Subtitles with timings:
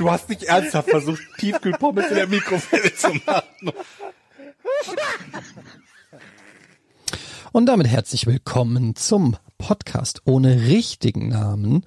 [0.00, 3.70] Du hast nicht ernsthaft versucht, Tiefkühlpommes in der Mikrowelle zu machen.
[7.52, 11.84] Und damit herzlich willkommen zum Podcast ohne richtigen Namen,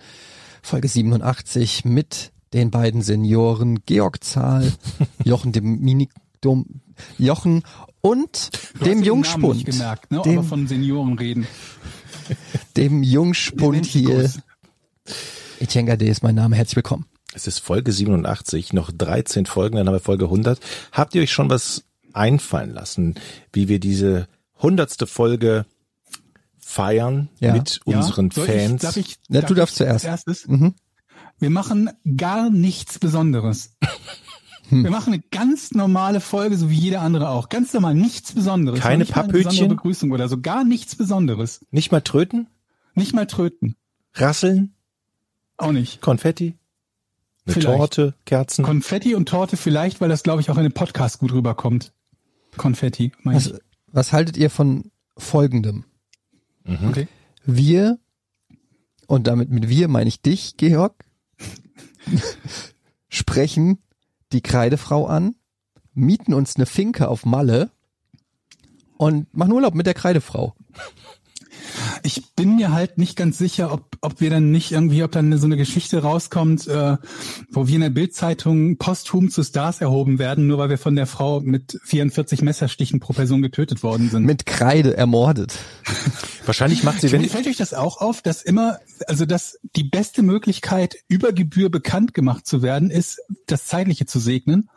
[0.62, 4.71] Folge 87 mit den beiden Senioren Georg Zahl,
[5.23, 6.68] Jochen dem Minikdom,
[7.18, 7.63] Jochen
[8.02, 10.21] und Du dem Jungspund, nicht gemerkt, ne?
[10.23, 11.48] dem, aber von Senioren reden.
[12.77, 14.32] dem Jungspund hier.
[15.59, 17.07] Etienne Gade ist mein Name, herzlich willkommen.
[17.33, 20.59] Es ist Folge 87, noch 13 Folgen, dann haben wir Folge 100.
[20.91, 21.83] Habt ihr euch schon was
[22.13, 23.15] einfallen lassen,
[23.51, 24.27] wie wir diese
[24.61, 25.65] hundertste Folge
[26.59, 27.53] feiern Ja.
[27.53, 28.73] mit unseren Soll Fans?
[28.73, 30.05] Ich, darf ich, Ja, darf du darfst ich zuerst.
[30.05, 30.48] Erstes?
[30.48, 30.75] Mhm.
[31.40, 33.75] Wir machen gar nichts Besonderes.
[34.70, 34.84] Hm.
[34.85, 37.49] Wir machen eine ganz normale Folge, so wie jeder andere auch.
[37.49, 38.79] Ganz normal, nichts Besonderes.
[38.79, 39.43] Keine Papphütchen?
[39.49, 40.40] besondere Begrüßung oder so.
[40.40, 41.65] Gar nichts Besonderes.
[41.71, 42.47] Nicht mal tröten?
[42.95, 43.75] Nicht mal tröten.
[44.13, 44.73] Rasseln?
[45.57, 45.99] Auch nicht.
[45.99, 46.55] Konfetti?
[47.46, 47.77] Eine Vielleicht.
[47.77, 48.13] Torte?
[48.26, 48.63] Kerzen?
[48.63, 51.94] Konfetti und Torte vielleicht, weil das, glaube ich, auch in dem Podcast gut rüberkommt.
[52.55, 53.54] Konfetti, mein Was, ich.
[53.88, 55.86] was haltet ihr von folgendem?
[56.64, 56.88] Mhm.
[56.88, 57.08] Okay.
[57.44, 57.99] Wir,
[59.08, 61.04] und damit mit wir meine ich dich, Georg,
[63.10, 63.80] sprechen
[64.31, 65.36] die Kreidefrau an,
[65.94, 67.72] mieten uns eine Finke auf Malle
[68.97, 70.56] und machen Urlaub mit der Kreidefrau.
[72.03, 75.38] Ich bin mir halt nicht ganz sicher, ob, ob wir dann nicht irgendwie, ob dann
[75.38, 76.97] so eine Geschichte rauskommt, äh,
[77.50, 81.07] wo wir in der Bildzeitung posthum zu Stars erhoben werden, nur weil wir von der
[81.07, 84.24] Frau mit 44 Messerstichen pro Person getötet worden sind.
[84.25, 85.57] Mit Kreide ermordet.
[86.46, 90.24] Wahrscheinlich macht sie, wenn, Fällt euch das auch auf, dass immer, also dass die beste
[90.24, 94.70] Möglichkeit, über Gebühr bekannt gemacht zu werden, ist, das Zeitliche zu segnen.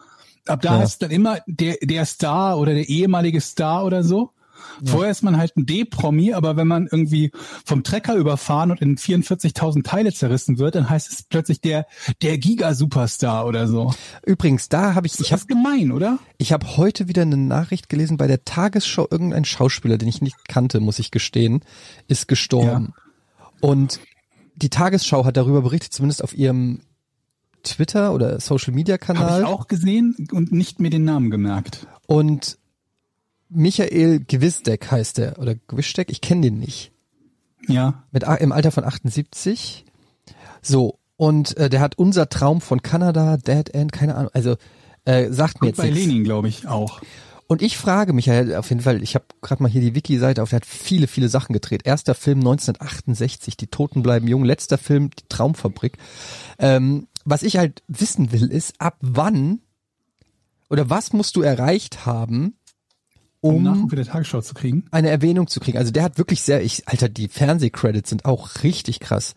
[0.47, 0.78] Ab da Ja.
[0.81, 4.31] heißt es dann immer der, der Star oder der ehemalige Star oder so.
[4.84, 7.31] Vorher ist man halt ein D-Promi, aber wenn man irgendwie
[7.65, 11.87] vom Trecker überfahren und in 44.000 Teile zerrissen wird, dann heißt es plötzlich der,
[12.22, 13.94] der Giga-Superstar oder so.
[14.25, 16.19] Übrigens, da habe ich, Ich ich habe gemein, oder?
[16.39, 20.49] ich hab heute wieder eine Nachricht gelesen bei der Tagesschau, irgendein Schauspieler, den ich nicht
[20.49, 21.61] kannte, muss ich gestehen,
[22.09, 22.93] ist gestorben.
[23.61, 24.00] Und
[24.56, 26.81] die Tagesschau hat darüber berichtet, zumindest auf ihrem
[27.62, 29.41] Twitter oder Social Media Habe Kanal.
[29.43, 31.87] ich auch gesehen und nicht mir den Namen gemerkt.
[32.06, 32.59] Und
[33.48, 36.92] Michael Gewisdeck heißt er, oder Gewischdeck, ich kenne den nicht.
[37.68, 38.04] Ja.
[38.12, 39.84] Mit, Im Alter von 78.
[40.62, 44.56] So, und äh, der hat unser Traum von Kanada, Dead End, keine Ahnung, also
[45.04, 46.06] äh, sagt mir Und jetzt bei nichts.
[46.06, 47.00] Lenin, glaube ich, auch.
[47.48, 50.50] Und ich frage Michael, auf jeden Fall, ich habe gerade mal hier die Wiki-Seite auf,
[50.50, 51.82] der hat viele, viele Sachen gedreht.
[51.86, 54.44] Erster Film 1968, Die Toten bleiben jung.
[54.44, 55.96] Letzter Film, Die Traumfabrik.
[56.58, 59.60] Ähm, was ich halt wissen will, ist, ab wann
[60.68, 62.56] oder was musst du erreicht haben,
[63.48, 64.84] Um Nachruf der Tagesschau zu kriegen.
[64.90, 65.78] eine Erwähnung zu kriegen.
[65.78, 69.34] Also der hat wirklich sehr, ich, Alter, die Fernsehcredits sind auch richtig krass.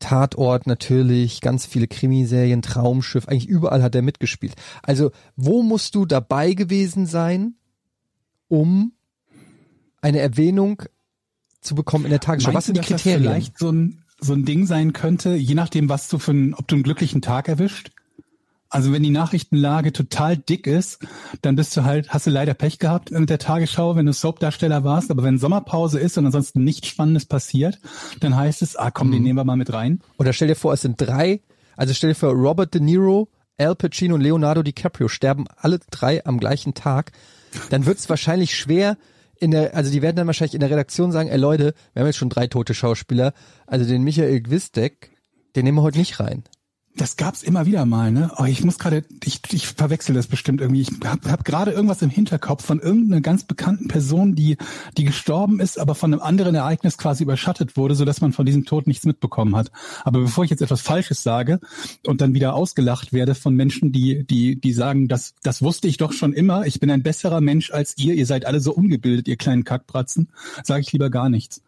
[0.00, 4.54] Tatort natürlich, ganz viele Krimiserien, Traumschiff, eigentlich überall hat er mitgespielt.
[4.82, 7.54] Also, wo musst du dabei gewesen sein,
[8.48, 8.92] um
[10.00, 10.82] eine Erwähnung
[11.60, 12.48] zu bekommen in der Tagesschau?
[12.48, 13.24] was Meinst sind du, die dass Kriterien?
[13.24, 16.54] Das vielleicht so ein, so ein Ding sein könnte, je nachdem, was du für ein,
[16.54, 17.90] ob du einen glücklichen Tag erwischt.
[18.70, 21.00] Also wenn die Nachrichtenlage total dick ist,
[21.42, 24.84] dann bist du halt, hast du leider Pech gehabt mit der Tagesschau, wenn du Soapdarsteller
[24.84, 25.10] warst.
[25.10, 27.80] Aber wenn Sommerpause ist und ansonsten nichts Spannendes passiert,
[28.20, 29.12] dann heißt es, ah komm, Mhm.
[29.12, 30.00] den nehmen wir mal mit rein.
[30.18, 31.40] Oder stell dir vor, es sind drei,
[31.76, 36.24] also stell dir vor, Robert De Niro, Al Pacino und Leonardo DiCaprio sterben alle drei
[36.24, 37.12] am gleichen Tag.
[37.70, 38.96] Dann wird es wahrscheinlich schwer
[39.38, 42.06] in der, also die werden dann wahrscheinlich in der Redaktion sagen, ey Leute, wir haben
[42.06, 43.32] jetzt schon drei tote Schauspieler,
[43.66, 45.10] also den Michael Gwisdek,
[45.56, 46.44] den nehmen wir heute nicht rein.
[47.00, 48.30] Das gab's immer wieder mal, ne?
[48.36, 50.82] Oh, ich muss gerade, ich, ich verwechsel das bestimmt irgendwie.
[50.82, 54.58] Ich habe hab gerade irgendwas im Hinterkopf von irgendeiner ganz bekannten Person, die,
[54.98, 58.44] die gestorben ist, aber von einem anderen Ereignis quasi überschattet wurde, so dass man von
[58.44, 59.72] diesem Tod nichts mitbekommen hat.
[60.04, 61.60] Aber bevor ich jetzt etwas Falsches sage
[62.06, 65.96] und dann wieder ausgelacht werde von Menschen, die, die, die sagen, das, das wusste ich
[65.96, 66.66] doch schon immer.
[66.66, 68.12] Ich bin ein besserer Mensch als ihr.
[68.12, 70.28] Ihr seid alle so ungebildet, ihr kleinen Kackbratzen.
[70.64, 71.62] Sage ich lieber gar nichts.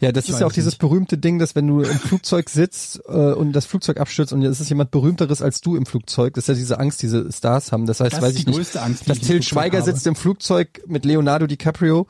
[0.00, 0.80] Ja, das Ich ist ja auch dieses nicht.
[0.80, 4.60] berühmte Ding, dass wenn du im Flugzeug sitzt äh, und das Flugzeug abstürzt und es
[4.60, 7.86] ist jemand berühmteres als du im Flugzeug, das ist ja diese Angst, diese Stars haben.
[7.86, 9.90] Das heißt, Das weiß ich die nicht, Angst, dass Till Schweiger habe.
[9.90, 12.06] sitzt im Flugzeug mit Leonardo DiCaprio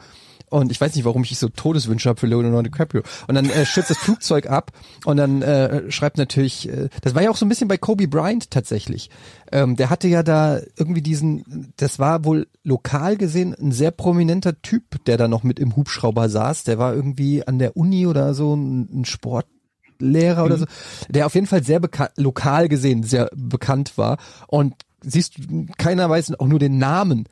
[0.60, 3.02] und ich weiß nicht, warum ich so Todeswünsche habe für Leonardo DiCaprio.
[3.26, 4.70] Und dann äh, stürzt das Flugzeug ab
[5.04, 8.06] und dann äh, schreibt natürlich, äh, das war ja auch so ein bisschen bei Kobe
[8.06, 9.10] Bryant tatsächlich.
[9.50, 14.62] Ähm, der hatte ja da irgendwie diesen, das war wohl lokal gesehen ein sehr prominenter
[14.62, 16.62] Typ, der da noch mit im Hubschrauber saß.
[16.62, 20.66] Der war irgendwie an der Uni oder so ein, ein Sportlehrer oder so,
[21.08, 24.18] der auf jeden Fall sehr bekannt, lokal gesehen sehr bekannt war.
[24.46, 27.24] Und siehst du, keiner weiß auch nur den Namen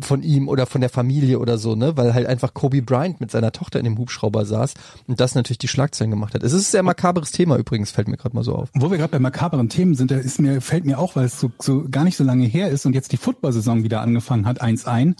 [0.00, 3.30] von ihm oder von der Familie oder so, ne, weil halt einfach Kobe Bryant mit
[3.30, 4.74] seiner Tochter in dem Hubschrauber saß
[5.06, 6.42] und das natürlich die Schlagzeilen gemacht hat.
[6.42, 8.70] Es ist ein sehr makaberes Thema übrigens, fällt mir gerade mal so auf.
[8.74, 11.38] Wo wir gerade bei makaberen Themen sind, da ist mir, fällt mir auch, weil es
[11.38, 14.60] so, so gar nicht so lange her ist und jetzt die Football-Saison wieder angefangen hat,
[14.60, 15.16] eins ein.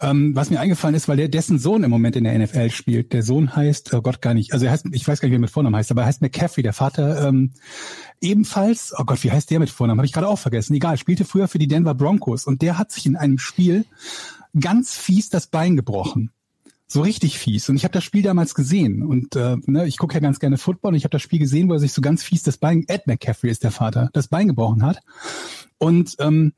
[0.00, 3.12] Ähm, was mir eingefallen ist, weil der dessen Sohn im Moment in der NFL spielt.
[3.12, 5.36] Der Sohn heißt, oh Gott, gar nicht, also er heißt, ich weiß gar nicht, wie
[5.38, 7.52] er mit Vornamen heißt, aber er heißt McCaffrey, der Vater ähm,
[8.20, 9.98] ebenfalls, oh Gott, wie heißt der mit Vornamen?
[9.98, 10.74] Habe ich gerade auch vergessen.
[10.74, 13.84] Egal, spielte früher für die Denver Broncos und der hat sich in einem Spiel
[14.58, 16.30] ganz fies das Bein gebrochen.
[16.90, 17.68] So richtig fies.
[17.68, 19.02] Und ich habe das Spiel damals gesehen.
[19.02, 21.68] Und äh, ne, ich gucke ja ganz gerne Football und ich habe das Spiel gesehen,
[21.68, 24.48] wo er sich so ganz fies das Bein, Ed McCaffrey ist der Vater, das Bein
[24.48, 25.00] gebrochen hat.
[25.76, 26.54] Und ähm,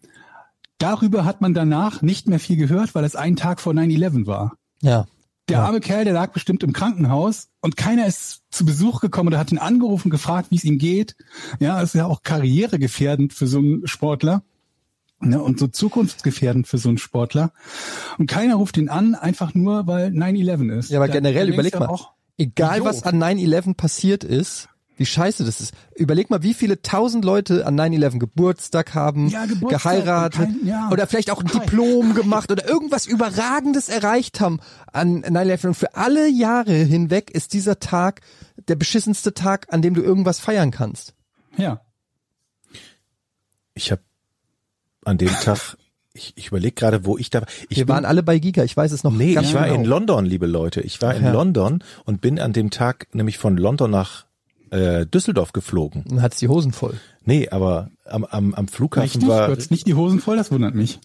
[0.80, 4.54] darüber hat man danach nicht mehr viel gehört, weil es ein Tag vor 9-11 war.
[4.82, 5.06] Ja.
[5.48, 5.64] Der Ja.
[5.64, 9.50] arme Kerl, der lag bestimmt im Krankenhaus und keiner ist zu Besuch gekommen oder hat
[9.52, 11.16] ihn angerufen, gefragt, wie es ihm geht.
[11.58, 14.42] Ja, ist ja auch karrieregefährdend für so einen Sportler.
[15.22, 17.52] Ne, und so zukunftsgefährdend für so einen Sportler.
[18.16, 20.88] Und keiner ruft ihn an, einfach nur, weil 9-11 ist.
[20.90, 24.69] Ja, aber Da- generell überleg mal, Auch, egal was an 9-11 passiert ist,
[25.00, 25.72] wie scheiße das ist.
[25.96, 30.90] Überleg mal, wie viele tausend Leute an 9-11 Geburtstag haben, Ja, Geburtstag geheiratet kein- ja.
[30.92, 34.60] oder vielleicht auch ein Diplom gemacht oder irgendwas Überragendes erreicht haben
[34.92, 35.68] an 9-11.
[35.68, 38.20] Und für alle Jahre hinweg ist dieser Tag
[38.68, 41.14] der beschissenste Tag, an dem du irgendwas feiern kannst.
[41.56, 41.80] ja.
[43.74, 44.02] Ich habe
[45.06, 45.76] an dem Tag,
[46.12, 47.48] ich, ich überlege gerade, wo ich da war.
[47.70, 49.64] Ich Wir bin- waren alle bei Giga, ich weiß es noch Nee, ganz ich war
[49.64, 49.76] genau.
[49.76, 50.82] in London, liebe Leute.
[50.82, 51.32] Ich war in Ja.
[51.32, 54.26] London und bin an dem Tag nämlich von London nach
[54.70, 56.04] äh, Düsseldorf geflogen.
[56.10, 56.94] Und hat's die Hosen voll.
[57.24, 59.28] Nee, aber am, am, am Flughafen Richtig?
[59.28, 59.46] war.
[59.46, 61.00] Du hattest nicht die Hosen voll, das wundert mich.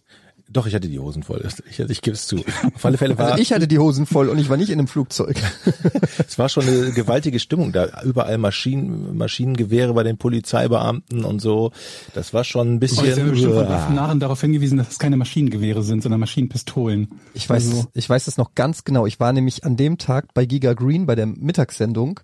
[0.47, 1.43] Doch, ich hatte die Hosen voll.
[1.69, 2.37] Ich, ich gebe es zu.
[2.75, 4.77] Auf alle Fälle war Also ich hatte die Hosen voll und ich war nicht in
[4.77, 5.37] einem Flugzeug.
[6.27, 8.01] es war schon eine gewaltige Stimmung da.
[8.03, 11.71] Überall Maschinen, Maschinengewehre bei den Polizeibeamten und so.
[12.13, 13.31] Das war schon ein Und sie haben bisschen.
[13.31, 13.95] bestimmt von.
[13.95, 17.09] Narren darauf hingewiesen, dass es keine Maschinengewehre sind, sondern Maschinenpistolen.
[17.33, 19.05] Ich weiß, Also, ich weiß das noch ganz genau.
[19.07, 22.19] Ich war nämlich an dem Tag bei Giga Green bei der Mittagssendung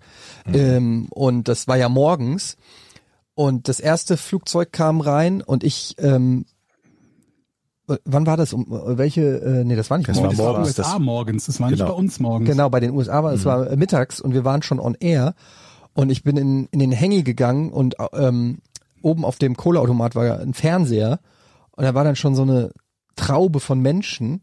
[0.54, 2.56] ähm, und das war ja morgens
[3.34, 6.46] und das erste Flugzeug kam rein und ich ähm, äh,
[8.06, 8.54] wann war das?
[8.54, 9.22] Um äh, welche?
[9.42, 10.40] Äh, nee, das war nicht Das war morgens.
[10.40, 10.68] morgens.
[10.80, 11.92] USA morgens, das war nicht Genau.
[11.92, 12.50] bei uns morgens.
[12.50, 15.34] Genau, bei den USA war es war äh, mittags und wir waren schon on air
[15.94, 18.60] und ich bin in, in den Hängi gegangen und ähm,
[19.02, 21.20] oben auf dem Kohleautomat war ein Fernseher
[21.72, 22.72] und da war dann schon so eine
[23.16, 24.42] Traube von Menschen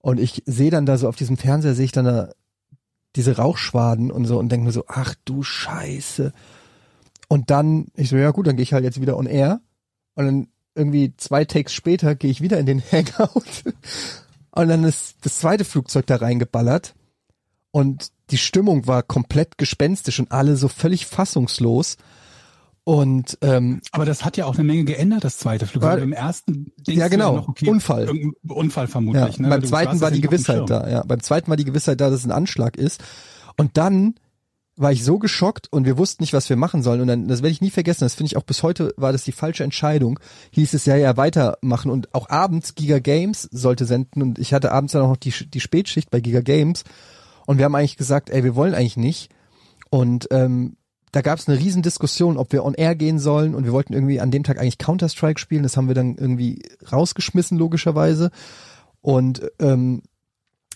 [0.00, 2.30] und ich sehe dann da so auf diesem Fernseher sehe ich dann da
[3.16, 6.32] diese Rauchschwaden und so und denke mir so, ach du Scheiße.
[7.28, 9.60] Und dann, ich so, ja gut, dann gehe ich halt jetzt wieder on air
[10.14, 13.42] und dann irgendwie zwei Takes später gehe ich wieder in den Hangout
[14.52, 16.94] und dann ist das zweite Flugzeug da reingeballert
[17.70, 21.96] und die Stimmung war komplett gespenstisch und alle so völlig fassungslos.
[22.84, 25.90] Und ähm, Aber das hat ja auch eine Menge geändert, das zweite Flugzeug.
[25.90, 27.36] War- Beim ersten Ja, genau.
[27.36, 28.08] noch, okay, Unfall.
[28.48, 29.38] Unfall ja, vermutlich.
[29.38, 29.48] ne?
[29.48, 30.88] beim Du zweiten war die Gewissheit da.
[30.88, 33.02] Ja, beim zweiten war die Gewissheit da, dass es ein Anschlag ist.
[33.56, 34.14] Und dann
[34.80, 37.02] war ich so geschockt und wir wussten nicht, was wir machen sollen.
[37.02, 39.24] Und dann, das werde ich nie vergessen, das finde ich auch bis heute, war das
[39.24, 40.18] die falsche Entscheidung.
[40.52, 41.90] Hieß es ja, ja, weitermachen.
[41.90, 44.22] Und auch abends Giga Games sollte senden.
[44.22, 46.84] Und ich hatte abends dann auch noch die, die Spätschicht bei Giga Games.
[47.46, 49.30] Und wir haben eigentlich gesagt, ey, wir wollen eigentlich nicht.
[49.90, 50.76] Und ähm,
[51.12, 53.54] da gab es eine riesen Diskussion, ob wir on air gehen sollen.
[53.54, 55.62] Und wir wollten irgendwie an dem Tag eigentlich Counter-Strike spielen.
[55.62, 58.30] Das haben wir dann irgendwie rausgeschmissen, logischerweise.
[59.02, 60.02] Und ähm,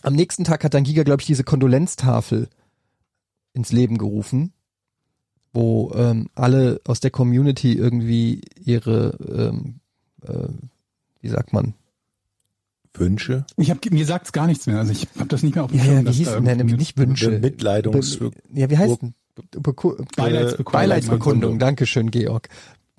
[0.03, 2.49] am nächsten Tag hat dann Giga, glaube ich, diese Kondolenztafel
[3.55, 4.53] ins Leben gerufen,
[5.55, 9.81] wo ähm, alle aus der Community irgendwie ihre, ähm,
[10.27, 10.49] äh,
[11.23, 11.75] wie sagt man,
[12.97, 14.79] Wünsche, Ich hab, mir sagt's gar nichts mehr.
[14.79, 16.07] Also ich habe das nicht mehr auf dem ja, Schirm.
[16.07, 19.15] ja, wie hieß da denn, nicht Wünsche, Bemitleidungs Be- ja, wie heißt denn?
[19.51, 20.73] Beku Beileidsbekundung.
[20.73, 22.49] Beileidsbekundung, Dankeschön, Georg.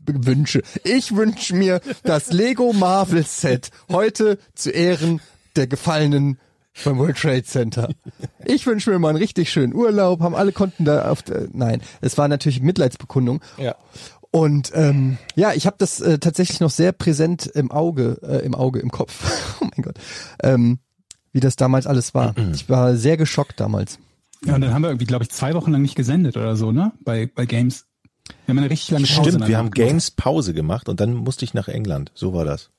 [0.01, 0.63] Be- Wünsche.
[0.83, 5.21] Ich wünsche mir das Lego Marvel Set heute zu Ehren
[5.55, 6.39] der Gefallenen
[6.83, 7.89] beim World Trade Center.
[8.43, 11.81] Ich wünsche mir mal einen richtig schönen Urlaub, haben alle konnten da auf der, nein,
[12.01, 13.41] es war natürlich Mitleidsbekundung.
[13.57, 13.75] Ja.
[14.31, 18.53] Und ähm, ja, ich habe das äh, tatsächlich noch sehr präsent im Auge, äh, im
[18.53, 19.23] Auge, im Kopf.
[19.61, 19.97] oh mein Gott.
[20.43, 20.79] Ähm,
[21.31, 22.33] wie das damals alles war.
[22.53, 23.99] Ich war sehr geschockt damals.
[24.45, 26.71] Ja, und dann haben wir irgendwie, glaube ich, zwei Wochen lang nicht gesendet oder so,
[26.71, 26.91] ne?
[27.03, 27.85] Bei, bei Games.
[28.45, 29.29] Wir haben eine richtig lange Pause.
[29.29, 29.89] Stimmt, wir haben gemacht.
[29.89, 32.11] Games Pause gemacht und dann musste ich nach England.
[32.13, 32.71] So war das.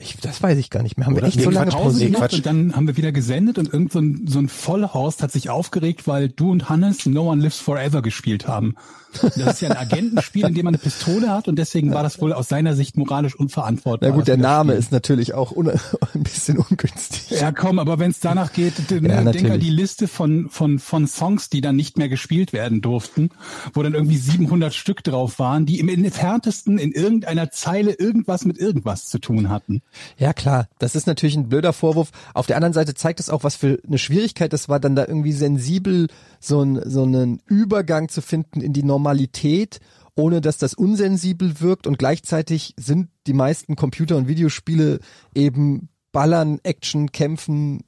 [0.00, 1.06] Ich, das weiß ich gar nicht mehr.
[1.06, 1.26] Haben wir Oder?
[1.28, 2.34] echt Nee, so lange Pause gemacht Quatsch.
[2.34, 5.50] und dann haben wir wieder gesendet und irgend so ein, so ein Vollhorst hat sich
[5.50, 8.76] aufgeregt, weil du und Hannes No One Lives Forever gespielt haben.
[9.22, 12.20] Das ist ja ein Agentenspiel, in dem man eine Pistole hat und deswegen war das
[12.20, 14.10] wohl aus seiner Sicht moralisch unverantwortbar.
[14.10, 14.78] Na gut, der wir Name spielen.
[14.80, 15.68] ist natürlich auch un
[16.14, 17.30] ein bisschen ungünstig.
[17.40, 20.48] Ja, komm, aber wenn es danach geht, d- Ja, ne, denk an die Liste von,
[20.50, 23.30] von, von Songs, die dann nicht mehr gespielt werden durften,
[23.72, 28.58] wo dann irgendwie 700 Stück drauf waren, die im entferntesten in irgendeiner Zeile irgendwas mit
[28.58, 29.82] irgendwas zu tun hatten.
[30.16, 32.10] Ja klar, das ist natürlich ein blöder Vorwurf.
[32.34, 35.06] Auf der anderen Seite zeigt es auch, was für eine Schwierigkeit das war, dann da
[35.06, 36.08] irgendwie sensibel
[36.40, 39.80] so, ein, so einen Übergang zu finden in die Normalität,
[40.14, 44.98] ohne dass das unsensibel wirkt und gleichzeitig sind die meisten Computer- und Videospiele
[45.34, 47.84] eben Ballern, Action, Kämpfen,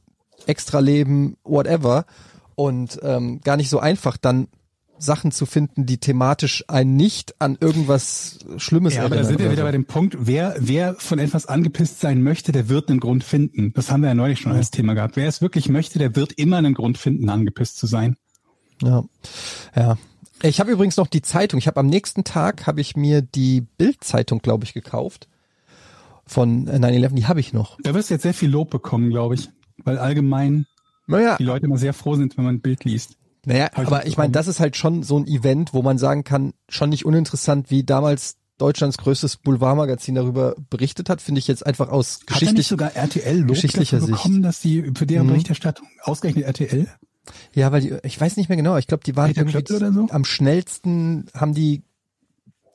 [0.46, 2.06] Extraleben, whatever
[2.54, 4.48] und ähm, gar nicht so einfach dann
[5.00, 9.28] Sachen zu finden, die thematisch einen nicht an irgendwas Schlimmes Ja, aber da erinnern.
[9.30, 9.66] sind wir wieder so.
[9.66, 13.72] bei dem Punkt, wer, wer von etwas angepisst sein möchte, der wird einen Grund finden.
[13.72, 15.16] Das haben wir ja neulich schon als Thema gehabt.
[15.16, 18.16] Wer es wirklich möchte, der wird immer einen Grund finden, angepisst zu sein.
[18.82, 19.04] Ja,
[19.74, 19.96] ja.
[20.42, 21.58] Ich habe übrigens noch die Zeitung.
[21.58, 25.28] Ich habe am nächsten Tag habe ich mir die Bild-Zeitung, glaube ich, gekauft
[26.26, 27.14] von äh, 9/11.
[27.14, 27.76] Die habe ich noch.
[27.82, 29.50] Da wirst du jetzt sehr viel Lob bekommen, glaube ich.
[29.84, 30.66] Weil allgemein
[31.06, 33.16] Naja, die Leute immer sehr froh sind, wenn man ein Bild liest.
[33.46, 36.52] Naja, aber ich meine, das ist halt schon so ein Event, wo man sagen kann,
[36.68, 41.88] schon nicht uninteressant, wie damals Deutschlands größtes Boulevardmagazin darüber berichtet hat, finde ich jetzt einfach
[41.88, 42.66] aus Hat nicht geschichtlich.
[42.68, 44.44] sogar RTL Lob geschichtlicher dafür bekommen, Sicht.
[44.44, 45.30] dass die für deren Mhm.
[45.30, 46.86] Berichterstattung ausgerechnet RTL?
[47.54, 48.76] Ja, weil die, ich weiß nicht mehr genau.
[48.76, 50.08] Ich glaube, die waren Peter irgendwie so?
[50.10, 51.82] am schnellsten haben die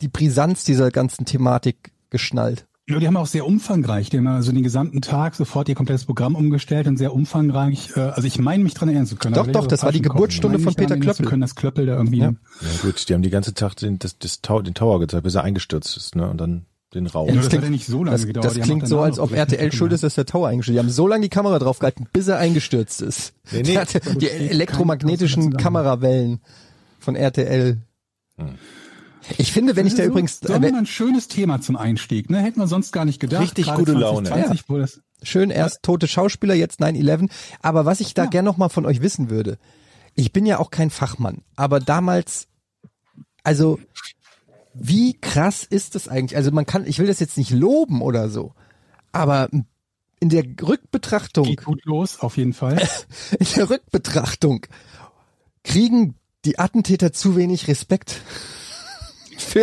[0.01, 2.65] die Brisanz dieser ganzen Thematik geschnallt.
[2.87, 4.11] Ja, die haben auch sehr umfangreich.
[4.11, 7.91] Die haben also den gesamten Tag sofort ihr komplettes Programm umgestellt und sehr umfangreich.
[7.95, 9.33] Äh, also ich meine mich dran erinnern zu können.
[9.33, 10.03] Doch, aber doch, das war die.
[10.03, 11.25] Geburtsstunde von Peter Klöppel.
[11.25, 12.27] können, dass Klöppel da irgendwie Ja.
[12.61, 15.33] Ja gut, die haben die ganze Tag den, das, das, Tau- den Tower gezeigt, bis
[15.33, 16.29] er eingestürzt ist, ne?
[16.29, 17.27] Und dann den Raum.
[17.27, 18.45] Ja, das das, klingt- hat ja nicht so lange Das, gedauert.
[18.45, 20.81] das Die klingt so, als ob RTL schuld ist, dass der Tower eingestürzt ist.
[20.83, 23.33] Die haben so lange die Kamera draufgehalten, bis er eingestürzt ist.
[23.51, 23.79] Nee, nee.
[24.19, 25.57] Die kein elektromagnetischen.
[25.57, 26.39] Kamerawellen
[26.99, 27.79] von RTL.
[29.37, 32.29] Ich finde, wenn ich da So, übrigens, So, so äh, ein schönes Thema zum Einstieg.
[32.29, 32.39] Ne?
[32.39, 33.41] Hätten wir sonst gar nicht gedacht.
[33.43, 34.29] Richtig Gerade gute Laune.
[34.29, 37.29] 2020, wo das schön erst tote Schauspieler, jetzt 9-11.
[37.61, 38.29] Aber was ich da Ja.
[38.29, 39.57] gern noch mal von euch wissen würde,
[40.13, 42.47] ich bin ja auch kein Fachmann, aber damals,
[43.43, 43.79] also,
[44.73, 46.37] wie krass ist das eigentlich?
[46.37, 48.53] Also man kann, ich will das jetzt nicht loben oder so,
[49.11, 49.49] aber
[50.19, 52.81] in der Rückbetrachtung, geht gut los, auf jeden Fall.
[53.39, 54.65] in der Rückbetrachtung
[55.63, 56.15] kriegen
[56.45, 58.21] die Attentäter zu wenig Respekt.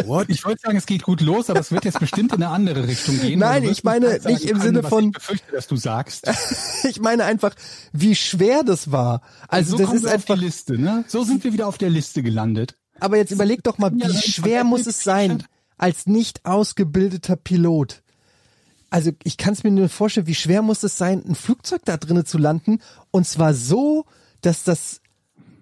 [0.06, 0.28] What?
[0.28, 2.86] Ich wollte sagen, es geht gut los, aber es wird jetzt bestimmt in eine andere
[2.86, 3.38] Richtung gehen.
[3.38, 6.28] Nein, ich meine nicht nicht im Sinne von- Ich befürchte, dass du sagst.
[6.88, 7.54] ich meine einfach,
[7.92, 9.22] wie schwer das war.
[9.48, 11.04] Also so das ist einfach, die Liste, ne?
[11.08, 12.76] So sind wir wieder auf der Liste gelandet.
[13.00, 15.42] aber jetzt überleg doch mal, wie schwer muss es sein,
[15.78, 18.02] als nicht ausgebildeter Pilot.
[18.90, 21.96] Also ich kann es mir nur vorstellen, wie schwer muss es sein, ein Flugzeug da
[21.96, 24.04] drinnen zu landen und zwar so,
[24.42, 25.00] dass das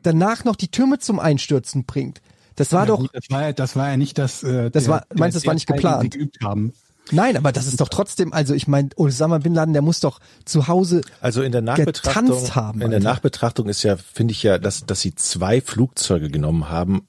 [0.03, 2.21] danach noch die Türme zum Einstürzen bringt.
[2.61, 4.43] Das war Ja, doch, gut, das war ja, das war ja nicht das.
[4.43, 6.11] Äh, Das der- war- meinst du, das war nicht geplant?
[6.11, 6.75] Geübt haben.
[7.13, 10.21] Nein, aber das ist doch trotzdem, also ich meine, Osama Bin Laden, der muss doch
[10.45, 13.09] zu Hause Also in der Nachbetrachtung, getanzt haben, in der Alter.
[13.11, 17.03] Nachbetrachtung ist ja, finde ich ja, dass, dass sie zwei Flugzeuge genommen haben,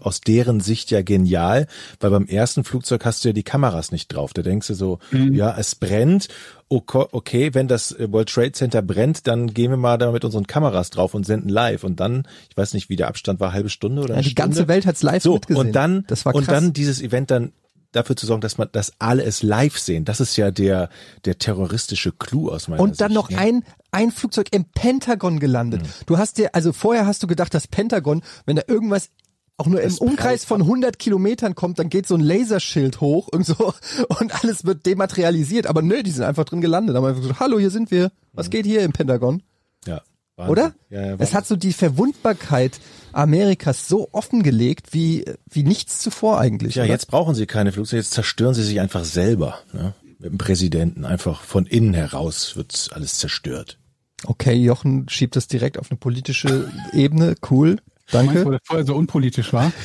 [0.00, 1.66] aus deren Sicht ja genial,
[2.00, 4.32] weil beim ersten Flugzeug hast du ja die Kameras nicht drauf.
[4.32, 6.28] Da denkst du so, ja, es brennt.
[6.68, 10.24] Okay, okay, wenn das äh, World Trade Center brennt, dann gehen wir mal da mit
[10.24, 11.84] unseren Kameras drauf und senden live.
[11.84, 14.30] Und dann, ich weiß nicht, wie der Abstand war, halbe Stunde oder Ja, eine die
[14.30, 14.48] Stunde.
[14.56, 15.64] ganze Welt hat's live so, mitgesehen.
[15.68, 16.54] Und dann, Das war und krass.
[16.54, 17.52] dann dieses Event dann
[17.96, 20.04] dafür zu sorgen, dass man, dass alle es live sehen.
[20.04, 20.88] Das ist ja der,
[21.24, 23.38] der terroristische Clou aus meiner Und dann Sicht, noch ne?
[23.38, 25.82] ein, ein Flugzeug im Pentagon gelandet.
[25.82, 25.88] Mhm.
[26.06, 29.10] Du hast dir, also vorher hast du gedacht, das Pentagon, wenn da irgendwas
[29.58, 33.00] auch nur im Das Umkreis prallt von 100 Kilometern kommt, dann geht so ein Laserschild
[33.00, 33.72] hoch und so
[34.20, 35.66] und alles wird dematerialisiert.
[35.66, 36.96] Aber nö, die sind einfach drin gelandet.
[36.96, 38.12] Haben einfach gesagt, hallo, hier sind wir.
[38.32, 39.42] Was geht hier im Pentagon?
[39.86, 40.02] Ja,
[40.36, 40.52] Wahnsinn.
[40.52, 40.74] Oder?
[40.90, 42.78] Ja, ja, es hat so die Verwundbarkeit
[43.16, 46.76] Amerikas so offengelegt wie, wie nichts zuvor eigentlich.
[46.76, 46.92] Ja, oder?
[46.92, 49.58] jetzt brauchen sie keine Flugzeuge, jetzt zerstören sie sich einfach selber.
[49.72, 49.94] Ne?
[50.18, 51.04] Mit dem Präsidenten.
[51.04, 53.78] Einfach von innen heraus wird alles zerstört.
[54.24, 57.34] Okay, Jochen schiebt das direkt auf eine politische Ebene.
[57.50, 57.76] Cool.
[57.76, 58.44] Meinst du, Danke.
[58.44, 59.72] weil das vorher so unpolitisch war?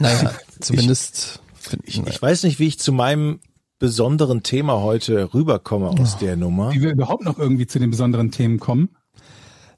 [0.00, 1.40] Naja, zumindest.
[1.84, 3.40] Ich, ich weiß nicht, wie ich zu meinem
[3.78, 6.72] besonderen Thema heute rüberkomme aus der Nummer.
[6.72, 8.90] Wie wir überhaupt noch irgendwie zu den besonderen Themen kommen.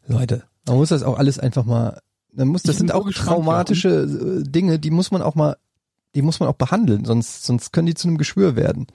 [0.07, 2.01] Leute, man muss das auch alles einfach mal,
[2.33, 5.57] man muss, das sind so auch gespannt, traumatische äh, Dinge, die muss man auch mal,
[6.15, 8.87] die muss man auch behandeln, sonst, sonst können die zu einem Geschwür werden.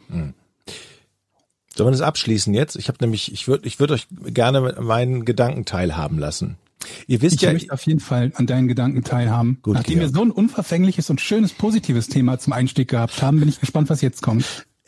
[1.76, 2.76] Sollen wir das abschließen jetzt?
[2.76, 6.58] Ich habe nämlich, ich würde ich würd euch gerne meinen Gedanken teilhaben lassen.
[7.08, 9.60] Ihr wisst Ich ja, möchte auf jeden Fall an deinen Gedanken teilhaben.
[9.62, 10.16] Gut, Nachdem wir Georg.
[10.16, 14.02] so ein unverfängliches und schönes positives Thema zum Einstieg gehabt haben, bin ich gespannt, was
[14.02, 14.46] jetzt kommt.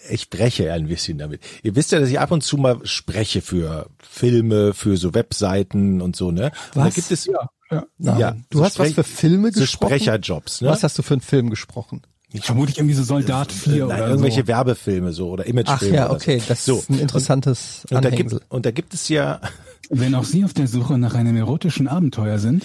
[0.10, 1.42] ich breche ja ein bisschen damit.
[1.64, 6.02] Ihr wisst ja, dass ich ab und zu mal spreche für Filme, für so Webseiten
[6.02, 6.52] und so, ne?
[6.74, 6.96] Und da Was?
[6.96, 7.86] gibt es Ja, ja.
[8.18, 9.96] Ja, du so hast was für Filme so gesprochen?
[10.00, 10.70] Sprecherjobs, ne?
[10.70, 12.02] Was hast du für einen Film gesprochen?
[12.42, 14.48] Vermutlich irgendwie so Soldat 4 Nein, oder irgendwelche so.
[14.48, 15.96] Werbefilme so oder Ach Imagefilme.
[15.96, 16.46] ja, oder okay, so.
[16.48, 16.78] das so.
[16.78, 18.42] ist ein interessantes und da, gibt, Anhängsel.
[18.50, 19.42] und da gibt es ja,
[19.90, 22.64] Wenn auch Sie auf der Suche nach einem erotischen Abenteuer sind,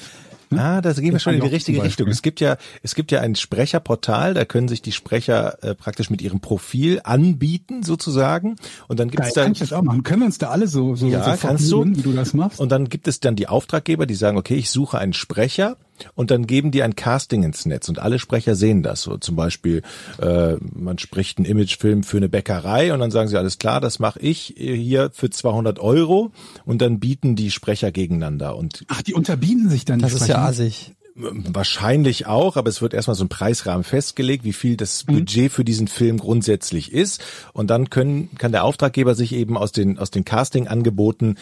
[0.58, 2.08] ah, da gehen wir schon in die richtige Richtung.
[2.08, 6.10] Es gibt ja, es gibt ja ein Sprecherportal, da können sich die Sprecher äh, praktisch
[6.10, 8.56] mit ihrem Profil anbieten sozusagen.
[8.88, 10.02] Und dann gibt es kann da ich das auch machen.
[10.02, 11.84] Können wir uns da alle so, so, Ja, so kannst du.
[11.84, 12.60] wie du das machst?
[12.60, 15.76] Und dann gibt es dann die Auftraggeber, die sagen, okay, ich suche einen Sprecher
[16.14, 19.02] und dann geben die ein Casting ins Netz und alle Sprecher sehen das.
[19.02, 19.82] So zum Beispiel,
[20.20, 23.98] äh, man spricht einen Imagefilm für eine Bäckerei und dann sagen sie, alles klar, das
[23.98, 26.32] mache ich hier für 200 Euro
[26.64, 29.98] und dann bieten die Sprecher gegeneinander und Ach, die unterbieten sich dann.
[29.98, 30.94] die Das ist ja assig.
[31.16, 35.64] Wahrscheinlich auch, aber es wird erstmal so ein Preisrahmen festgelegt, wie viel das Budget für
[35.64, 37.22] diesen Film grundsätzlich ist.
[37.52, 41.36] Und dann können, kann der Auftraggeber sich eben aus den, aus den Casting-Angeboten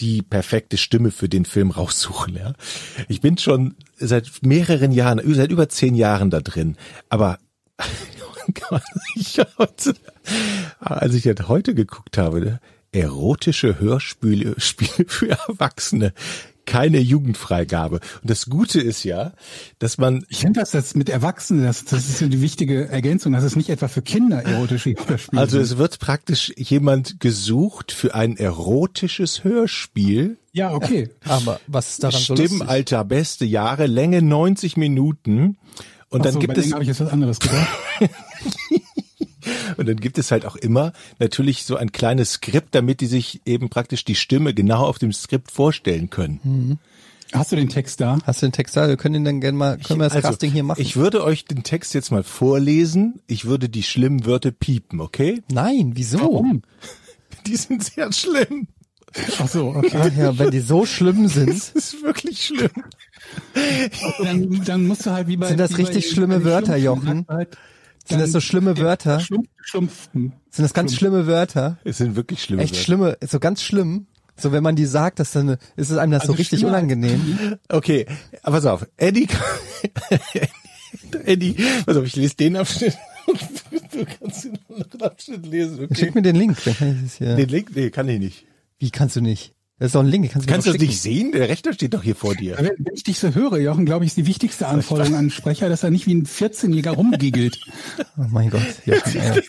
[0.00, 2.36] die perfekte Stimme für den Film raussuchen.
[2.36, 2.54] Ja.
[3.08, 6.76] Ich bin schon seit mehreren Jahren, seit über zehn Jahren da drin.
[7.08, 7.38] Aber
[10.80, 12.60] als ich jetzt heute geguckt habe, ne,
[12.92, 16.12] erotische Hörspiele Spiele für Erwachsene,
[16.66, 17.96] keine Jugendfreigabe.
[17.96, 19.32] Und das Gute ist ja,
[19.78, 23.32] dass man Ich finde, dass das mit Erwachsenen, das, das ist ja die wichtige Ergänzung,
[23.32, 28.14] dass es nicht etwa für Kinder erotische Hörspiele also es wird praktisch jemand gesucht für
[28.14, 30.38] ein erotisches Hörspiel.
[30.52, 31.10] Ja, okay.
[31.24, 32.56] Aber was ist daran so lustig?
[32.56, 35.58] Stimmalter, beste Jahre, Länge 90 Minuten.
[36.08, 37.68] Und dann Ach so, gibt bei es habe ich jetzt was anderes gedacht.
[39.76, 43.40] und dann gibt es halt auch immer natürlich so ein kleines Skript, damit die sich
[43.46, 46.78] eben praktisch die Stimme genau auf dem Skript vorstellen können.
[47.32, 48.18] Hast du den Text da?
[48.24, 48.88] Hast du den Text da?
[48.88, 50.80] Wir können den dann gerne mal, können wir das Also, Casting hier machen?
[50.80, 53.20] Ich würde euch den Text jetzt mal vorlesen.
[53.26, 55.42] Ich würde die schlimmen Wörter piepen, okay?
[55.50, 56.44] Nein, wieso?
[57.46, 58.66] Die sind sehr schlimm.
[59.38, 59.96] Ach so, okay.
[60.00, 61.48] Ach ja, wenn die so schlimm sind.
[61.50, 62.70] Das ist wirklich schlimm.
[64.22, 66.76] Dann, dann musst du halt wie bei Sind das bei richtig schlimme bei den Wörter,
[66.76, 67.24] Jochen?
[67.28, 67.56] halt
[68.08, 69.20] Sind das so schlimme Wörter?
[69.20, 70.32] Schlumpf, Schlumpfen.
[70.50, 71.78] Sind das ganz schlimme Wörter?
[71.84, 72.84] Es sind wirklich schlimme Echt Wörter.
[72.84, 74.06] schlimme, so ganz schlimm.
[74.38, 76.74] So wenn man die sagt, dass dann ist es einem das so Also richtig schlimmer
[76.76, 77.56] als- unangenehm.
[77.68, 78.06] Okay,
[78.42, 78.86] aber pass auf.
[78.96, 79.28] Eddie,
[81.24, 82.96] Eddie, pass auf, ich lese den Abschnitt.
[83.26, 85.94] Du kannst den anderen Abschnitt lesen, okay?
[85.94, 87.34] Schick mir den Link, dann kann ich das hier.
[87.36, 88.46] Den Link, nee, kann ich nicht.
[88.78, 89.54] Wie kannst du nicht?
[89.78, 91.32] Das ist doch ein Link, kannst du Kannst du das nicht sehen?
[91.32, 92.56] Der Rechner steht doch hier vor dir.
[92.58, 95.68] Wenn ich dich so höre, Jochen, glaube ich, ist die wichtigste Anforderung an einen Sprecher,
[95.68, 97.58] dass er nicht wie ein 14-Jähriger rumgiggelt.
[98.18, 98.62] Oh mein Gott.
[98.86, 99.42] Jochen.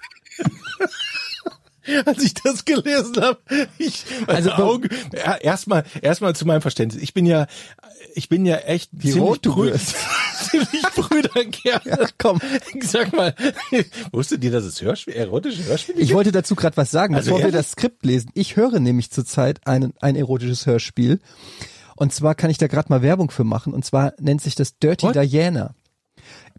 [2.05, 3.39] Als ich das gelesen habe,
[3.77, 7.01] ich, Also, also Augen, ja, erstmal, erstmal zu meinem Verständnis.
[7.01, 7.47] Ich bin ja,
[8.15, 9.53] ich bin ja echt Wie ziemlich rot du
[10.49, 11.81] ziemlich Brüderkern.
[11.85, 12.39] Ja, komm.
[12.81, 13.35] Sag mal,
[14.11, 17.39] wusstet ihr, dass es Hörspiel, erotische Hörspiele Ich wollte dazu gerade was sagen, Also bevor
[17.39, 17.57] wir ehrlich?
[17.61, 18.31] das Skript lesen.
[18.33, 21.19] Ich höre nämlich zurzeit ein, ein erotisches Hörspiel.
[21.95, 23.73] Und zwar kann ich da gerade mal Werbung für machen.
[23.73, 25.15] Und zwar nennt sich das Dirty What?
[25.15, 25.73] Diana.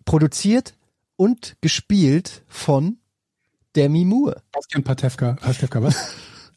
[0.04, 0.74] Produziert
[1.16, 2.98] und gespielt von
[3.76, 4.42] Demi Moore.
[4.52, 5.96] Bastian Patewka, Pastewka, was?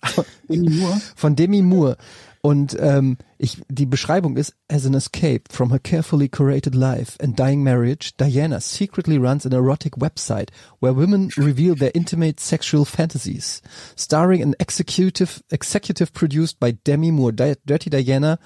[0.49, 0.99] Demi Moore.
[1.15, 1.97] Von Demi Moore.
[2.41, 7.37] Und ähm, ich, die Beschreibung ist, as an escape from her carefully curated life and
[7.37, 10.49] dying marriage, Diana secretly runs an erotic website
[10.79, 13.61] where women reveal their intimate sexual fantasies.
[13.95, 18.39] Starring an executive, executive produced by Demi Moore, Di Dirty Diana,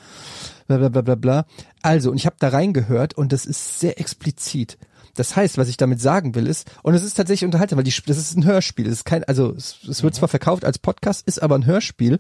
[0.67, 1.45] bla bla bla bla bla.
[1.81, 4.77] Also, und ich habe da reingehört und das ist sehr explizit.
[5.15, 7.93] Das heißt, was ich damit sagen will, ist, und es ist tatsächlich unterhaltsam, weil die,
[8.05, 8.85] das ist ein Hörspiel.
[8.87, 12.19] Es ist kein, also es, es wird zwar verkauft als Podcast, ist aber ein Hörspiel.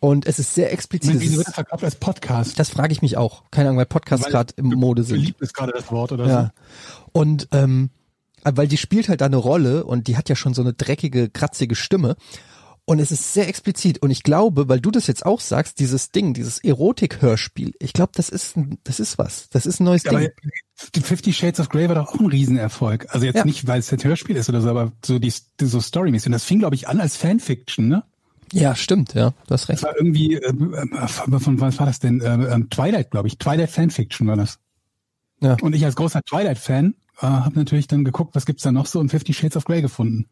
[0.00, 1.14] Und es ist sehr explizit.
[1.20, 2.58] Wieso Es wird das verkauft als Podcast?
[2.58, 3.42] das frage ich mich auch.
[3.50, 5.16] Keine Ahnung, weil Podcasts gerade im Mode sind.
[5.18, 6.52] Beliebt ist gerade das Wort oder Ja.
[7.12, 7.90] Und ähm,
[8.44, 11.28] weil die spielt halt da eine Rolle und die hat ja schon so eine dreckige,
[11.28, 12.16] kratzige Stimme.
[12.84, 13.98] Und es ist sehr explizit.
[13.98, 18.12] Und ich glaube, weil du das jetzt auch sagst, dieses Ding, dieses Erotik-Hörspiel, ich glaube,
[18.14, 19.50] das ist ein, das ist was.
[19.50, 20.08] Das ist ein neues so.
[20.10, 20.30] Aber Ding.
[20.94, 23.06] die Fifty Shades of Grey war doch auch ein Riesenerfolg.
[23.10, 23.44] Also jetzt Ja.
[23.44, 26.26] nicht, weil es ein Hörspiel ist oder so, aber so die, die so Storymäßig.
[26.28, 28.04] Und das fing, glaube ich, an als Fanfiction, ne?
[28.52, 29.30] Ja, stimmt, ja.
[29.46, 29.82] Du hast recht.
[29.82, 32.20] Das war irgendwie, äh, äh, von was war das denn?
[32.20, 33.38] Äh, äh, Twilight, glaube ich.
[33.38, 34.58] Twilight Fanfiction war das.
[35.40, 35.56] Ja.
[35.62, 38.98] Und ich als großer Twilight-Fan äh, habe natürlich dann geguckt, was gibt's da noch so
[39.00, 40.26] und Fifty Shades of Grey gefunden.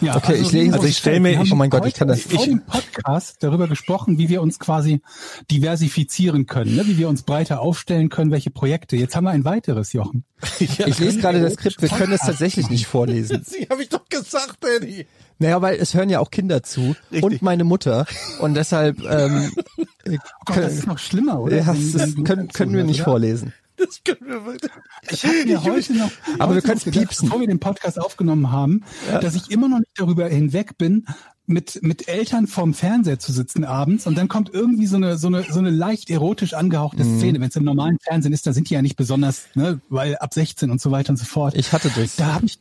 [0.00, 2.24] Ja, Okay, ich lese- also ich stell mir- haben oh mein Gott, ich kann das-
[2.24, 5.02] ich- dem Podcast darüber gesprochen, wie wir uns quasi
[5.50, 6.86] diversifizieren können, ne?
[6.86, 8.96] wie wir uns breiter aufstellen können, welche Projekte.
[8.96, 10.24] Jetzt haben wir ein weiteres, Jochen.
[10.58, 13.42] Ich lese gerade das Skript, wir können es tatsächlich nicht vorlesen.
[13.46, 15.06] Sie habe ich doch gesagt, Eddie.
[15.38, 18.06] Naja, weil es hören ja auch Kinder zu und meine Mutter.
[18.40, 19.50] Und deshalb ähm,
[20.08, 20.12] Oh
[20.46, 21.56] Gott, das ist noch schlimmer, oder?
[21.58, 23.10] ja, das können, können wir nicht oder?
[23.10, 23.52] vorlesen.
[23.78, 24.70] Das können wir weiter.
[25.10, 27.28] Ich habe mir heute noch, Aber wir heute können's noch gedacht, piepsen.
[27.28, 28.84] bevor wir den Podcast aufgenommen haben,
[29.20, 31.04] dass ich immer noch nicht darüber hinweg bin,
[31.44, 35.26] mit, mit Eltern vorm Fernseher zu sitzen abends und dann kommt irgendwie so eine, so
[35.26, 37.18] eine, so eine leicht erotisch angehauchte Mhm.
[37.18, 37.40] Szene.
[37.40, 40.32] Wenn es im normalen Fernsehen ist, da sind die ja nicht besonders, ne, weil ab
[40.32, 41.54] 16 und so weiter und so fort.
[41.54, 42.16] Ich hatte das.
[42.16, 42.58] Da habe ich,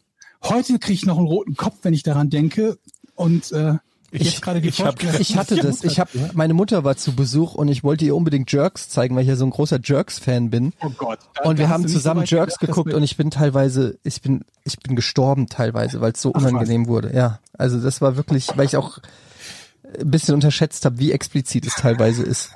[0.49, 2.77] heute kriege ich noch einen roten Kopf, wenn ich daran denke
[3.15, 3.73] und äh,
[4.11, 4.21] die
[4.67, 5.83] ich hab- Ich hatte das.
[5.83, 9.23] Ich habe meine Mutter war zu Besuch und ich wollte ihr unbedingt Jerks zeigen, weil
[9.23, 10.71] ich ja so ein großer Jerks-Fan bin.
[10.81, 11.19] Oh Gott.
[11.43, 14.79] Und wir haben so zusammen weit Jerks geguckt und ich bin teilweise, ich bin, ich
[14.79, 17.13] bin gestorben teilweise, weil es so Ach, unangenehm wurde.
[17.13, 18.99] Ja, also das war wirklich, weil ich auch
[19.99, 22.51] ein bisschen unterschätzt habe, wie explizit es teilweise ist.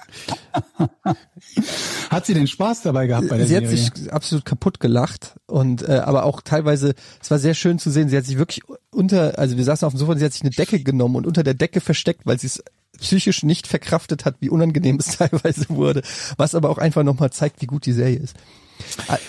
[2.10, 3.78] Hat sie den Spaß dabei gehabt bei der Sie hat Serie?
[3.78, 8.10] sich absolut kaputt gelacht und äh, aber auch teilweise, es war sehr schön zu sehen,
[8.10, 8.62] sie hat sich wirklich
[8.92, 11.28] unter, also wir saßen auf dem Sofa und sie hat sich eine Decke genommen und
[11.28, 12.64] unter der Decke versteckt, weil sie es
[13.00, 16.02] psychisch nicht verkraftet hat, wie unangenehm es teilweise wurde,
[16.38, 18.36] was aber auch einfach nochmal zeigt, wie gut die Serie ist.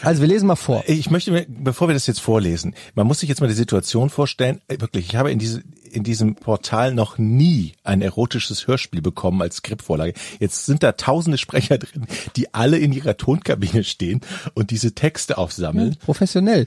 [0.02, 0.84] Also wir lesen mal vor.
[0.86, 4.08] Ich möchte mir, bevor wir das jetzt vorlesen, man muss sich jetzt mal die Situation
[4.08, 9.02] vorstellen, äh, wirklich, ich habe in, diese, in diesem Portal noch nie ein erotisches Hörspiel
[9.02, 10.14] bekommen als Skriptvorlage.
[10.38, 14.20] Jetzt sind da tausende Sprecher drin, die alle in ihrer Tonkabine stehen
[14.54, 15.96] und diese Texte aufsammeln.
[15.96, 16.66] Professionell.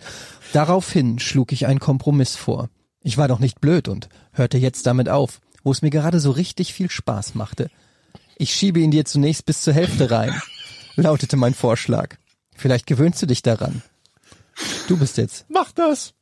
[0.52, 2.70] Daraufhin schlug ich einen Kompromiss vor.
[3.02, 6.32] Ich war doch nicht blöd und hörte jetzt damit auf, wo es mir gerade so
[6.32, 7.70] richtig viel Spaß machte.
[8.38, 10.34] Ich schiebe ihn dir zunächst bis zur Hälfte rein,
[10.96, 12.16] lautete mein Vorschlag.
[12.56, 13.82] Vielleicht gewöhnst du dich daran.
[14.88, 16.14] Du bist jetzt, Mach das!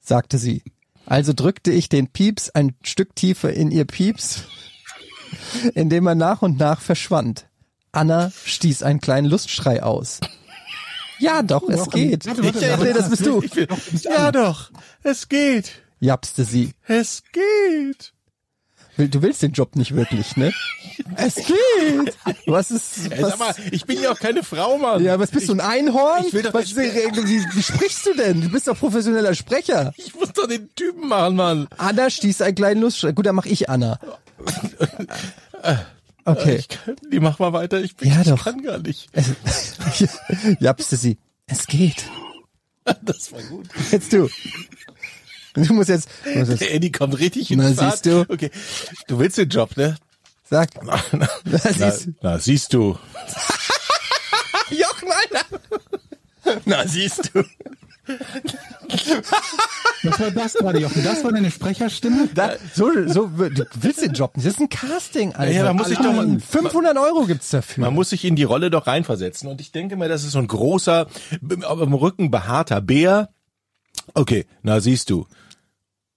[0.00, 0.62] sagte sie.
[1.10, 4.44] Also drückte ich den Pieps ein Stück tiefer in ihr Pieps,
[5.74, 7.48] indem er nach und nach verschwand.
[7.90, 10.20] Anna stieß einen kleinen Lustschrei aus.
[11.18, 12.26] Ja, doch, es Doch, geht.
[12.26, 13.42] warte, warte, Ich, warte, nee, das bist du.
[14.08, 14.70] Ja doch,
[15.02, 16.74] es geht, japste sie.
[16.86, 18.14] es geht.
[19.08, 20.52] Du willst den Job nicht wirklich, ne?
[21.16, 22.14] Es geht!
[22.46, 25.02] Was ist, was, sag mal, ich bin ja auch keine Frau, Mann.
[25.02, 26.24] ja, was bist du, ein Einhorn?
[26.26, 28.42] ich will doch was, nicht- wie, wie sprichst du denn?
[28.42, 29.92] Du bist doch professioneller Sprecher.
[29.96, 31.68] Ich muss doch den Typen machen, Mann.
[31.78, 33.12] Anna stieß einen kleinen Lustschrei.
[33.12, 33.98] Gut, dann mach ich Anna.
[36.26, 36.56] Okay.
[36.56, 38.44] Ich kann, die mach mal weiter, ich, bin, Ja, ich doch.
[38.44, 39.08] kann gar nicht.
[40.60, 41.18] Japste sie.
[41.46, 42.04] Es geht.
[43.02, 43.66] Das war gut.
[43.90, 44.28] Jetzt du.
[45.54, 47.92] Du musst jetzt, du musst jetzt Der Eddie kommt richtig in Na, Fahrt.
[47.92, 48.20] siehst du.
[48.28, 48.50] Okay,
[49.08, 49.96] du willst den Job, ne?
[50.48, 50.68] sag.
[50.84, 52.98] Na, Na, na, siehst, na siehst du.
[54.70, 56.60] Jochen, Alter.
[56.64, 57.44] Na, siehst du.
[60.02, 61.04] Was war das gerade, Jochen?
[61.04, 62.28] Das war deine Sprecherstimme?
[62.34, 64.46] Da, so, so, du willst den Job nicht.
[64.46, 65.52] Das ist ein Casting, Alter.
[65.52, 67.84] Ja, da muss ich doch mal- 500 Euro gibt's dafür.
[67.84, 69.48] Man muss sich in die Rolle doch reinversetzen.
[69.48, 71.06] Und ich denke mal, das ist so ein großer,
[71.68, 73.28] am Rücken behaarter Bär.
[74.14, 75.26] Okay, na siehst du,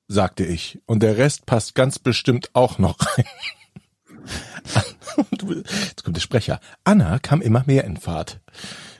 [0.07, 0.79] sagte ich.
[0.85, 3.25] Und der Rest passt ganz bestimmt auch noch rein.
[5.87, 6.59] Jetzt kommt der Sprecher.
[6.83, 8.39] Anna kam immer mehr in Fahrt.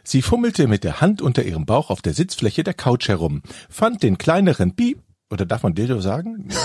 [0.03, 4.03] Sie fummelte mit der Hand unter ihrem Bauch auf der Sitzfläche der Couch herum, fand
[4.03, 6.49] den kleineren Piep, oder darf man Dildo sagen?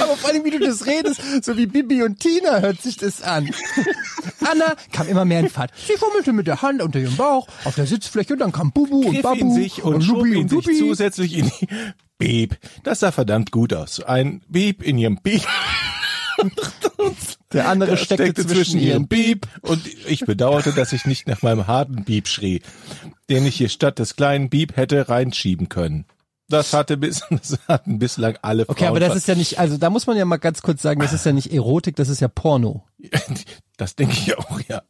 [0.00, 3.22] Aber vor allem, wie du das redest, so wie Bibi und Tina hört sich das
[3.22, 3.50] an.
[4.40, 5.72] Anna kam immer mehr in Fahrt.
[5.86, 9.06] Sie fummelte mit der Hand unter ihrem Bauch auf der Sitzfläche und dann kam Bubu
[9.06, 10.78] und griff Babu sich und, schob Lubi und Lubi.
[10.78, 11.68] zusätzlich in die
[12.18, 12.56] Beep.
[12.82, 14.00] Das sah verdammt gut aus.
[14.00, 15.42] Ein Beep in ihrem Beep.
[17.52, 21.66] Der andere Das steckte, zwischen ihren Beep und ich bedauerte, dass ich nicht nach meinem
[21.66, 22.62] harten Beep schrie,
[23.30, 26.06] den ich hier statt des kleinen Beep hätte reinschieben können.
[26.48, 28.88] Das hatte bis, das hatten bislang alle Okay, Frauen.
[28.88, 31.12] aber das ist ja nicht, also da muss man ja mal ganz kurz sagen, das
[31.12, 32.84] ist ja nicht Erotik, das ist ja Porno.
[33.76, 34.82] das denke ich auch, ja.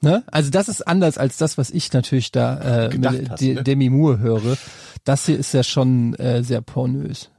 [0.00, 0.24] Ne?
[0.30, 3.62] Also das ist anders als das, was ich natürlich da äh, mit hast, De ne?
[3.62, 4.56] Demi Moore höre.
[5.04, 7.30] Das hier ist ja schon äh, sehr pornös.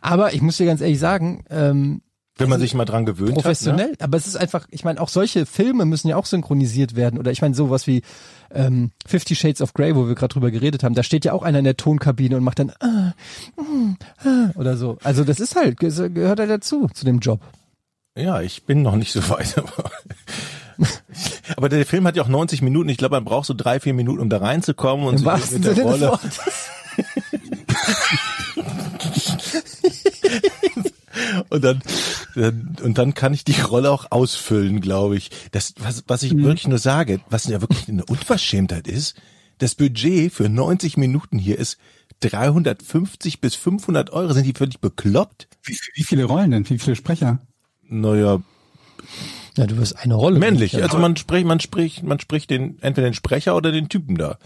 [0.00, 2.02] Aber ich muss dir ganz ehrlich sagen, ähm,
[2.36, 4.00] Wenn man sich mal dran gewöhnt professionell, hat.
[4.00, 4.04] Ne?
[4.04, 7.18] aber es ist einfach, ich meine, auch solche Filme müssen ja auch synchronisiert werden.
[7.18, 8.02] Oder ich meine, sowas wie
[8.52, 11.42] ähm, Fifty Shades of Grey, wo wir gerade drüber geredet haben, da steht ja auch
[11.42, 13.14] einer in der Tonkabine und macht dann ah,
[13.56, 14.98] mm, ah, oder so.
[15.04, 17.40] Also das ist halt, gehört halt dazu, zu dem Job.
[18.16, 19.56] Ja, ich bin noch nicht so weit.
[20.76, 20.88] Aber,
[21.56, 22.88] aber der Film hat ja auch 90 Minuten.
[22.88, 25.64] Ich glaube, man braucht so drei, vier Minuten, um da reinzukommen und Im sich mit
[25.64, 26.08] der Rolle.
[26.10, 26.68] Wortes.
[31.50, 31.82] Und dann,
[32.34, 35.30] dann, und dann kann ich die Rolle auch ausfüllen, glaube ich.
[35.52, 36.44] Das, was, was ich Mhm.
[36.44, 39.14] wirklich nur sage, was ja wirklich eine Unverschämtheit ist,
[39.58, 41.78] das Budget für 90 Minuten hier ist
[42.20, 44.32] 350 bis 500 Euro.
[44.32, 45.48] Sind die völlig bekloppt?
[45.62, 46.68] Wie, wie viele Rollen denn?
[46.68, 47.40] Wie viele Sprecher?
[47.88, 48.40] Naja,
[49.56, 50.38] Ja, du wirst eine Rolle.
[50.38, 50.82] männlich.
[50.82, 54.38] Also man spricht, man spricht, man spricht den, entweder den Sprecher oder den Typen da.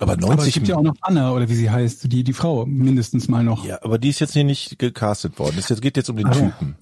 [0.00, 2.32] Aber Aber es 90 gibt ja auch noch Anna, oder wie sie heißt, die, die
[2.32, 3.64] Frau, mindestens mal noch.
[3.64, 5.56] Ja, aber die ist jetzt hier nicht gecastet worden.
[5.58, 6.40] Es geht jetzt um den Ah, ja.
[6.50, 6.76] Typen.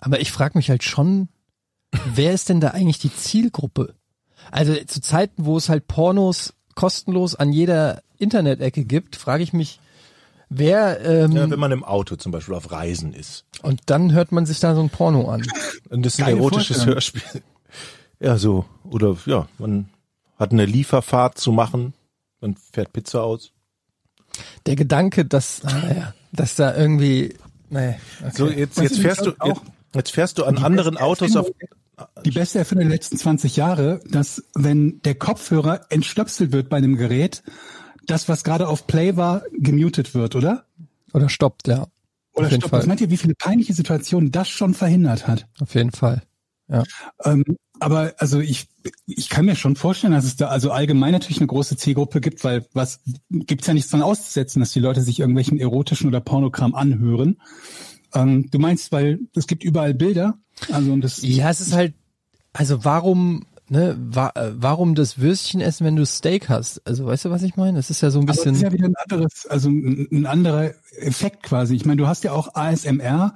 [0.00, 1.28] Aber ich frage mich halt schon,
[2.14, 3.94] wer ist denn da eigentlich die Zielgruppe?
[4.50, 9.78] Also zu Zeiten, wo es halt Pornos kostenlos an jeder Internetecke gibt, frage ich mich,
[10.48, 13.44] wer ähm, Ja, wenn man im Auto zum Beispiel auf Reisen ist.
[13.62, 15.46] und dann hört man sich da so ein Porno an.
[15.90, 16.94] Und das ist ein Geile erotisches Vorstellung.
[16.94, 17.42] Hörspiel.
[18.18, 18.64] Ja, so.
[18.84, 19.90] Oder ja, man
[20.38, 21.92] hat eine Lieferfahrt zu machen,
[22.40, 23.52] man fährt Pizza aus.
[24.66, 27.34] Der Gedanke, dass, naja, dass da irgendwie,
[27.68, 28.32] nee, okay.
[28.34, 29.60] So, jetzt, jetzt fährst du, jetzt,
[29.94, 31.50] jetzt fährst du an anderen Autos auf,
[32.24, 36.96] Die beste Erfindung der letzten 20 Jahre, dass wenn der Kopfhörer entstöpselt wird bei einem
[36.96, 37.42] Gerät,
[38.06, 40.64] das, was gerade auf Play war, gemutet wird, oder?
[41.12, 41.86] oder stoppt, ja.
[42.32, 42.80] Oder auf jeden stopp, Fall.
[42.80, 45.46] was meint ihr, wie viele peinliche Situationen das schon verhindert hat?
[45.60, 46.22] Auf jeden Fall.
[46.68, 46.84] Ja.
[47.24, 47.44] Ähm,
[47.80, 48.68] aber also ich,
[49.06, 52.44] ich kann mir schon vorstellen, dass es da also allgemein natürlich eine große Zielgruppe gibt,
[52.44, 56.74] weil was gibt's ja nichts dran auszusetzen, dass die Leute sich irgendwelchen erotischen oder Pornogramm
[56.74, 57.38] anhören.
[58.14, 60.34] Ähm, du meinst, weil es gibt überall Bilder,
[60.70, 61.94] also und das Ja, es ist halt,
[62.52, 66.86] also warum, ne, wa äh, warum das Würstchen essen, wenn du Steak hast?
[66.86, 67.78] Also weißt du, was ich meine?
[67.78, 68.56] Es ist ja so ein Aber das bisschen.
[68.56, 71.74] ist ja wieder ein anderes, also ein, ein anderer Effekt quasi.
[71.76, 73.34] Ich meine, du hast ja auch ASMR,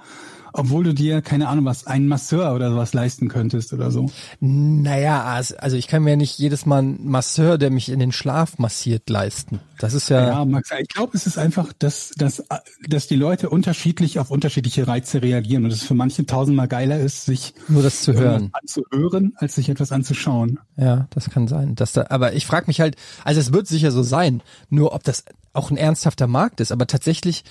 [0.56, 4.06] obwohl du dir, keine Ahnung was, einen Masseur oder sowas leisten könntest oder so.
[4.38, 5.24] Naja,
[5.58, 9.10] also ich kann mir nicht jedes Mal einen Masseur, der mich in den Schlaf massiert,
[9.10, 9.60] leisten.
[9.78, 12.44] Das ist ja, Ja, Max, ich glaube, es ist einfach, dass, dass,
[12.88, 17.24] dass die Leute unterschiedlich auf unterschiedliche Reize reagieren und es für manche tausendmal geiler ist,
[17.24, 18.50] sich nur das zu hören.
[18.52, 20.60] anzuhören, als sich etwas anzuschauen.
[20.76, 21.74] Ja, das kann sein.
[21.74, 24.40] Dass da, aber ich frage mich halt, also es wird sicher so sein,
[24.70, 26.70] nur ob das auch ein ernsthafter Markt ist.
[26.72, 27.44] Aber tatsächlich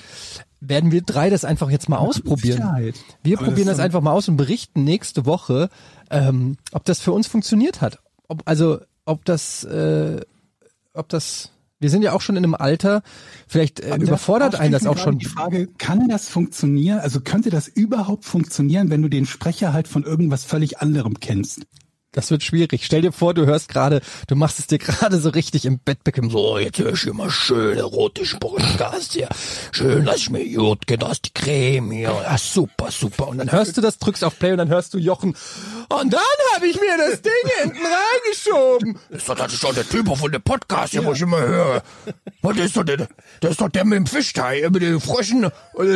[0.69, 2.57] werden wir drei das einfach jetzt mal ausprobieren.
[2.57, 2.95] Sicherheit.
[3.23, 5.69] Wir Aber probieren das das, einfach mal aus und berichten nächste Woche,
[6.09, 7.99] ähm, ob das für uns funktioniert hat.
[8.27, 10.21] Ob, also ob das, äh,
[10.93, 13.03] ob das, wir sind ja auch schon in einem Alter,
[13.47, 15.19] vielleicht äh, überfordert einen das auch schon.
[15.19, 16.99] Die Frage, kann das funktionieren?
[16.99, 21.65] Also könnte das überhaupt funktionieren, wenn du den Sprecher halt von irgendwas völlig anderem kennst?
[22.13, 22.85] Das wird schwierig.
[22.85, 26.03] Stell dir vor, du hörst gerade, du machst es dir gerade so richtig im Bett
[26.03, 26.29] bekommen.
[26.29, 29.27] So, jetzt höre ich immer schön erotisch Podcast hier.
[29.71, 32.09] Schön, lass ich mir gut aus die Creme hier.
[32.23, 33.27] Ja, super, super.
[33.27, 35.35] Und dann hörst du das, drückst auf Play und dann hörst du Jochen.
[35.89, 36.21] Und dann
[36.53, 38.99] habe ich mir das Ding hinten reingeschoben.
[39.09, 41.41] Das ist doch, das ist doch der Typ von dem Podcast, hier, wo ich immer
[41.41, 41.83] höre.
[42.43, 43.07] Was ist doch der,
[43.41, 45.49] das ist doch der mit dem Fischteil, äh, mit den Fröschen, äh,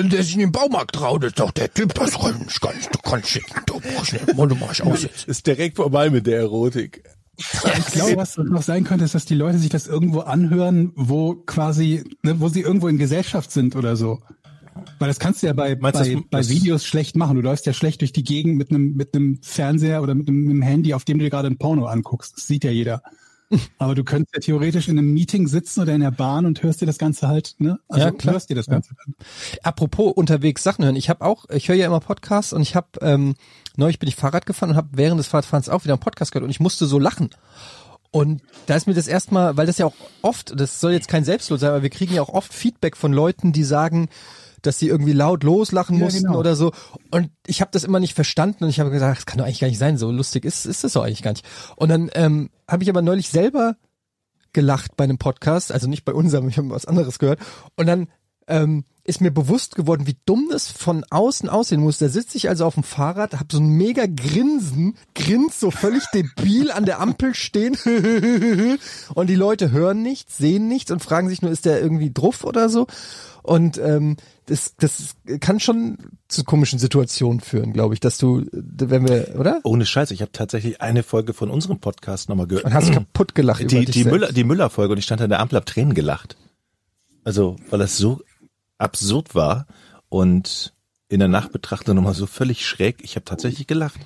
[0.04, 1.24] der sich in den Baumarkt traut.
[1.24, 4.14] Das ist doch der Typ, das kann ich gar nicht, du kannst nicht, du brauchst
[4.14, 5.28] nicht, du mach ich aus jetzt.
[5.28, 7.04] ist direkt vorbei mit der Erotik.
[7.38, 11.36] Ich glaube, was noch sein könnte, ist, dass die Leute sich das irgendwo anhören, wo
[11.36, 14.20] quasi, ne, wo sie irgendwo in Gesellschaft sind oder so.
[15.00, 17.36] Weil das kannst du ja bei, Meinst bei, das- bei Videos schlecht machen.
[17.36, 20.42] Du läufst ja schlecht durch die Gegend mit einem, mit einem Fernseher oder mit einem,
[20.46, 22.38] mit einem Handy, auf dem du dir gerade ein Porno anguckst.
[22.38, 23.02] Das sieht ja jeder.
[23.78, 26.82] Aber du könntest ja theoretisch in einem Meeting sitzen oder in der Bahn und hörst
[26.82, 27.80] dir das Ganze halt, ne?
[27.88, 28.34] Also Ja, klar.
[28.34, 29.16] hörst dir das Ganze an.
[29.64, 30.96] Apropos unterwegs Sachen hören.
[30.96, 33.36] Ich habe auch, ich höre ja immer Podcasts und ich habe ähm,
[33.78, 36.44] neulich bin ich Fahrrad gefahren und habe während des Fahrradfahrens auch wieder einen Podcast gehört
[36.44, 37.30] und ich musste so lachen.
[38.12, 41.24] Und da ist mir das erstmal, weil das ja auch oft, das soll jetzt kein
[41.24, 44.10] Selbstlos sein, aber wir kriegen ja auch oft Feedback von Leuten, die sagen,
[44.62, 46.40] dass sie irgendwie laut loslachen Ja, mussten genau.
[46.40, 46.72] oder so.
[47.12, 49.60] Und ich habe das immer nicht verstanden und ich habe gesagt, das kann doch eigentlich
[49.60, 51.46] gar nicht sein, so lustig ist, ist das doch eigentlich gar nicht.
[51.76, 53.76] Und dann ähm, habe ich aber neulich selber
[54.54, 57.40] gelacht bei einem Podcast, also nicht bei unserem, ich habe was anderes gehört.
[57.76, 58.08] Und dann
[58.48, 61.98] ähm, ist mir bewusst geworden, wie dumm das von außen aussehen muss.
[61.98, 66.04] Da sitze ich also auf dem Fahrrad, hab so ein mega Grinsen, grins so völlig
[66.14, 67.78] debil an der Ampel stehen
[69.16, 72.44] und die Leute hören nichts, sehen nichts und fragen sich nur, ist der irgendwie druff
[72.44, 72.88] oder so?
[73.44, 75.98] Und ähm, das, das kann schon
[76.30, 79.60] zu komischen Situationen führen, glaube ich, dass du, wenn wir, oder?
[79.64, 82.66] Ohne Scheiß, ich habe tatsächlich eine Folge von unserem Podcast nochmal gehört.
[82.66, 84.14] Und hast kaputt gelacht über die, dich die selbst.
[84.14, 86.38] Müller, die Müller-Folge und ich stand an der Ampel, hab Tränen gelacht.
[87.26, 88.22] Also, weil das so
[88.78, 89.68] absurd war
[90.08, 90.74] und
[91.10, 93.04] in der Nachbetrachtung nochmal so völlig schräg.
[93.04, 94.00] Ich habe tatsächlich gelacht.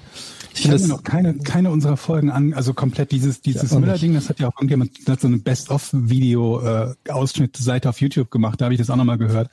[0.53, 3.79] Ich habe mir noch keine, keine unserer Folgen an, also komplett dieses, dieses nicht.
[3.79, 8.65] Müller-Ding, das hat ja auch irgendjemand, das hat so eine Best-of-Video-Ausschnitt-Seite auf YouTube gemacht, da
[8.65, 9.49] habe ich das auch nochmal gehört.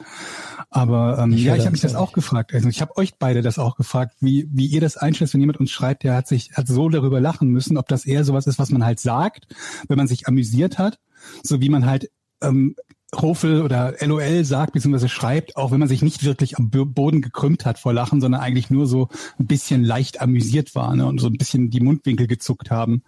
[0.70, 2.52] Aber ähm, Ich ja, ich habe mich das auch gefragt.
[2.52, 5.60] Also ich habe euch beide das auch gefragt, wie, wie ihr das einschätzt, wenn jemand
[5.60, 8.58] uns schreibt, der hat sich, hat so darüber lachen müssen, ob das eher sowas ist,
[8.58, 9.46] was man halt sagt,
[9.88, 10.98] wenn man sich amüsiert hat,
[11.42, 12.10] so wie man halt
[12.42, 12.76] ähm,
[13.16, 15.08] Rofel oder LOL sagt bzw.
[15.08, 18.42] schreibt, auch wenn man sich nicht wirklich am Bo- Boden gekrümmt hat vor Lachen, sondern
[18.42, 22.26] eigentlich nur so ein bisschen leicht amüsiert war ne, und so ein bisschen die Mundwinkel
[22.26, 23.02] gezuckt haben.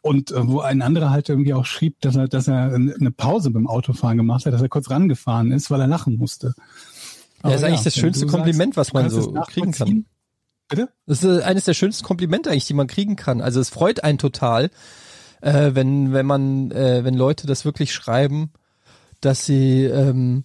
[0.00, 3.50] Und äh, wo ein anderer halt irgendwie auch schrieb, dass er, dass er eine Pause
[3.50, 6.54] beim Autofahren gemacht hat, dass er kurz rangefahren ist, weil er lachen musste.
[7.44, 10.06] Ja, ist Aber eigentlich das schönste Kompliment, was du man so kriegen kann.
[10.68, 10.88] Bitte?
[11.06, 13.40] Das ist äh, eines der schönsten Komplimente eigentlich, die man kriegen kann.
[13.40, 14.70] Also es freut einen total,
[15.42, 18.50] äh, wenn wenn man äh, wenn Leute das wirklich schreiben,
[19.20, 20.44] dass sie ähm,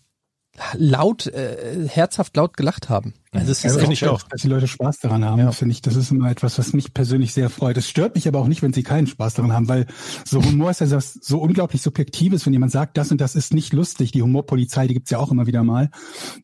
[0.76, 3.14] laut, äh, herzhaft laut gelacht haben.
[3.32, 4.24] Also es Ja, ist finde ich auch.
[4.24, 5.52] Dass die Leute Spaß daran haben, Ja.
[5.52, 7.78] finde ich, das ist immer etwas, was mich persönlich sehr freut.
[7.78, 9.86] Es stört mich aber auch nicht, wenn sie keinen Spaß daran haben, weil
[10.26, 13.54] so Humor ist ja was so unglaublich Subjektives, wenn jemand sagt, das und das ist
[13.54, 15.92] nicht lustig, die Humorpolizei, die gibt's ja auch immer wieder mal,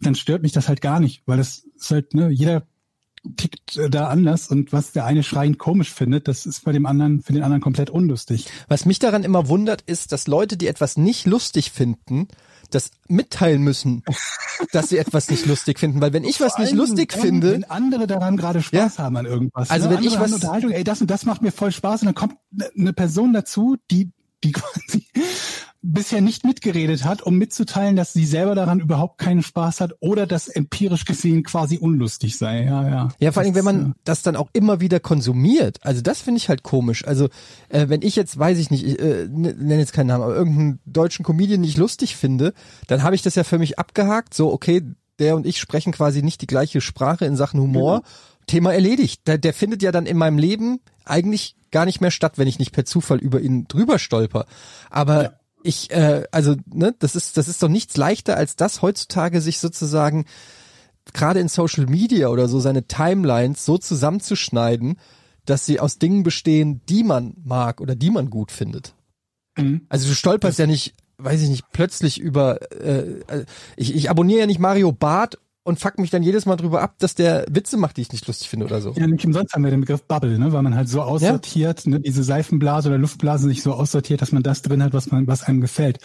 [0.01, 2.67] dann stört mich das halt gar nicht, weil das ist halt, ne, jeder
[3.37, 6.85] tickt äh, da anders und was der eine schreiend komisch findet, das ist bei dem
[6.85, 8.45] anderen, für den anderen komplett unlustig.
[8.67, 12.27] Was mich daran immer wundert, ist, dass Leute, die etwas nicht lustig finden,
[12.75, 14.03] das mitteilen müssen,
[14.71, 16.01] dass sie etwas nicht lustig finden.
[16.01, 19.25] Weil wenn ich was nicht lustig dann, finde, Wenn andere daran gerade Spaß haben an
[19.25, 19.69] irgendwas.
[19.69, 19.95] Also ne?
[19.97, 22.05] wenn ich andere haben was- Unterhaltung, ey, das und das macht mir voll Spaß und
[22.07, 24.11] dann kommt ne- eine Person dazu, die,
[24.43, 25.05] die quasi
[25.93, 30.25] bisher nicht mitgeredet hat, um mitzuteilen, dass sie selber daran überhaupt keinen Spaß hat oder
[30.25, 32.63] dass empirisch gesehen quasi unlustig sei.
[32.63, 33.09] Ja, ja.
[33.19, 35.77] Ja, vor allem, Das, wenn man das dann auch immer wieder konsumiert.
[35.81, 37.05] Also das finde ich halt komisch.
[37.05, 37.29] Also
[37.69, 40.79] äh, wenn ich jetzt, weiß ich nicht, ich äh, nenne jetzt keinen Namen, aber irgendeinen
[40.85, 42.53] deutschen Comedian nicht lustig finde,
[42.87, 44.33] dann habe ich das ja für mich abgehakt.
[44.33, 44.81] So, okay,
[45.19, 48.01] der und ich sprechen quasi nicht die gleiche Sprache in Sachen Humor.
[48.47, 49.27] Thema erledigt.
[49.27, 52.59] Der, der findet ja dann in meinem Leben eigentlich gar nicht mehr statt, wenn ich
[52.59, 54.45] nicht per Zufall über ihn drüber stolper.
[54.89, 59.41] Aber ich, äh, also, ne, das ist, das ist doch nichts leichter, als das heutzutage
[59.41, 60.25] sich sozusagen
[61.13, 64.97] gerade in Social Media oder so seine Timelines so zusammenzuschneiden,
[65.45, 68.95] dass sie aus Dingen bestehen, die man mag oder die man gut findet.
[69.58, 69.86] Mhm.
[69.89, 74.41] Also du stolperst ja nicht, weiß ich nicht, plötzlich über, äh, äh, ich, ich abonniere
[74.41, 77.78] ja nicht Mario Barth und fuck mich dann jedes Mal drüber ab, dass der Witze
[77.78, 78.93] macht, die ich nicht lustig finde oder so.
[78.95, 80.54] Ja, nicht umsonst haben wir den Begriff Bubble, ne?
[80.54, 81.99] weil man halt so aussortiert, ne?
[81.99, 85.43] diese Seifenblase oder Luftblase sich so aussortiert, dass man das drin hat, was man, was
[85.43, 85.97] einem gefällt.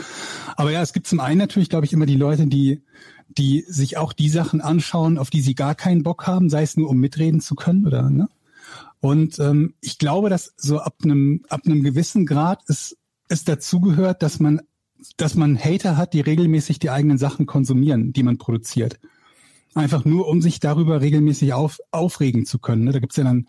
[0.57, 2.83] Aber ja, es gibt zum einen natürlich, glaube ich, immer die Leute, die,
[3.29, 6.79] die sich auch die Sachen anschauen, auf die sie gar keinen Bock haben, sei es
[6.79, 8.29] nur um mitreden zu können oder ne?
[9.01, 12.97] Und ähm, ich glaube, dass so ab einem ab einem gewissen Grad es
[13.29, 14.61] es dazugehört, dass man
[15.17, 18.99] dass man Hater hat, die regelmäßig die eigenen Sachen konsumieren, die man produziert
[19.75, 22.85] einfach nur, um sich darüber regelmäßig auf, aufregen zu können.
[22.85, 22.93] Ne?
[22.93, 23.49] Da gibt's ja dann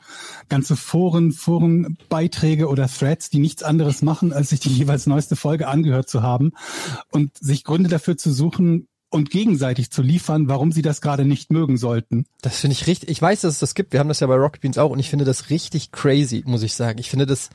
[0.50, 5.68] ganze Foren, Forenbeiträge oder Threads, die nichts anderes machen, als sich die jeweils neueste Folge
[5.68, 6.52] angehört zu haben
[7.12, 11.52] und sich Gründe dafür zu suchen und gegenseitig zu liefern, warum sie das gerade nicht
[11.52, 12.26] mögen sollten.
[12.42, 14.36] Das finde ich richtig, ich weiß, dass es das gibt, wir haben das ja bei
[14.36, 16.98] Rocket Beans auch und ich finde das richtig crazy, muss ich sagen.
[17.00, 17.50] Ich finde das,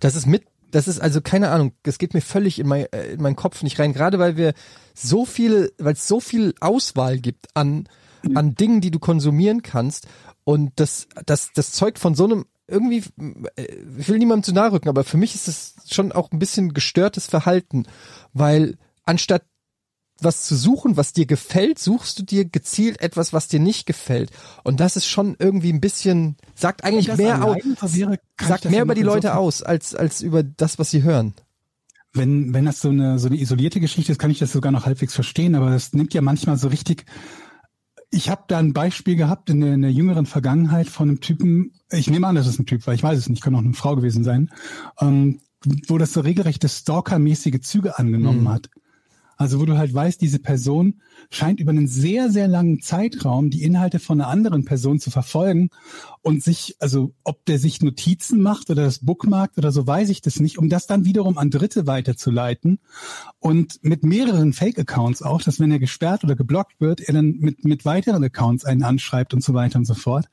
[0.00, 3.12] das ist mit, das ist also keine Ahnung, das geht mir völlig in, mein, äh,
[3.12, 4.54] in meinen Kopf nicht rein, gerade weil wir
[4.94, 7.86] so viele, weil es so viel Auswahl gibt an,
[8.34, 10.06] an Dingen, die du konsumieren kannst
[10.44, 13.02] und das, das, das zeugt von so einem irgendwie,
[13.56, 13.66] äh,
[13.98, 16.72] ich will niemandem zu nahe rücken, aber für mich ist das schon auch ein bisschen
[16.72, 17.86] gestörtes Verhalten,
[18.32, 19.42] weil anstatt
[20.20, 24.30] was zu suchen, was dir gefällt, suchst du dir gezielt etwas, was dir nicht gefällt.
[24.62, 28.06] Und das ist schon irgendwie ein bisschen, sagt eigentlich mehr aus, so
[28.40, 31.34] sagt mehr über die Leute insofern- aus, als, als über das, was sie hören.
[32.12, 34.86] Wenn, wenn das so eine, so eine isolierte Geschichte ist, kann ich das sogar noch
[34.86, 37.04] halbwegs verstehen, aber das nimmt ja manchmal so richtig.
[38.14, 41.72] Ich habe da ein Beispiel gehabt in der, in der jüngeren Vergangenheit von einem Typen,
[41.90, 43.72] ich nehme an, dass es ein Typ war, ich weiß es nicht, kann auch eine
[43.74, 44.50] Frau gewesen sein,
[45.00, 45.40] ähm,
[45.88, 48.48] wo das so regelrechte Stalker-mäßige Züge angenommen Mhm.
[48.50, 48.70] hat.
[49.36, 53.62] Also wo du halt weißt, diese Person scheint über einen sehr, sehr langen Zeitraum die
[53.62, 55.70] Inhalte von einer anderen Person zu verfolgen
[56.22, 60.20] und sich, also ob der sich Notizen macht oder das bookmarkt oder so, weiß ich
[60.22, 62.78] das nicht, um das dann wiederum an Dritte weiterzuleiten
[63.40, 67.64] und mit mehreren Fake-Accounts auch, dass wenn er gesperrt oder geblockt wird, er dann mit,
[67.64, 70.26] mit weiteren Accounts einen anschreibt und so weiter und so fort.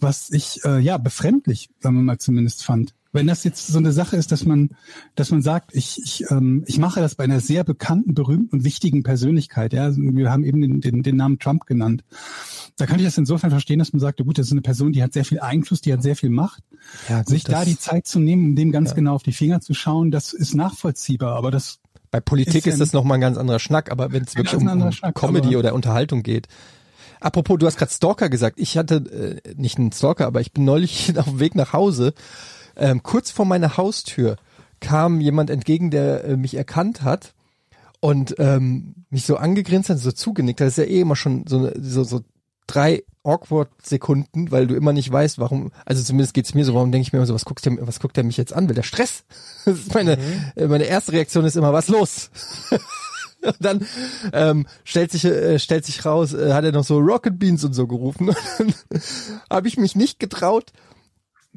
[0.00, 2.94] Was ich, äh, ja, befremdlich, sagen wir mal zumindest fand.
[3.12, 4.70] Wenn das jetzt so eine Sache ist, dass man,
[5.14, 8.64] dass man sagt, ich, ich, ähm, ich mache das bei einer sehr bekannten, berühmten und
[8.64, 12.04] wichtigen Persönlichkeit, ja, wir haben eben den, den, den Namen Trump genannt.
[12.76, 14.92] Da kann ich das insofern verstehen, dass man sagt, ja gut, das ist eine Person,
[14.92, 16.62] die hat sehr viel Einfluss, die hat sehr viel Macht.
[17.08, 19.32] Ja, gut, Sich da das- die Zeit zu nehmen, um dem ganz genau auf die
[19.32, 21.78] Finger zu schauen, das ist nachvollziehbar, aber das
[22.10, 24.54] Bei Politik Ist ja ist das nochmal ein ganz anderer Schnack, aber wenn es wirklich
[24.54, 26.46] um, um Schnack, Comedy oder Unterhaltung geht.
[27.20, 28.60] Apropos, du hast gerade Stalker gesagt.
[28.60, 32.14] Ich hatte äh, nicht einen Stalker, aber ich bin neulich auf dem Weg nach Hause.
[32.78, 34.36] Ähm, kurz vor meiner Haustür
[34.80, 37.34] kam jemand entgegen, der äh, mich erkannt hat
[38.00, 40.60] und ähm, mich so angegrinst hat, so zugenickt.
[40.60, 42.20] Das ist ja eh immer schon so, so, so
[42.66, 46.92] drei awkward Sekunden, weil du immer nicht weißt, warum, also zumindest geht's mir so, warum
[46.92, 48.68] denke ich mir immer so, was guckt der, was guckt der mich jetzt an?
[48.68, 49.24] Will der Stress?
[49.64, 50.18] Das ist meine,
[50.56, 52.30] äh, meine erste Reaktion ist immer, was los?
[53.42, 53.86] Und dann
[54.32, 57.72] ähm, stellt sich äh, stellt sich raus, äh, hat er noch so Rocket Beans und
[57.72, 58.28] so gerufen.
[58.58, 59.02] Und dann
[59.50, 60.72] habe ich mich nicht getraut,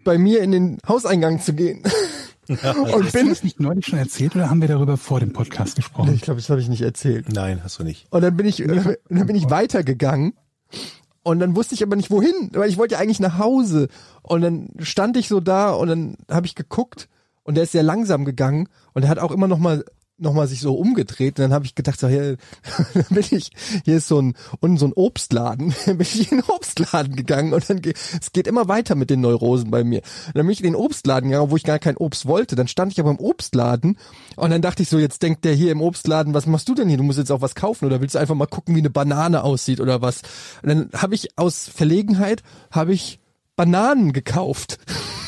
[0.04, 1.84] bei mir in den Hauseingang zu gehen.
[2.48, 5.34] und Hast du bin, das nicht neulich schon erzählt oder haben wir darüber vor dem
[5.34, 6.14] Podcast gesprochen?
[6.14, 7.30] ich glaube, das habe ich nicht erzählt.
[7.30, 8.08] Nein, hast du nicht.
[8.10, 10.34] Und dann bin ich, äh, dann bin ich weitergegangen.
[11.24, 13.90] Und dann wusste ich aber nicht wohin, weil ich wollte ja eigentlich nach Hause.
[14.24, 17.08] Und dann stand ich so da und dann habe ich geguckt
[17.44, 19.86] und der ist sehr langsam gegangen und er hat auch immer noch mal
[20.22, 22.38] nochmal sich so umgedreht und dann habe ich gedacht, so, hier,
[23.10, 23.52] bin ich,
[23.86, 27.54] hier ist so ein, und so ein Obstladen, dann bin ich in den Obstladen gegangen
[27.54, 30.02] und dann, ge- es geht immer weiter mit den Neurosen bei mir.
[30.28, 32.56] Und dann bin ich in den Obstladen gegangen, wo ich gar kein Obst wollte.
[32.56, 33.98] Dann stand ich aber im Obstladen
[34.36, 36.88] und dann dachte ich so, jetzt denkt der hier im Obstladen, was machst du denn
[36.88, 36.98] hier?
[36.98, 39.44] Du musst jetzt auch was kaufen oder willst du einfach mal gucken, wie eine Banane
[39.44, 40.22] aussieht oder was?
[40.62, 43.20] Und dann habe ich aus Verlegenheit, habe ich
[43.56, 44.80] Bananen gekauft.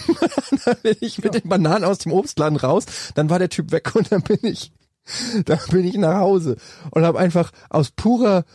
[0.66, 2.86] dann bin ich mit den Bananen aus dem Obstladen raus,
[3.16, 4.72] dann war der Typ weg und dann bin ich,
[5.46, 6.58] dann bin ich nach Hause
[6.92, 8.46] und habe einfach aus purer,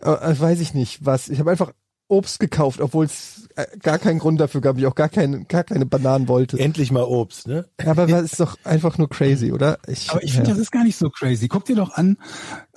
[0.00, 1.72] äh, äh, weiß ich nicht was, ich habe einfach
[2.06, 5.64] Obst gekauft, obwohl es äh, gar keinen Grund dafür gab, ich auch gar keine, gar
[5.64, 6.58] keine Bananen wollte.
[6.58, 7.66] Endlich mal Obst, ne?
[7.84, 9.78] Aber das ist doch einfach nur crazy, oder?
[9.86, 10.54] Ich, Aber ich finde, ja.
[10.54, 11.48] das ist gar nicht so crazy.
[11.48, 12.18] Guck dir doch an,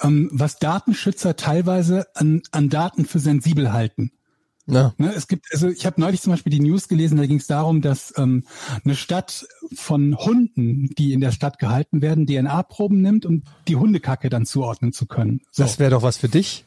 [0.02, 4.12] ähm, was Datenschützer teilweise an, an Daten für sensibel halten.
[4.68, 7.38] Na, Ne, es gibt, also ich habe neulich zum Beispiel die News gelesen, da ging
[7.38, 8.44] es darum, dass ähm,
[8.84, 14.30] eine Stadt von Hunden, die in der Stadt gehalten werden, DNA-Proben nimmt, um die Hundekacke
[14.30, 15.42] dann zuordnen zu können.
[15.52, 15.64] So.
[15.64, 16.66] das wäre doch was für dich.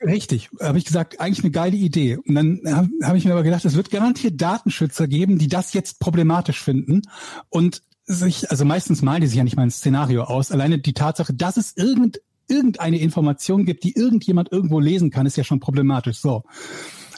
[0.00, 2.16] Richtig, habe ich gesagt, eigentlich eine geile Idee.
[2.16, 5.74] Und dann habe hab ich mir aber gedacht, es wird garantiert Datenschützer geben, die das
[5.74, 7.02] jetzt problematisch finden
[7.50, 10.50] und sich, also meistens malen die sich ja nicht mal ein Szenario aus.
[10.50, 15.36] Alleine die Tatsache, dass es irgend, irgendeine Information gibt, die irgendjemand irgendwo lesen kann, ist
[15.36, 16.18] ja schon problematisch.
[16.18, 16.42] So.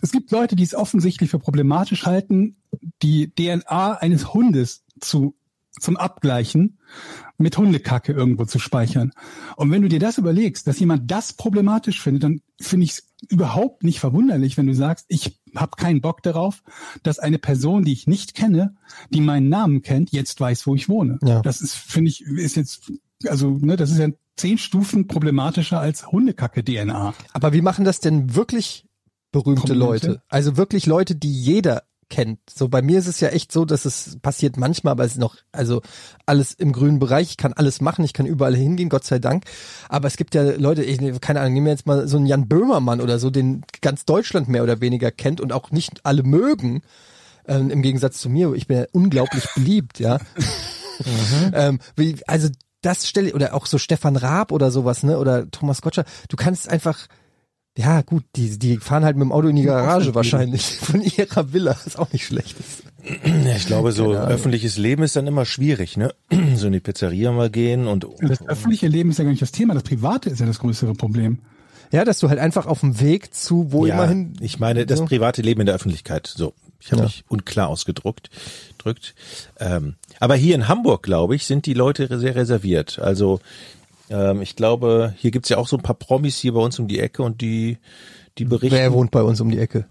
[0.04, 2.56] Es gibt Leute, die es offensichtlich für problematisch halten,
[3.00, 5.34] die DNA eines Hundes zu,
[5.80, 6.78] zum Abgleichen
[7.38, 9.12] mit Hundekacke irgendwo zu speichern.
[9.56, 13.12] Und wenn du dir das überlegst, dass jemand das problematisch findet, dann finde ich es
[13.30, 16.62] überhaupt nicht verwunderlich, wenn du sagst, ich habe keinen Bock darauf,
[17.02, 18.76] dass eine Person, die ich nicht kenne,
[19.08, 21.18] die meinen Namen kennt, jetzt weiß, wo ich wohne.
[21.24, 21.40] Ja.
[21.40, 22.92] Das ist, finde ich, ist jetzt,
[23.26, 27.14] also, ne, das ist ja zehn Stufen problematischer als Hundekacke-DNA.
[27.32, 28.86] Aber wie machen das denn wirklich
[29.34, 30.06] berühmte Prominente?
[30.08, 30.22] Leute?
[30.28, 32.38] Also wirklich Leute, die jeder kennt.
[32.48, 35.18] So bei mir ist es ja echt so, dass es passiert manchmal, aber es ist
[35.18, 35.82] noch also
[36.26, 37.30] alles im grünen Bereich.
[37.30, 39.44] Ich kann alles machen, ich kann überall hingehen, Gott sei Dank.
[39.88, 42.48] Aber es gibt ja Leute, ich keine Ahnung, nehmen wir jetzt mal so einen Jan
[42.48, 46.82] Böhmermann oder so, den ganz Deutschland mehr oder weniger kennt und auch nicht alle mögen.
[47.46, 50.18] Ähm, Im Gegensatz zu mir, ich bin ja unglaublich beliebt, ja.
[51.52, 52.48] ähm, wie, also
[52.80, 55.18] das stelle oder auch so Stefan Raab oder sowas, ne?
[55.18, 56.06] Oder Thomas Gottschalk.
[56.28, 57.08] Du kannst einfach
[57.76, 61.52] ja, gut, die, die fahren halt mit dem Auto in die Garage wahrscheinlich von ihrer
[61.52, 62.82] Villa, was auch nicht schlecht ist.
[63.56, 66.14] Ich glaube, so öffentliches Leben ist dann immer schwierig, ne?
[66.56, 69.52] So in die Pizzeria mal gehen und Das öffentliche Leben ist ja gar nicht das
[69.52, 71.38] Thema, das private ist ja das größere Problem.
[71.92, 74.36] Ja, dass du halt einfach auf dem Weg zu wo ja, immerhin.
[74.40, 75.04] ich meine das so.
[75.04, 76.26] private Leben in der Öffentlichkeit.
[76.26, 77.06] So, ich habe Ja.
[77.06, 78.30] mich unklar ausgedrückt.
[78.78, 79.14] Drückt.
[79.60, 82.98] Ähm, aber hier in Hamburg, glaube ich, sind die Leute sehr reserviert.
[82.98, 83.40] Also
[84.10, 86.88] ähm, ich glaube, hier gibt's ja auch so ein paar Promis hier bei uns um
[86.88, 87.78] die Ecke und die
[88.38, 88.76] die berichten.
[88.76, 89.86] Wer wohnt bei uns um die Ecke?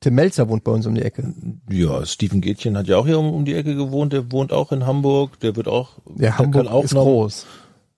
[0.00, 1.32] Tim Melzer wohnt bei uns um die Ecke.
[1.70, 4.12] Ja, Steven Gätchen hat ja auch hier um, um die Ecke gewohnt.
[4.12, 5.38] Der wohnt auch in Hamburg.
[5.40, 5.98] Der wird auch.
[6.06, 7.46] Ja, der Hamburg auch ist noch, groß.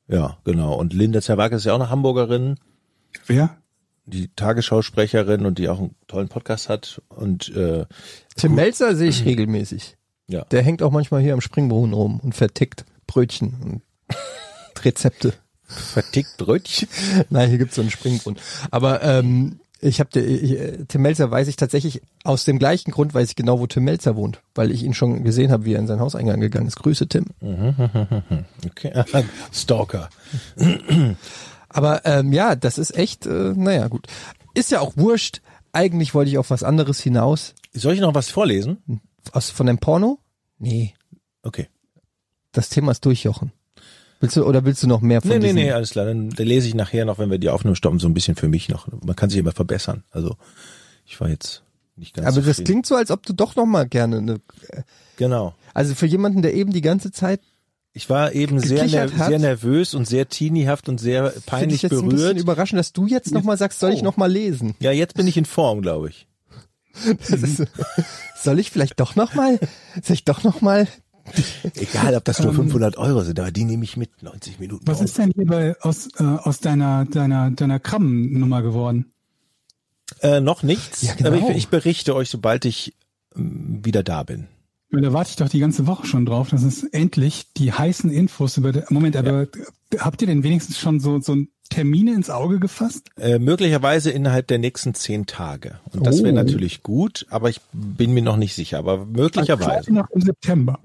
[0.09, 0.75] Ja, genau.
[0.75, 2.59] Und Linda Zerwakis ist ja auch eine Hamburgerin.
[3.27, 3.57] Wer?
[4.07, 7.87] die Tagesschausprecherin und die auch einen tollen Podcast hat und äh,
[8.37, 9.97] Tim Melzer sehe ich regelmäßig.
[10.29, 10.45] ja.
[10.45, 13.83] Der hängt auch manchmal hier am Springbrunnen rum und vertickt Brötchen und
[14.85, 15.33] Rezepte.
[15.67, 16.89] vertickt Brötchen.
[17.31, 18.41] Nein, hier gibt's so einen Springbrunnen.
[18.71, 23.37] Aber ähm, ich habe Tim Melzer weiß ich tatsächlich aus dem gleichen Grund weiß ich
[23.37, 26.01] genau, wo Tim Melzer wohnt, weil ich ihn schon gesehen habe, wie er in seinen
[26.01, 26.77] Hauseingang gegangen ist.
[26.77, 27.27] Grüße Tim.
[28.67, 29.05] Okay.
[29.53, 30.09] Stalker.
[31.69, 34.07] Aber ähm, ja, das ist echt, äh, naja, gut.
[34.55, 35.41] Ist ja auch wurscht.
[35.73, 37.55] Eigentlich wollte ich auf was anderes hinaus.
[37.73, 38.79] Soll ich noch was vorlesen?
[39.33, 40.19] Aus von dem Porno?
[40.59, 40.95] Nee,
[41.43, 41.69] Okay.
[42.53, 43.53] das Thema ist durchjochen.
[44.25, 46.05] Willst du oder willst du noch mehr von Nee, nee, nee, alles klar.
[46.07, 48.69] Dann, lese ich nachher noch, wenn wir die Aufnahme stoppen, so ein bisschen für mich
[48.69, 48.89] noch.
[49.05, 50.05] Man kann sich immer verbessern.
[50.11, 50.37] Also
[51.07, 51.63] ich war jetzt
[51.97, 52.65] nicht ganz Aber das zufrieden.
[52.67, 54.41] klingt so, als ob du doch noch mal gerne eine,
[55.17, 55.55] Genau.
[55.75, 57.41] also für jemanden, der eben die ganze Zeit
[57.93, 59.29] Ich war eben sehr, ner hat.
[59.29, 62.39] sehr nervös und sehr teenihaft und sehr finde ich peinlich jetzt ein bisschen berührt.
[62.41, 64.05] überraschend, dass du jetzt noch mal sagst, soll ich Oh.
[64.05, 64.75] noch mal lesen?
[64.81, 66.27] Ja, jetzt bin ich in Form, glaube ich.
[67.29, 67.63] Das ist,
[68.37, 69.59] soll ich vielleicht doch noch mal,
[70.03, 70.87] soll ich doch noch mal
[71.75, 74.23] Egal, ob das nur 500 Euro sind, aber die nehme ich mit.
[74.23, 74.87] 90 Minuten.
[74.87, 79.13] Was ist denn hier bei, aus, äh, aus deiner, deiner, deiner Krabben-Nummer geworden?
[80.21, 81.03] Äh, noch nichts.
[81.03, 81.31] Ja, genau.
[81.31, 82.95] Aber ich, ich berichte euch, sobald ich
[83.37, 84.49] ähm, wieder da bin.
[84.91, 88.57] Da warte ich doch die ganze Woche schon drauf, dass es endlich die heißen Infos
[88.59, 89.49] über, der, Moment, aber
[89.99, 91.37] habt ihr denn wenigstens schon so, so
[91.69, 93.09] Termine ins Auge gefasst?
[93.19, 95.81] Äh, möglicherweise innerhalb der nächsten zehn Tage.
[95.93, 96.37] Und das wäre Oh.
[96.37, 98.79] natürlich gut, aber ich bin mir noch nicht sicher.
[98.79, 99.71] Aber möglicherweise.
[99.71, 100.79] Quasi noch im September.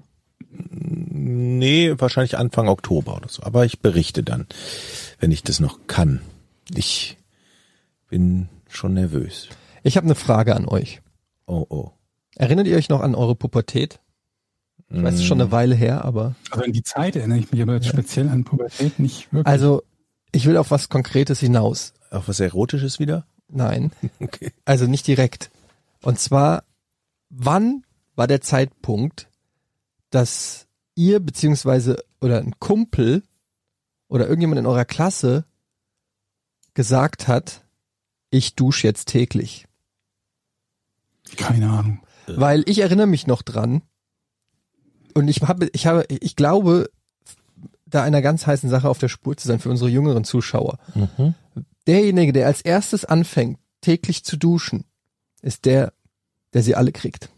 [0.48, 3.42] Nee, wahrscheinlich Anfang Oktober oder so.
[3.42, 4.46] Aber ich berichte dann,
[5.18, 6.20] wenn ich das noch kann.
[6.74, 7.18] Ich
[8.08, 9.48] bin schon nervös.
[9.82, 11.00] Ich habe eine Frage an euch.
[11.46, 11.90] Oh, oh.
[12.36, 14.00] Erinnert ihr euch noch an eure Pubertät?
[14.88, 16.34] Ich weiß, es ist schon eine Weile her, aber.
[16.50, 19.46] Also an die Zeit erinnere ich mich aber jetzt speziell an Pubertät nicht wirklich.
[19.46, 19.82] Also,
[20.32, 21.94] ich will auf was Konkretes hinaus.
[22.10, 23.26] Auch was Erotisches wieder?
[23.48, 23.92] Nein.
[24.20, 24.52] Okay.
[24.64, 25.50] Also nicht direkt.
[26.02, 26.64] Und zwar,
[27.30, 27.84] wann
[28.16, 29.28] war der Zeitpunkt,
[30.10, 33.22] dass ihr beziehungsweise oder ein Kumpel
[34.08, 35.44] oder irgendjemand in eurer Klasse
[36.74, 37.64] gesagt hat,
[38.30, 39.66] ich dusche jetzt täglich?
[41.36, 42.00] Keine Ahnung.
[42.26, 43.82] Weil ich erinnere mich noch dran
[45.14, 46.90] und ich habe, ich habe, ich glaube,
[47.86, 50.78] da einer ganz heißen Sache auf der Spur zu sein für unsere jüngeren Zuschauer.
[51.86, 54.84] Derjenige, der als erstes anfängt, täglich zu duschen,
[55.42, 55.92] ist der,
[56.52, 57.30] der sie alle kriegt.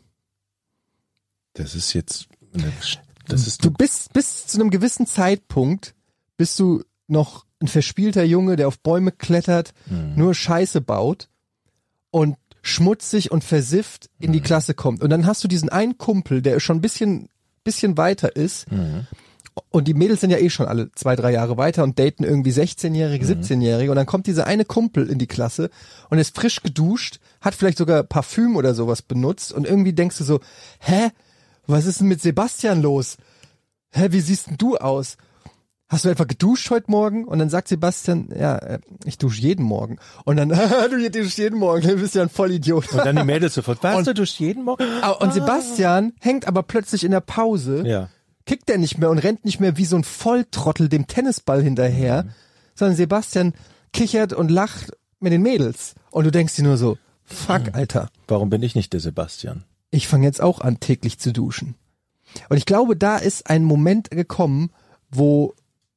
[1.55, 2.29] Das ist jetzt,
[3.29, 5.95] das ist Du bist bis zu einem gewissen Zeitpunkt
[6.37, 9.73] bist du noch ein verspielter Junge, der auf Bäume klettert,
[10.17, 11.29] nur Scheiße baut
[12.11, 15.03] und schmutzig und versifft in die Klasse kommt.
[15.03, 17.29] Und dann hast du diesen einen Kumpel, der schon ein bisschen,
[17.65, 18.67] bisschen weiter ist.
[19.71, 22.53] Und die Mädels sind ja eh schon alle zwei, drei Jahre weiter und daten irgendwie
[22.53, 23.91] 16-Jährige, 17-Jährige.
[23.91, 25.71] Und dann kommt dieser eine Kumpel in die Klasse
[26.09, 29.53] und ist frisch geduscht, hat vielleicht sogar Parfüm oder sowas benutzt.
[29.53, 30.41] Und irgendwie denkst du so,
[30.79, 31.11] hä?
[31.67, 33.17] Was ist denn mit Sebastian los?
[33.93, 35.17] Hä, wie siehst denn du aus?
[35.89, 37.25] Hast du etwa geduscht heute Morgen?
[37.27, 39.99] Und dann sagt Sebastian, ja, äh, ich dusche jeden Morgen.
[40.25, 40.49] Und dann,
[40.91, 42.91] du duschst jeden Morgen, du bist ja ein Vollidiot.
[42.93, 44.85] Und dann die Mädels sofort, was, Und- du durch jeden Morgen?
[45.03, 48.09] Ah, Und Sebastian hängt aber plötzlich in der Pause, Ja.
[48.47, 52.25] kickt er nicht mehr und rennt nicht mehr wie so ein Volltrottel dem Tennisball hinterher,
[52.75, 53.53] sondern Sebastian
[53.93, 55.95] kichert und lacht mit den Mädels.
[56.11, 59.65] Und du denkst dir nur so, fuck, Alter, Warum bin ich nicht der Sebastian?
[59.93, 61.77] Ich fange jetzt auch an, täglich zu duschen.
[62.49, 64.71] Und ich glaube, da ist ein Moment gekommen,
[65.11, 65.55] wo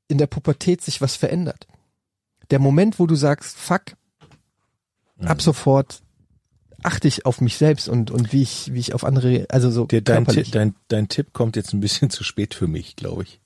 [0.08, 1.66] in der Pubertät sich was verändert.
[2.52, 3.96] Der Moment, wo du sagst, fuck,
[5.24, 6.02] ab sofort
[6.84, 9.86] achte ich auf mich selbst und, und wie ich, wie ich auf andere, also so
[9.86, 10.28] Der, dein.
[10.28, 13.39] Tipp, dein, dein Tipp kommt jetzt ein bisschen zu spät für mich, glaube ich.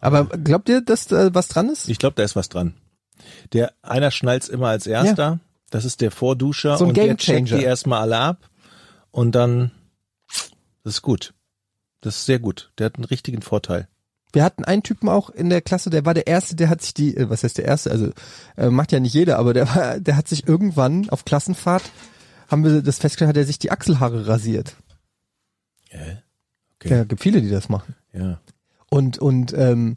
[0.00, 1.88] Aber glaubt ihr, dass da was dran ist?
[1.88, 2.74] Ich glaube, da ist was dran.
[3.52, 5.40] Der einer schnallt's immer als erster.
[5.70, 8.48] Das ist der Vorduscher So ein und der checkt die erstmal alle ab
[9.10, 9.72] und dann
[10.84, 11.34] das ist gut.
[12.00, 12.72] Das ist sehr gut.
[12.78, 13.88] Der hat einen richtigen Vorteil.
[14.32, 16.94] Wir hatten einen Typen auch in der Klasse, der war der erste, der hat sich
[16.94, 18.10] die, äh, was heißt der erste, also
[18.56, 21.90] äh, macht ja nicht jeder, aber der war, der hat sich irgendwann auf Klassenfahrt,
[22.48, 24.76] haben wir das festgestellt, hat er sich die Achselhaare rasiert.
[25.90, 26.16] Äh?
[26.76, 26.90] Okay.
[26.90, 27.94] Ja, gibt viele, die das machen.
[28.12, 28.40] Ja.
[28.90, 29.96] Und und ähm,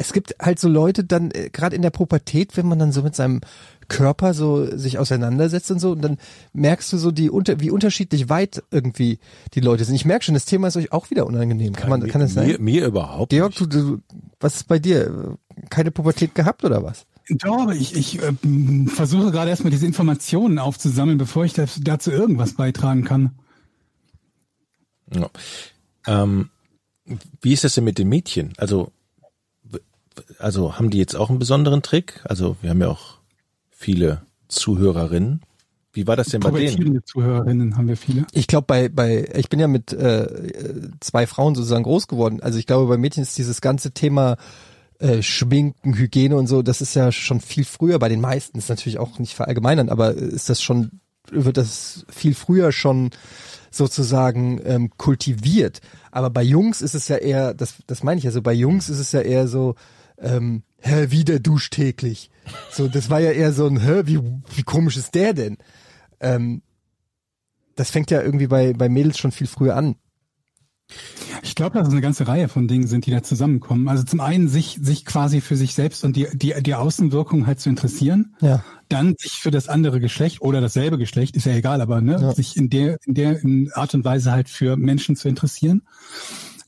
[0.00, 3.02] es gibt halt so Leute dann äh, gerade in der Pubertät, wenn man dann so
[3.02, 3.42] mit seinem
[3.88, 6.16] Körper so sich auseinandersetzt und so, und dann
[6.54, 9.18] merkst du so die unter wie unterschiedlich weit irgendwie
[9.52, 9.94] die Leute sind.
[9.94, 11.74] Ich merke schon, das Thema ist euch auch wieder unangenehm.
[11.74, 12.46] Kann man mir, kann das sein?
[12.46, 13.60] Mir, mir überhaupt Georg, nicht.
[13.60, 13.66] du,
[13.98, 13.98] du,
[14.40, 15.36] was ist bei dir?
[15.68, 17.04] Keine Pubertät gehabt oder was?
[17.28, 22.10] Doch, aber ich, ich ähm, versuche gerade erstmal diese Informationen aufzusammeln, bevor ich das, dazu
[22.10, 23.32] irgendwas beitragen kann.
[25.14, 25.28] Ja.
[26.06, 26.48] Ähm,
[27.42, 28.54] wie ist das denn mit den Mädchen?
[28.56, 28.92] Also,
[30.38, 32.20] also haben die jetzt auch einen besonderen Trick?
[32.24, 33.18] Also wir haben ja auch
[33.70, 35.42] viele Zuhörerinnen.
[35.92, 36.66] Wie war das denn bei denen?
[36.66, 38.26] Pubertierende Zuhörerinnen haben wir viele.
[38.32, 40.28] Ich glaube, bei, bei, ich bin ja mit äh,
[41.00, 42.40] zwei Frauen sozusagen groß geworden.
[42.40, 44.36] Also ich glaube, bei Mädchen ist dieses ganze Thema
[45.00, 48.68] äh, Schminken, Hygiene und so, das ist ja schon viel früher bei den meisten, ist
[48.68, 51.00] natürlich auch nicht verallgemeinern, aber ist das schon,
[51.30, 53.10] wird das viel früher schon
[53.70, 55.80] sozusagen ähm, kultiviert.
[56.10, 58.88] Aber bei Jungs ist es ja eher, das, das meine ich ja so, bei Jungs
[58.88, 59.74] ist es ja eher so,
[60.20, 62.30] ähm, hä, wie der duscht täglich.
[62.70, 64.20] So, das war ja eher so ein, hä, wie,
[64.54, 65.58] wie komisch ist der denn?
[66.20, 66.62] Ähm,
[67.76, 69.96] das fängt ja irgendwie bei, bei Mädels schon viel früher an.
[71.42, 73.88] Ich glaube, dass es eine ganze Reihe von Dingen sind, die da zusammenkommen.
[73.88, 77.60] Also zum einen sich, sich quasi für sich selbst und die, die, die Außenwirkung halt
[77.60, 78.34] zu interessieren.
[78.40, 78.64] Ja.
[78.88, 82.34] Dann sich für das andere Geschlecht oder dasselbe Geschlecht, ist ja egal, aber ne, Ja.
[82.34, 83.38] sich in der, in der
[83.74, 85.82] Art und Weise halt für Menschen zu interessieren.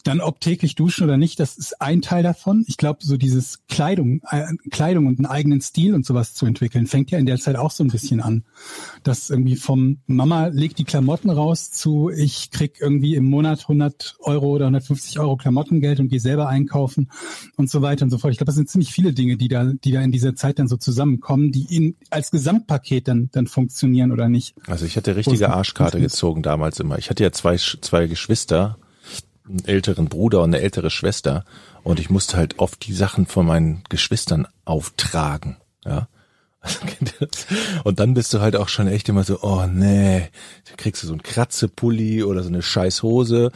[0.03, 2.65] Dann ob täglich duschen oder nicht, das ist ein Teil davon.
[2.67, 6.87] Ich glaube, so dieses Kleidung, äh, Kleidung und einen eigenen Stil und sowas zu entwickeln,
[6.87, 8.45] fängt ja in der Zeit auch so ein bisschen an.
[9.03, 14.17] Das irgendwie vom Mama legt die Klamotten raus zu ich krieg irgendwie im Monat 100
[14.21, 17.11] Euro oder 150 Euro Klamottengeld und gehe selber einkaufen
[17.57, 18.33] und so weiter und so fort.
[18.33, 20.69] Ich glaube, das sind ziemlich viele Dinge, die da, die da in dieser Zeit dann
[20.69, 24.55] so zusammenkommen, die in, als Gesamtpaket dann, dann funktionieren oder nicht.
[24.67, 26.99] Also ich hatte richtige Arschkarte gezogen damals immer.
[26.99, 28.79] Ich hatte ja zwei, zwei Geschwister,
[29.49, 31.45] einen älteren Bruder und eine ältere Schwester.
[31.83, 35.57] Und ich musste halt oft die Sachen von meinen Geschwistern auftragen.
[35.85, 36.09] Ja.
[37.85, 40.29] Und dann bist du halt auch schon echt immer so, oh nee,
[40.69, 43.51] da kriegst du so einen Kratzepulli oder so eine scheiß Hose.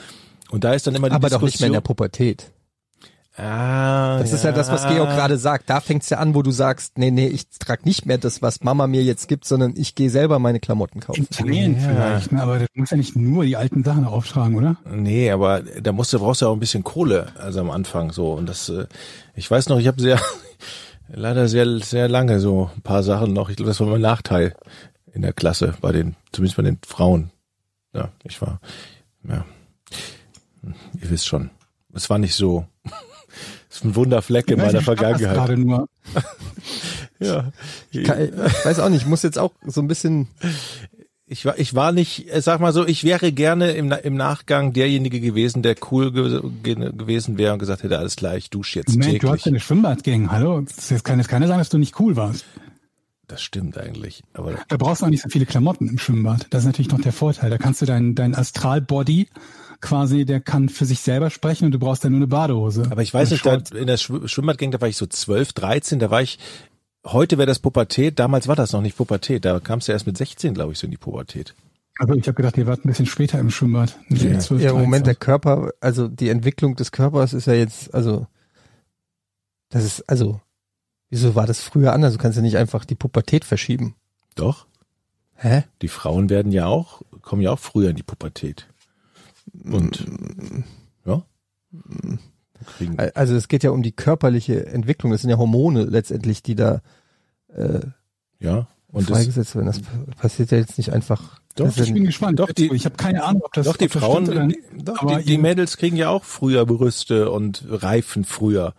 [0.50, 1.96] Und da ist dann immer die Aber doch nicht mehr in der Diskussion.
[1.96, 2.50] Pubertät.
[3.38, 5.68] Ah, Das ist ja das, was Georg gerade sagt.
[5.68, 8.62] Da fängt's ja an, wo du sagst, nee, nee, ich trage nicht mehr das, was
[8.62, 11.20] Mama mir jetzt gibt, sondern ich gehe selber meine Klamotten kaufen.
[11.20, 11.80] In Teilen Ja.
[11.88, 12.42] vielleicht, ne?
[12.42, 14.76] aber du musst ja nicht nur die alten Sachen auftragen, oder?
[14.90, 18.32] Nee, aber da musst du brauchst du auch ein bisschen Kohle, also am Anfang so
[18.32, 18.86] und das äh,
[19.34, 20.18] ich weiß noch, ich habe sehr
[21.08, 24.54] leider sehr sehr lange so ein paar Sachen noch, ich glaube, das war mein Nachteil
[25.12, 27.30] in der Klasse bei den zumindest bei den Frauen.
[27.94, 28.60] Ja, ich war
[29.28, 29.44] ja
[31.00, 31.50] ihr wisst schon.
[31.94, 32.66] Es war nicht so
[33.76, 35.34] es ist ein Wunderfleck in Ich meiner ich das Vergangenheit.
[35.34, 35.88] Gerade nur.
[37.18, 37.50] Ja.
[37.92, 40.28] Ke- Ich weiß auch nicht, ich muss jetzt auch so ein bisschen,
[41.26, 44.74] Ich war, ich war nicht, äh, sag mal so, ich wäre gerne im, im Nachgang
[44.74, 48.78] derjenige gewesen, der cool ge ge gewesen wäre und gesagt hätte, alles klar, ich dusche
[48.80, 49.30] jetzt du täglich.
[49.32, 50.60] hast ja eine Schwimmbadgang, hallo?
[50.60, 52.44] Das jetzt kann jetzt keiner sagen, dass du nicht cool warst.
[53.28, 54.22] Das stimmt eigentlich.
[54.34, 56.46] Aber Da brauchst du auch nicht so viele Klamotten im Schwimmbad.
[56.50, 57.48] Das ist natürlich noch der Vorteil.
[57.50, 59.26] Da kannst du dein, dein Astralbody
[59.80, 62.84] quasi, der kann für sich selber sprechen und du brauchst dann nur eine Badehose.
[62.90, 65.98] Aber ich weiß nicht, da in der Schw- Schwimmbadgang, da war ich so 12, 13,
[65.98, 66.38] da war ich,
[67.04, 70.16] heute wäre das Pubertät, damals war das noch nicht Pubertät, da kamst du erst mit
[70.18, 71.54] 16, glaube ich, so in die Pubertät.
[71.98, 73.96] Also ich habe gedacht, ihr wart ein bisschen später im Schwimmbad.
[74.10, 74.30] Ja.
[74.30, 75.20] mit 12, ja, im Moment der 13.
[75.20, 78.26] Körper, also die Entwicklung des Körpers ist ja jetzt, also,
[79.70, 80.40] das ist, also,
[81.10, 82.12] wieso war das früher anders?
[82.12, 83.94] Du kannst ja nicht einfach die Pubertät verschieben.
[84.34, 84.66] Doch,
[85.36, 85.64] Hä?
[85.82, 88.66] die Frauen werden ja auch, kommen ja auch früher in die Pubertät.
[89.64, 90.04] Und,
[91.04, 91.22] ja,
[92.76, 95.12] kriegen, Also es geht ja um die körperliche Entwicklung.
[95.12, 96.82] Das sind ja Hormone letztendlich, die da
[97.54, 97.80] äh,
[98.40, 99.66] ja, und das, freigesetzt werden.
[99.66, 99.80] Das
[100.16, 101.40] passiert ja jetzt nicht einfach.
[101.54, 102.38] Doch, Ich bin gespannt.
[102.38, 104.88] Doch, die- ich habe keine Ahnung, ob das Doch, die Frauen, stimmt oder die, nicht.
[104.88, 108.74] doch, Aber die, die Mädels kriegen ja auch früher Brüste und Reifen früher.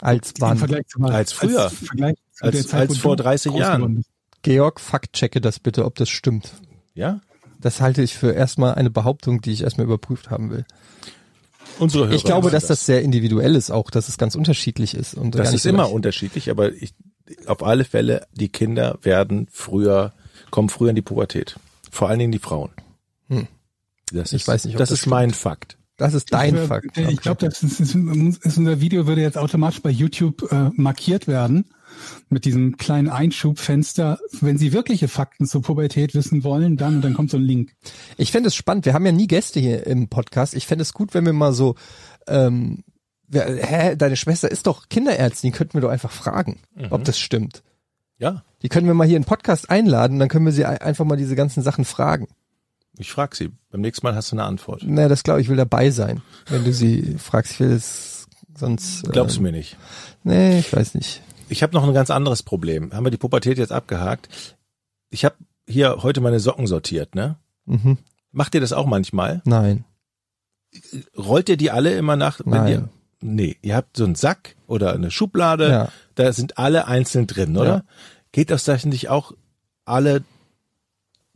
[0.00, 0.56] als Wann?
[0.56, 1.64] Vergleich zu Als früher.
[1.64, 4.04] Als, Vergleich zu Als- der Zeit, als vor du 30 groß Jahren.
[4.42, 6.54] Georg, faktchecke das bitte, ob das stimmt.
[6.94, 7.20] Ja?
[7.60, 10.64] Das halte ich für erstmal eine Behauptung, die ich erstmal überprüft haben will.
[11.78, 15.14] Unsere Hörer Ich glaube, dass das sehr individuell ist auch, dass es ganz unterschiedlich ist.
[15.14, 16.94] Und Das ist so immer unterschiedlich, aber ich,
[17.46, 20.12] auf alle Fälle, die Kinder werden früher,
[20.50, 21.56] kommen früher in die Pubertät.
[21.90, 22.70] Vor allen Dingen die Frauen.
[23.28, 23.46] Hm.
[24.12, 25.76] Das Ich ist, weiß nicht, ob das, das ist mein Fakt.
[25.96, 26.96] Das ist dein Ich, Fakt.
[26.96, 31.28] Ich glaube, das ist, ist, ist unser Video würde jetzt automatisch bei YouTube äh, markiert
[31.28, 31.66] werden
[32.28, 34.18] mit diesem kleinen Einschubfenster.
[34.40, 37.72] Wenn Sie wirkliche Fakten zur Pubertät wissen wollen, dann und dann kommt so ein Link.
[38.16, 38.86] Ich fände es spannend.
[38.86, 40.54] Wir haben ja nie Gäste hier im Podcast.
[40.54, 41.74] Ich fände es gut, wenn wir mal so,
[42.26, 42.84] ähm,
[43.32, 47.62] hä, deine Schwester ist doch Kinderärztin, die könnten wir doch einfach fragen, ob das stimmt.
[48.18, 50.78] Ja, Die können wir mal hier in den Podcast einladen, dann können wir sie ein-
[50.78, 52.28] einfach mal diese ganzen Sachen fragen.
[52.98, 53.50] ich frage sie.
[53.70, 54.82] Beim nächsten Mal hast du eine Antwort.
[54.84, 57.52] Na, das glaube ich, will dabei sein, wenn du sie fragst.
[57.52, 59.04] Ich will es sonst.
[59.10, 59.78] Glaubst du ähm, mir nicht?
[60.22, 61.22] Nee, ich weiß nicht.
[61.50, 62.92] Ich habe noch ein ganz anderes Problem.
[62.92, 64.28] Haben wir die Pubertät jetzt abgehakt?
[65.10, 65.34] Ich habe
[65.66, 67.36] hier heute meine Socken sortiert, ne?
[67.66, 67.98] Mhm.
[68.32, 69.42] Macht ihr das auch manchmal?
[69.44, 69.84] Nein.
[71.18, 72.40] Rollt ihr die alle immer nach?
[72.44, 72.68] Wenn Nein.
[72.68, 72.88] Ihr,
[73.20, 75.88] nee, ihr habt so einen Sack oder eine Schublade, Ja.
[76.14, 77.68] da sind alle einzeln drin, oder?
[77.68, 77.82] Ja.
[78.32, 79.32] Geht das das nicht auch
[79.84, 80.22] alle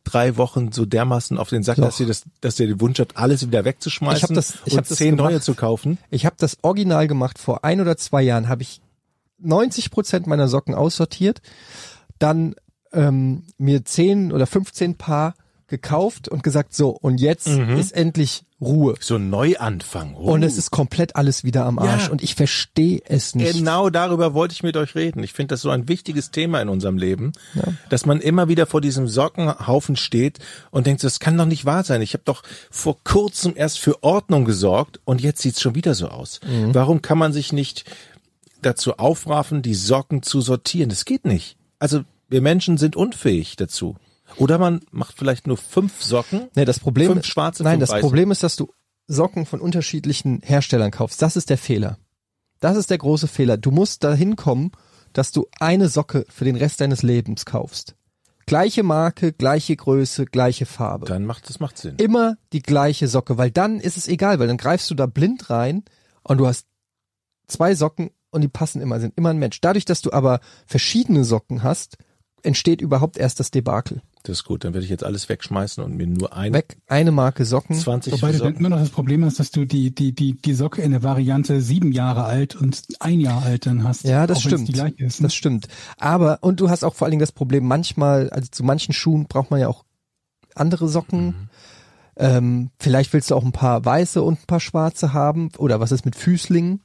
[0.04, 1.86] drei Wochen so dermaßen auf den Sack, Doch.
[1.86, 4.72] dass ihr das, dass ihr den Wunsch habt, alles wieder wegzuschmeißen Ich hab das- ich
[4.74, 5.44] und hab das zehn neue gemacht.
[5.44, 5.98] zu kaufen?
[6.10, 7.38] Ich habe das original gemacht.
[7.38, 8.80] Vor ein oder zwei Jahren habe ich
[9.38, 11.40] 90 Prozent meiner Socken aussortiert,
[12.18, 12.54] dann
[12.92, 15.34] ähm, mir 10 oder 15 Paar
[15.66, 17.76] gekauft und gesagt, so, und jetzt Mhm.
[17.78, 18.94] ist endlich Ruhe.
[19.00, 20.14] So ein Neuanfang.
[20.14, 20.32] Oh.
[20.32, 22.04] Und es ist komplett alles wieder am Arsch.
[22.06, 22.10] Ja.
[22.12, 23.52] Und ich verstehe es nicht.
[23.52, 25.22] Genau darüber wollte ich mit euch reden.
[25.22, 27.32] Ich finde das so ein wichtiges Thema in unserem Leben,
[27.90, 30.38] dass man immer wieder vor diesem Sockenhaufen steht
[30.70, 32.00] und denkt, das kann doch nicht wahr sein.
[32.00, 36.08] Ich habe doch vor kurzem erst für Ordnung gesorgt und jetzt sieht's schon wieder so
[36.08, 36.40] aus.
[36.72, 37.84] Warum kann man sich nicht
[38.64, 40.88] dazu aufraffen, die Socken zu sortieren?
[40.88, 41.56] Das geht nicht.
[41.78, 43.96] Also wir Menschen sind unfähig dazu.
[44.36, 46.48] Oder man macht vielleicht nur fünf Socken.
[46.54, 48.00] Nee, das Problem Fünf schwarze, Nein, fünf das weiße.
[48.00, 48.72] Problem ist, dass du
[49.06, 51.20] Socken von unterschiedlichen Herstellern kaufst.
[51.20, 51.98] Das ist der Fehler.
[52.60, 53.56] Das ist der große Fehler.
[53.58, 54.72] Du musst dahin kommen,
[55.12, 57.94] dass du eine Socke für den Rest deines Lebens kaufst.
[58.46, 61.06] Gleiche Marke, gleiche Größe, gleiche Farbe.
[61.06, 61.96] Dann macht das macht Sinn.
[61.96, 65.48] Immer die gleiche Socke, weil dann ist es egal, weil dann greifst du da blind
[65.50, 65.82] rein
[66.22, 66.66] und du hast
[67.46, 69.60] zwei Socken und die passen immer, sind immer ein Mensch.
[69.60, 71.96] Dadurch, dass du aber verschiedene Socken hast,
[72.42, 74.02] entsteht überhaupt erst das Debakel.
[74.24, 74.64] Das ist gut.
[74.64, 77.76] Dann werde ich jetzt alles wegschmeißen und mir nur ein Weg, eine Marke Socken.
[77.76, 78.56] 20 Wobei du dann Socken.
[78.58, 81.60] immer noch das Problem hast, dass du die, die, die, die Socke in der Variante
[81.60, 84.04] sieben Jahre alt und ein Jahr alt dann hast.
[84.04, 84.68] Ja, das stimmt.
[84.68, 85.26] Die gleiche ist, ne?
[85.26, 85.68] Das stimmt.
[85.98, 89.26] Aber, und du hast auch vor allen Dingen das Problem, manchmal, also zu manchen Schuhen
[89.26, 89.84] braucht man ja auch
[90.54, 91.26] andere Socken.
[91.26, 91.48] Mhm.
[92.16, 95.50] Ähm, vielleicht willst du auch ein paar weiße und ein paar schwarze haben.
[95.58, 96.80] Oder was ist mit Füßlingen?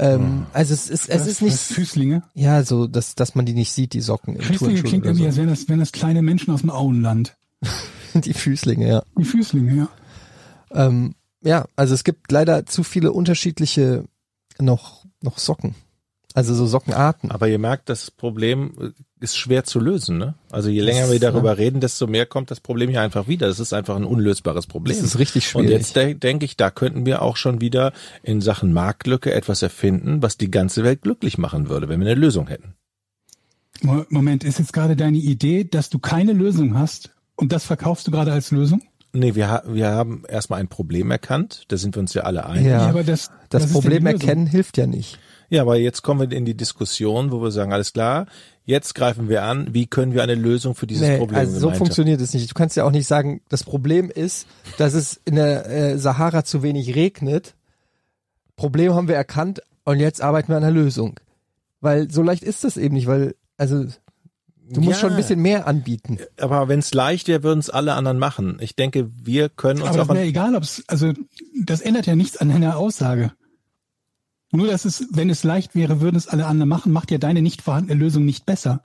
[0.00, 2.22] Ähm, also es ist, es Was- ist nicht, Füßlinge.
[2.34, 5.10] ja, so, dass, dass man die nicht sieht, die Socken im Füßlinge Turnschuh klingt oder
[5.10, 5.28] irgendwie, so.
[5.28, 7.36] als wären das, wären das kleine Menschen aus dem Auenland.
[8.14, 9.02] Die Füßlinge, ja.
[9.18, 9.88] Die Füßlinge, ja.
[10.72, 14.04] Ähm, ja, also es gibt leider zu viele unterschiedliche
[14.58, 15.74] noch, noch Socken.
[16.34, 17.30] Also so Sockenarten.
[17.30, 20.18] Aber ihr merkt, das Problem ist schwer zu lösen.
[20.18, 20.34] Ne?
[20.50, 21.54] Also je länger Das, wir darüber ja.
[21.54, 23.46] reden, desto mehr kommt das Problem hier einfach wieder.
[23.48, 24.96] Das ist einfach ein unlösbares Problem.
[24.96, 25.78] Das ist richtig Und schwierig.
[25.78, 27.92] jetzt de denke ich, da könnten wir auch schon wieder
[28.22, 32.18] in Sachen Marktlücke etwas erfinden, was die ganze Welt glücklich machen würde, wenn wir eine
[32.20, 32.74] Lösung hätten.
[33.82, 38.06] Mo- Moment, ist jetzt gerade deine Idee, dass du keine Lösung hast und das verkaufst
[38.06, 38.82] du gerade als Lösung?
[39.12, 42.46] Nee, wir, ha wir haben erstmal ein Problem erkannt, da sind wir uns ja alle
[42.46, 42.66] einig.
[42.66, 42.86] Ja.
[42.88, 45.18] aber das, Das ist Problem erkennen hilft ja nicht.
[45.50, 48.26] Ja, aber jetzt kommen wir in die Diskussion, wo wir sagen, alles klar,
[48.64, 51.70] jetzt greifen wir an, wie können wir eine Lösung für dieses Nee, Problem also so
[51.72, 52.48] funktioniert es nicht.
[52.48, 54.46] Du kannst ja auch nicht sagen, das Problem ist,
[54.78, 57.56] dass es in der äh, Sahara zu wenig regnet.
[58.56, 61.18] Problem haben wir erkannt und jetzt arbeiten wir an einer Lösung.
[61.80, 63.86] Weil so leicht ist das eben nicht, weil, also
[64.68, 65.00] du musst Ja.
[65.00, 66.18] schon ein bisschen mehr anbieten.
[66.38, 68.58] Aber wenn es leicht wäre, würden es alle anderen machen.
[68.60, 71.12] Ich denke, wir können uns Aber auch an wäre egal, ob's, also
[71.64, 73.32] das ändert ja nichts an deiner Aussage.
[74.52, 77.42] Nur, dass es, wenn es leicht wäre, würden es alle anderen machen, macht ja deine
[77.42, 78.82] nicht vorhandene Lösung nicht besser.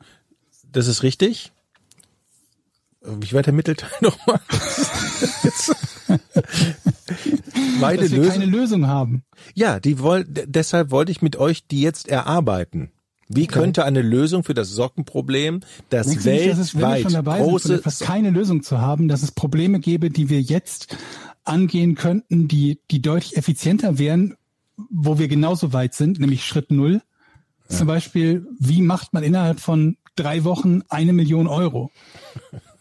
[0.71, 1.51] Das ist richtig.
[3.01, 4.39] Wie weit der Mittelteil nochmal?
[7.79, 8.31] Meine dass wir Lösung.
[8.31, 9.23] keine Lösung haben.
[9.53, 12.91] Ja, die woll, deshalb wollte ich mit euch die jetzt erarbeiten.
[13.27, 17.37] Wie könnte eine Lösung für das Sockenproblem, das Denkst nicht, dass es, weltweit schon dabei
[17.37, 20.95] sind, große etwas keine Lösung zu haben, dass es Probleme gäbe, die wir jetzt
[21.43, 24.35] angehen könnten, die, die deutlich effizienter wären,
[24.77, 27.01] wo wir genauso weit sind, nämlich Schritt Null.
[27.67, 31.91] Zum Beispiel, wie macht man innerhalb von drei Wochen eine Million Euro?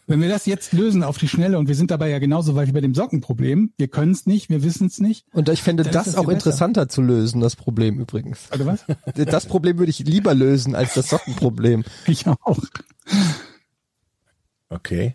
[0.07, 2.69] Wenn wir das jetzt lösen auf die Schnelle und wir sind dabei ja genauso weit
[2.69, 5.25] wie bei dem Sockenproblem, wir können es nicht, wir wissen es nicht.
[5.33, 6.33] Und ich fände das, das auch besser.
[6.33, 8.51] interessanter zu lösen, das Problem übrigens.
[8.53, 8.85] Oder was?
[9.15, 11.85] Das Problem würde ich lieber lösen als das Sockenproblem.
[12.07, 12.59] Ich auch.
[14.69, 15.15] Okay.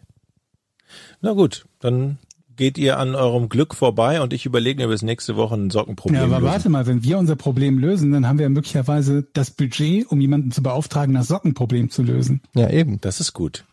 [1.22, 2.18] Na gut, dann
[2.60, 6.20] geht ihr an eurem Glück vorbei und ich überlege mir bis nächste Woche ein Sockenproblem.
[6.20, 6.52] Ja, aber lösen.
[6.52, 10.52] warte mal, wenn wir unser Problem lösen, dann haben wir möglicherweise das Budget, um jemanden
[10.52, 12.42] zu beauftragen, das Sockenproblem zu lösen.
[12.54, 13.00] Ja, eben.
[13.00, 13.64] Das ist gut.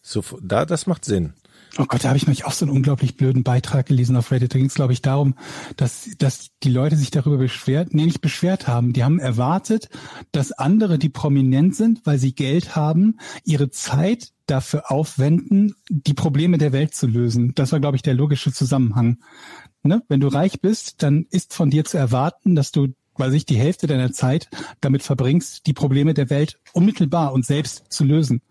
[0.00, 1.34] So, da, das macht Sinn.
[1.76, 4.54] Oh Gott, da habe ich neulich auch so einen unglaublich blöden Beitrag gelesen auf Reddit.
[4.54, 5.34] Da ging es, glaube ich, darum,
[5.76, 8.94] dass, dass die Leute sich darüber beschwert, nee, nicht beschwert haben.
[8.94, 9.90] Die haben erwartet,
[10.32, 16.58] dass andere, die prominent sind, weil sie Geld haben, ihre Zeit dafür aufwenden, die Probleme
[16.58, 17.52] der Welt zu lösen.
[17.54, 19.18] Das war, glaube ich, der logische Zusammenhang.
[19.82, 20.02] Ne?
[20.08, 23.56] Wenn du reich bist, dann ist von dir zu erwarten, dass du, weil sich die
[23.56, 24.48] Hälfte deiner Zeit
[24.80, 28.42] damit verbringst, die Probleme der Welt unmittelbar und selbst zu lösen.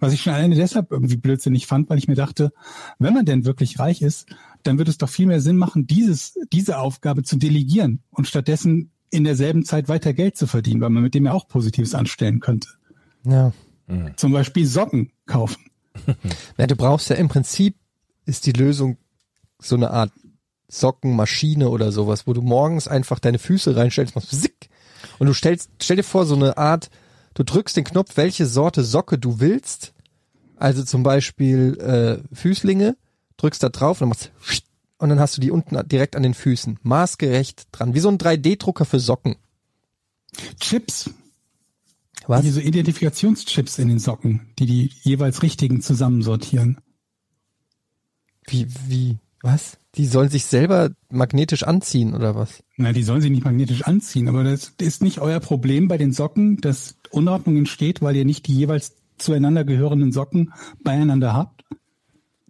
[0.00, 2.52] Was ich schon alleine deshalb irgendwie blödsinnig fand, weil ich mir dachte,
[2.98, 4.26] wenn man denn wirklich reich ist,
[4.62, 8.90] dann würde es doch viel mehr Sinn machen, dieses, diese Aufgabe zu delegieren und stattdessen
[9.10, 12.40] in derselben Zeit weiter Geld zu verdienen, weil man mit dem ja auch Positives anstellen
[12.40, 12.68] könnte.
[13.24, 13.52] Ja.
[14.16, 15.64] Zum Beispiel Socken kaufen.
[16.58, 17.76] Ja, du brauchst ja im Prinzip
[18.26, 18.96] ist die Lösung
[19.60, 20.10] so eine Art
[20.68, 24.70] Sockenmaschine oder sowas, wo du morgens einfach deine Füße reinstellst, machst zick,
[25.18, 26.90] und du stellst, stell dir vor, so eine Art,
[27.34, 29.92] du drückst den Knopf, welche Sorte Socke du willst,
[30.56, 32.96] also zum Beispiel äh, Füßlinge,
[33.36, 34.64] drückst da drauf und dann machst
[34.98, 38.16] und dann hast du die unten direkt an den Füßen, maßgerecht dran, wie so ein
[38.16, 39.36] 3D-Drucker für Socken.
[40.60, 41.10] Chips,
[42.26, 42.44] Was?
[42.44, 46.78] wie so Identifikationschips in den Socken, die die jeweils richtigen zusammensortieren.
[48.46, 49.78] Wie, wie, was?
[49.96, 52.62] Die sollen sich selber magnetisch anziehen oder was?
[52.76, 56.12] Na, die sollen sich nicht magnetisch anziehen, aber das ist nicht euer Problem bei den
[56.12, 60.52] Socken, dass Unordnung entsteht, weil ihr nicht die jeweils zueinander gehörenden Socken
[60.82, 61.64] beieinander habt.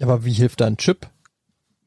[0.00, 1.08] Aber wie hilft da ein Chip?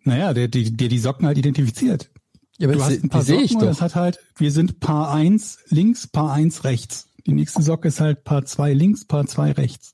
[0.03, 2.09] Naja, der, der, der die Socken halt identifiziert.
[2.57, 3.67] Ja, aber Du hast ein paar Socken ich und doch.
[3.67, 7.06] das hat halt, wir sind Paar 1 links, Paar 1 rechts.
[7.27, 9.93] Die nächste Socke ist halt Paar 2 links, Paar 2 rechts.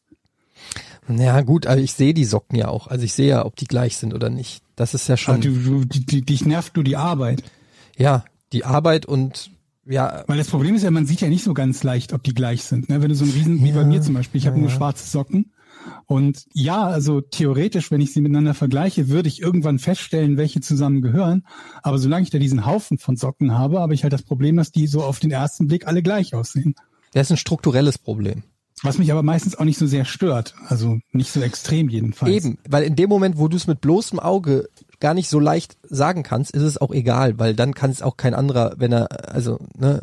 [1.10, 2.88] Ja, gut, aber ich sehe die Socken ja auch.
[2.88, 4.64] Also ich sehe ja, ob die gleich sind oder nicht.
[4.76, 7.44] Das ist ja schon, du, du, die, dich nervt nur die Arbeit.
[7.98, 8.24] ja,
[8.54, 9.52] die Arbeit und,
[9.86, 12.34] ja, Weil das Problem ist ja, man sieht ja nicht so ganz leicht, ob die
[12.34, 12.88] gleich sind.
[12.88, 13.02] Ne?
[13.02, 15.52] Wenn du so ein Riesen, wie bei mir zum Beispiel, ich habe nur schwarze Socken.
[16.06, 21.02] Und ja, also theoretisch, wenn ich sie miteinander vergleiche, würde ich irgendwann feststellen, welche zusammen
[21.02, 21.46] gehören.
[21.82, 24.72] Aber solange ich da diesen Haufen von Socken habe, habe ich halt das Problem, dass
[24.72, 26.76] die so auf den ersten Blick alle gleich aussehen.
[27.14, 28.44] Das ist ein strukturelles Problem.
[28.82, 30.56] Was mich aber meistens auch nicht so sehr stört.
[30.68, 32.34] Also nicht so extrem jedenfalls.
[32.34, 34.68] Eben, weil in dem Moment, wo du es mit bloßem Auge
[35.00, 38.18] gar nicht so leicht sagen kannst, ist es auch egal, weil dann kann es auch
[38.18, 40.02] kein anderer, wenn er, also, ne,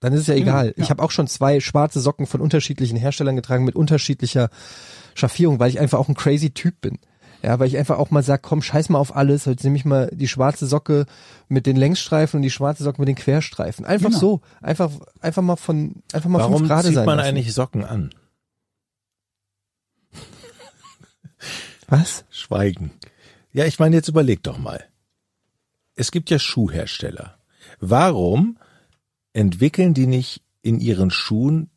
[0.00, 0.74] dann ist es ja egal.
[0.76, 0.82] ja.
[0.82, 4.50] Ich habe auch schon zwei schwarze Socken von unterschiedlichen Herstellern getragen mit unterschiedlicher
[5.14, 6.98] Schaffierung, weil ich einfach auch ein crazy Typ bin.
[7.42, 9.44] Ja, weil ich einfach auch mal sag, komm, scheiß mal auf alles.
[9.44, 11.06] Jetzt nehme ich mal die schwarze Socke
[11.48, 13.84] mit den Längsstreifen und die schwarze Socke mit den Querstreifen.
[13.84, 14.18] Einfach Genau.
[14.18, 14.40] so.
[14.60, 17.28] Einfach, einfach mal von, einfach mal Warum fünf Grad zieht sein man lassen.
[17.28, 18.10] eigentlich Socken an?
[21.88, 22.24] Was?
[22.30, 22.90] Schweigen.
[23.52, 24.84] Ja, ich meine, jetzt überleg doch mal.
[25.94, 27.38] Es gibt ja Schuhhersteller.
[27.80, 28.58] Warum
[29.32, 31.70] entwickeln die nicht in ihren Schuhen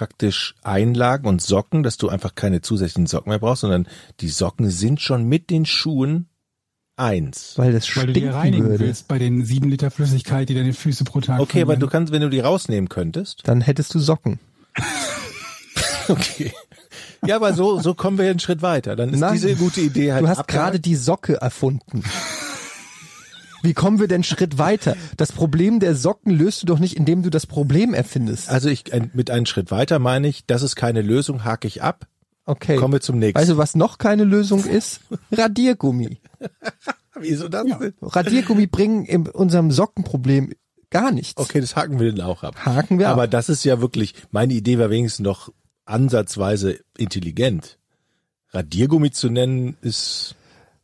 [0.00, 3.86] praktisch Einlagen und Socken, dass du einfach keine zusätzlichen Socken mehr brauchst, sondern
[4.20, 6.30] die Socken sind schon mit den Schuhen
[6.96, 7.52] eins.
[7.56, 8.86] Weil das Weil du die stinken reinigen würde.
[8.86, 12.14] willst bei den sieben Liter Flüssigkeit, die deine Füße pro Tag Okay, aber du kannst,
[12.14, 13.42] wenn du die rausnehmen könntest.
[13.44, 14.38] Dann hättest du Socken.
[16.08, 16.52] Okay.
[17.24, 18.96] Ja, aber so, so kommen wir einen Schritt weiter.
[18.96, 19.34] Dann ist Nein.
[19.34, 22.02] diese gute Idee halt Du hast gerade die Socke erfunden.
[23.62, 24.96] Wie kommen wir denn Schritt weiter?
[25.16, 28.48] Das Problem der Socken löst du doch nicht, indem du das Problem erfindest.
[28.48, 32.06] Also ich, mit einem Schritt weiter meine ich, das ist keine Lösung, hake ich ab.
[32.46, 32.76] Okay.
[32.76, 33.46] Kommen wir zum nächsten.
[33.46, 35.00] Du, was noch keine Lösung ist?
[35.32, 36.18] Radiergummi.
[37.20, 37.94] Wieso das denn?
[38.00, 40.52] Radiergummi bringen in unserem Sockenproblem
[40.90, 41.36] gar nichts.
[41.36, 42.64] Okay, das haken wir dann auch ab.
[42.64, 43.30] Haken wir Aber ab.
[43.30, 45.52] das ist ja wirklich, meine Idee war wenigstens noch
[45.84, 47.78] ansatzweise intelligent.
[48.52, 50.34] Radiergummi zu nennen, ist,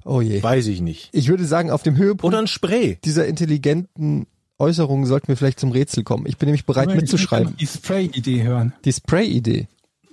[0.07, 0.42] Oh je.
[0.42, 1.09] weiß ich nicht.
[1.12, 2.98] Ich würde sagen, auf dem Höhepunkt Oder ein Spray.
[3.04, 4.26] dieser intelligenten
[4.59, 6.26] Äußerungen sollten wir vielleicht zum Rätsel kommen.
[6.26, 7.57] Ich bin nämlich bereit Aber ich mitzuschreiben.
[7.59, 8.72] Die Spray-Idee hören.
[8.84, 9.68] Die Spray-Idee.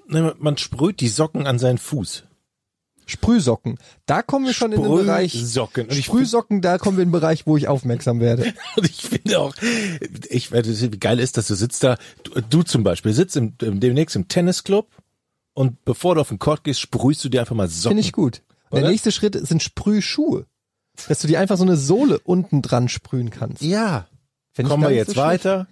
[0.07, 2.23] Man sprüht die Socken an seinen Fuß.
[3.05, 3.77] Sprühsocken.
[4.05, 5.35] Da kommen wir schon in den Bereich.
[5.35, 8.53] Ich Sprühsocken, da kommen wir in den Bereich, wo ich aufmerksam werde.
[8.75, 9.53] Und ich finde auch,
[10.29, 13.79] ich, wie geil ist, dass du sitzt da, du, du zum Beispiel sitzt im, im,
[13.79, 14.87] demnächst im Tennisclub
[15.53, 17.97] und bevor du auf den Court gehst, sprühst du dir einfach mal Socken.
[17.97, 18.41] Finde ich gut.
[18.73, 20.45] Der nächste Schritt sind Sprühschuhe.
[21.07, 23.63] Dass du dir einfach so eine Sohle unten dran sprühen kannst.
[23.63, 24.07] Ja.
[24.51, 25.67] Find ich Kommen wir jetzt so weiter?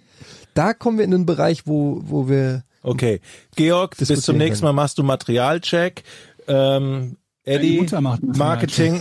[0.54, 3.20] Da kommen wir in den Bereich, wo, wo wir Okay.
[3.54, 6.02] Georg, bis zum nächsten Mal machst du Materialcheck.
[6.48, 7.86] Ähm, Eddie,
[8.20, 9.00] Marketing.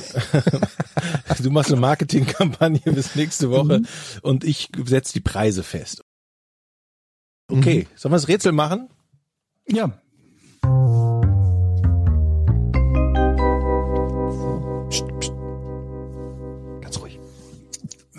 [1.42, 3.82] du machst eine Marketingkampagne bis nächste Woche
[4.22, 6.04] und ich setze die Preise fest.
[7.48, 8.90] Okay, sollen wir das Rätsel machen?
[9.68, 10.01] Ja,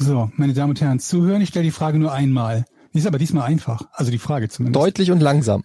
[0.03, 1.41] so, meine Damen und Herren, zuhören.
[1.43, 2.65] Ich stelle die Frage nur einmal.
[2.93, 3.83] Die ist aber diesmal einfach.
[3.93, 4.83] Also die Frage zumindest.
[4.83, 5.65] Deutlich und langsam.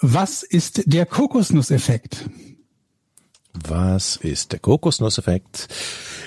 [0.00, 2.28] Was ist der Kokosnusseffekt?
[3.54, 5.68] Was ist der Kokosnusseffekt?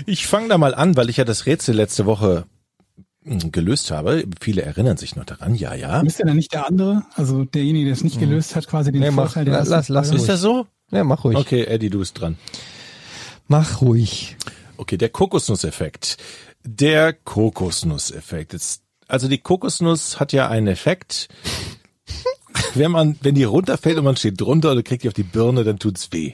[0.05, 2.45] Ich fange da mal an, weil ich ja das Rätsel letzte Woche
[3.24, 4.24] hm, gelöst habe.
[4.39, 5.53] Viele erinnern sich noch daran.
[5.53, 5.99] Ja, ja.
[6.01, 9.01] Ist ja dann nicht der andere, also derjenige, der es nicht gelöst hat, quasi den
[9.01, 9.26] Nee, mach.
[9.26, 10.22] Vorteil der lass- lass Frage?
[10.22, 10.66] Ist das so?
[10.89, 11.38] Ja, mach ruhig.
[11.38, 12.38] Okay, Eddie, du bist dran.
[13.49, 14.38] Mach ruhig.
[14.78, 16.18] Okay, der Kokosnusseffekt.
[16.64, 18.54] Der Kokosnusseffekt.
[18.54, 21.30] Jetzt, also die Kokosnuss hat ja einen Effekt.
[22.74, 25.64] Wenn man, wenn die runterfällt und man steht drunter oder kriegt die auf die Birne,
[25.64, 26.34] dann tut's weh.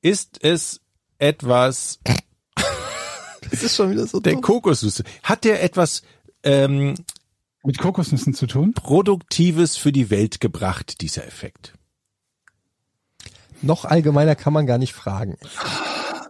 [0.00, 0.80] Ist es
[1.18, 2.00] etwas,
[3.50, 4.42] Das ist schon wieder so der dumm.
[4.42, 6.02] Kokosnuss, hat der etwas
[6.42, 6.94] ähm,
[7.64, 8.72] Mit Kokosnüssen zu tun?
[8.74, 11.74] Produktives für die Welt gebracht, dieser Effekt?
[13.60, 15.36] Noch allgemeiner kann man gar nicht fragen.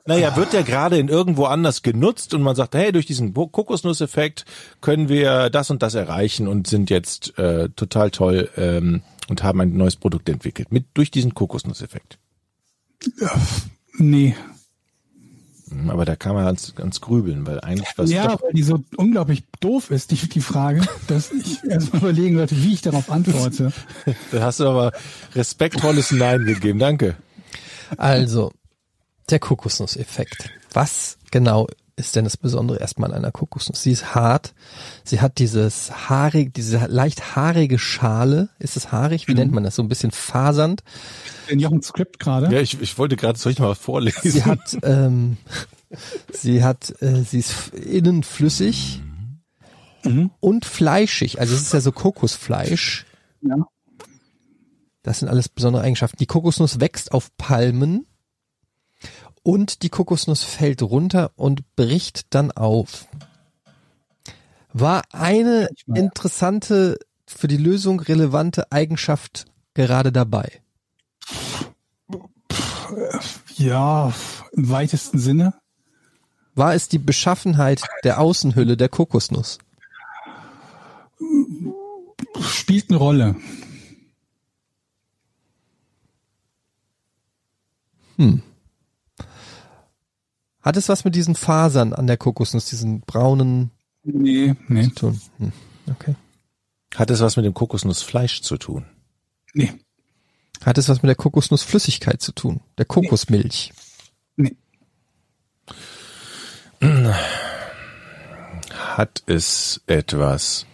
[0.09, 4.47] Naja, wird der gerade in irgendwo anders genutzt und man sagt, hey, durch diesen Kokosnusseffekt
[4.81, 9.61] können wir das und das erreichen und sind jetzt äh, total toll ähm, und haben
[9.61, 10.73] ein neues Produkt entwickelt.
[10.73, 12.19] Mit durch diesen Kokosnusseffekt.
[13.99, 14.35] Nee.
[15.69, 18.83] Hm, Aber da kann man ganz, ganz grübeln, weil eigentlich was ja, weil die so
[18.97, 23.75] unglaublich doof ist, die, die Frage, dass ich erstmal überlegen sollte, wie ich darauf antworte.
[24.33, 24.93] da hast du aber
[25.35, 26.79] respektvolles Nein gegeben.
[26.79, 27.17] Danke.
[27.99, 28.53] Also,
[29.31, 30.51] der Kokosnusseffekt.
[30.73, 31.67] Was genau
[31.97, 33.83] ist denn das Besondere erstmal an einer Kokosnuss?
[33.83, 34.55] Sie ist hart.
[35.05, 38.51] Sie hat dieses haarig, diese leicht haarige Schale.
[38.59, 39.27] Ist es haarig?
[39.29, 39.75] Wie nennt man das?
[39.75, 40.83] So ein bisschen fasernd.
[41.49, 42.55] In Jochen Skript gerade.
[42.55, 44.31] Ja, ich, ich wollte gerade, soll ich mal vorlesen?
[44.31, 45.39] Sie hat, ähm,
[46.33, 49.03] sie hat, äh, sie ist innen flüssig
[50.41, 51.41] und fleischig.
[51.41, 53.07] Also es ist ja so Kokosfleisch.
[53.43, 53.67] Ja.
[55.03, 56.19] Das sind alles besondere Eigenschaften.
[56.19, 58.07] Die Kokosnuss wächst auf Palmen
[59.49, 63.09] und die Kokosnuss fällt runter und bricht dann auf.
[64.75, 70.61] War eine interessante, für die Lösung relevante Eigenschaft gerade dabei?
[73.57, 74.13] Ja,
[74.53, 75.55] im weitesten Sinne.
[76.55, 79.57] War es die Beschaffenheit der Außenhülle der Kokosnuss?
[82.39, 83.37] Spielt eine Rolle.
[90.69, 93.71] Hat es was mit diesen Fasern an der Kokosnuss, diesen braunen
[94.03, 95.21] Nee, nee, zu tun?
[95.39, 95.53] Hm.
[95.91, 96.15] Okay.
[96.95, 98.85] Hat es was mit dem Kokosnussfleisch zu tun?
[99.55, 99.73] nee,
[100.63, 102.61] Hat es was mit der Kokosnussflüssigkeit zu tun?
[102.77, 103.73] Der Kokosmilch?
[104.37, 104.55] nee.
[108.71, 110.67] Hat es etwas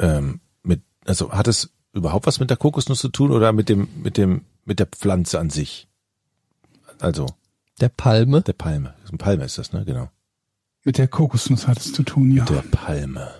[0.00, 3.86] ähm, mit, also hat es überhaupt was mit der Kokosnuss zu tun oder mit dem,
[4.02, 5.86] mit dem, mit der Pflanze an sich?
[6.98, 7.26] Also
[7.80, 8.42] Der Palme?
[8.42, 8.94] der Palme.
[9.08, 9.84] Eine Palme ist das, ne?
[9.84, 10.08] Genau.
[10.84, 12.44] Mit der Kokosnuss hat es zu tun, ja.
[12.44, 13.30] Der Palme.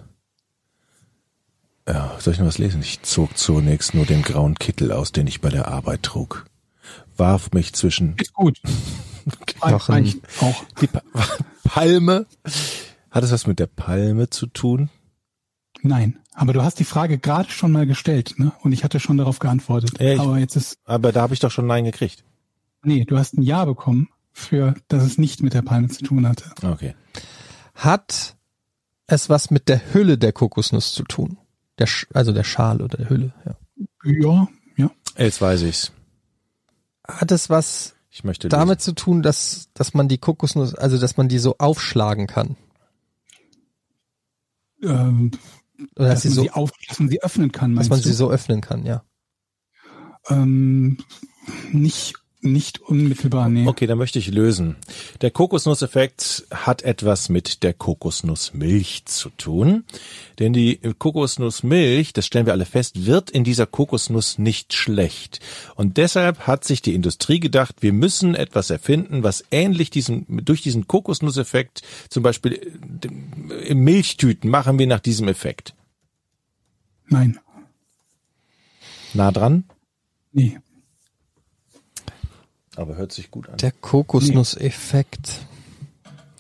[1.89, 2.81] Ja, soll ich noch was lesen?
[2.83, 6.47] Ich zog zunächst nur den grauen Kittel aus, den ich bei der Arbeit trug.
[7.17, 8.61] Warf mich zwischen Ist gut.
[9.47, 9.95] Knochen.
[9.95, 10.65] Reicht auch.
[10.81, 11.01] die pa
[11.65, 12.27] Palme.
[13.11, 14.91] Hat es was mit der Palme zu tun?
[15.83, 16.19] Nein.
[16.35, 18.53] Aber du hast die Frage gerade schon mal gestellt, ne?
[18.63, 19.99] Und ich hatte schon darauf geantwortet.
[20.01, 22.25] Ja, ich- Aber jetzt ist, Aber da habe ich doch schon Nein gekriegt.
[22.83, 26.29] nee, du hast ein Ja bekommen für, dass es nicht mit der Palme zu tun
[26.29, 26.45] hatte.
[26.63, 26.95] Okay.
[27.75, 28.37] Hat
[29.07, 31.39] es was mit der Hülle der Kokosnuss zu tun?
[31.79, 33.57] Der, Sch also der Schale oder der Hülle, ja.
[34.05, 34.91] Ja, ja.
[35.17, 35.91] Jetzt weiß ich's.
[37.09, 41.17] Hat es was Ich möchte damit zu tun, dass, dass man die Kokosnuss, also dass
[41.17, 42.57] man die so aufschlagen kann?
[44.83, 45.31] Ähm,
[45.97, 48.01] Oder dass, dass, sie man so, sie auf, dass man sie öffnen kann, dass man
[48.01, 48.09] du?
[48.09, 49.03] sie so öffnen kann, ja.
[50.29, 50.99] ähm,
[51.73, 53.67] nicht, nicht unmittelbar, nee.
[53.67, 54.77] Okay, dann möchte ich lösen.
[55.21, 59.85] Der Kokosnusseffekt hat etwas mit der Kokosnussmilch zu tun.
[60.39, 65.41] Denn die Kokosnussmilch, das stellen wir alle fest, wird in dieser Kokosnuss nicht schlecht.
[65.75, 70.63] Und deshalb hat sich die Industrie gedacht, wir müssen etwas erfinden, was ähnlich diesem, durch
[70.63, 72.73] diesen Kokosnusseffekt, zum Beispiel
[73.67, 75.75] äh, Milchtüten machen wir nach diesem Effekt.
[77.09, 77.39] Nein.
[79.15, 79.65] Nah dran,
[80.37, 80.59] Nee.
[82.77, 83.57] Aber hört sich gut an.
[83.59, 85.47] Der Kokosnusseffekt.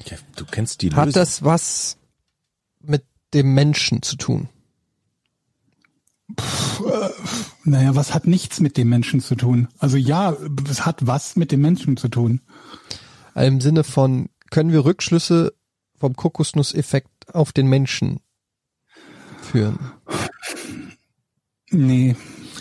[0.06, 1.20] Ja, Du kennst die Hat Lösung.
[1.20, 1.96] das was
[2.80, 4.48] mit dem Menschen zu tun?
[7.64, 9.68] Naja, was hat nichts mit dem Menschen zu tun?
[9.78, 10.36] Also ja,
[10.68, 12.40] es hat was mit dem Menschen zu tun.
[13.34, 15.54] Im Sinne von, können wir Rückschlüsse
[15.98, 18.20] vom Kokosnusseffekt auf den Menschen
[19.40, 19.78] führen?
[21.70, 22.16] Nee.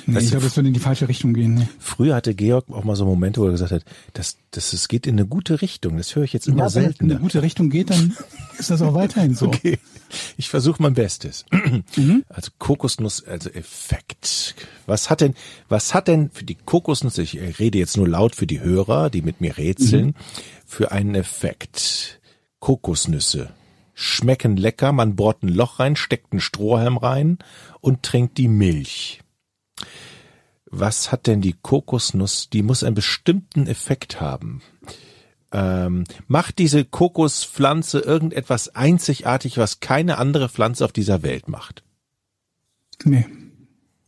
[0.07, 1.55] Nee, Weißt ich glaube, es würde in die falsche Richtung gehen.
[1.55, 1.67] Nee.
[1.79, 3.83] Früher hatte Georg auch mal so Momente, wo er gesagt hat,
[4.13, 5.97] das, das, es geht in eine gute Richtung.
[5.97, 7.13] Das höre ich jetzt immer Ja, wenn es in seltener.
[7.15, 8.15] eine gute Richtung geht, dann
[8.59, 9.47] ist das auch weiterhin so.
[9.47, 9.79] Okay.
[10.37, 11.45] Ich versuche mein Bestes.
[11.95, 12.23] Mhm.
[12.29, 14.55] Also Kokosnuss, also Effekt.
[14.85, 15.33] Was hat denn,
[15.69, 19.21] was hat denn für die Kokosnuss, ich rede jetzt nur laut für die Hörer, die
[19.23, 20.13] mit mir rätseln, Mhm.
[20.65, 22.19] für einen Effekt?
[22.59, 23.49] Kokosnüsse
[23.97, 27.37] schmecken lecker, man bohrt ein Loch rein, steckt einen Strohhalm rein
[27.79, 29.21] und trinkt die Milch.
[30.65, 32.49] Was hat denn die Kokosnuss?
[32.49, 34.61] Die muss einen bestimmten Effekt haben.
[35.51, 41.83] Ähm, macht diese Kokospflanze irgendetwas einzigartig, was keine andere Pflanze auf dieser Welt macht?
[43.03, 43.25] Nee.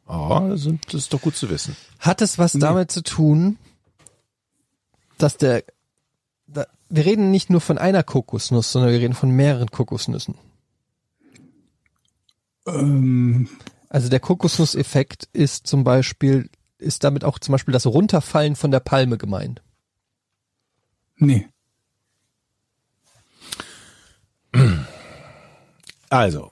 [0.07, 1.75] Oh, das ist- doch gut zu wissen.
[1.99, 3.57] Hat es was damit zu tun,
[5.17, 5.63] dass der,
[6.47, 10.35] da, wir reden nicht nur von einer Kokosnuss, sondern wir reden von mehreren Kokosnüssen.
[12.65, 13.49] Ähm,
[13.89, 18.79] Also der Kokosnusseffekt ist zum Beispiel, ist damit auch zum Beispiel das Runterfallen von der
[18.79, 19.61] Palme gemeint.
[21.17, 21.47] nee.
[26.09, 26.51] Also,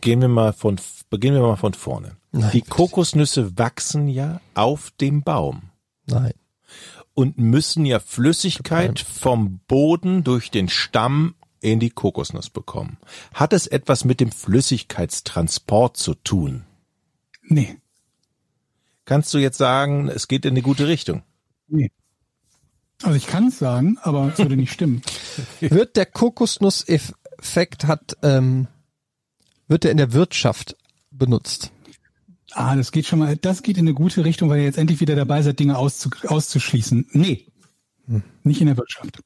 [0.00, 2.16] gehen wir mal von, beginnen wir mal von vorne.
[2.32, 2.62] Nein, Die.
[2.62, 5.70] Kokosnüsse wachsen ja auf dem Baum
[6.06, 6.32] Nein.
[7.14, 12.98] und müssen ja Flüssigkeit vom Boden durch den Stamm in die Kokosnuss bekommen.
[13.32, 16.64] Hat es etwas mit dem Flüssigkeitstransport zu tun?
[17.42, 17.78] Nee.
[19.04, 21.22] Kannst du jetzt sagen, es geht in eine gute Richtung?
[21.68, 21.90] Nee.
[23.02, 25.02] Also ich kann es sagen, aber es würde nicht stimmen.
[25.60, 28.68] Wird der Kokosnusseffekt hat, ähm,
[29.66, 30.76] wird er in der Wirtschaft
[31.10, 31.72] benutzt?
[32.52, 35.00] Ah, das geht schon mal, das geht in eine gute Richtung, weil ihr jetzt endlich
[35.00, 37.08] wieder dabei seid, Dinge auszu, auszuschließen.
[37.12, 37.46] Nee.
[38.42, 39.20] Nicht in der Wirtschaft.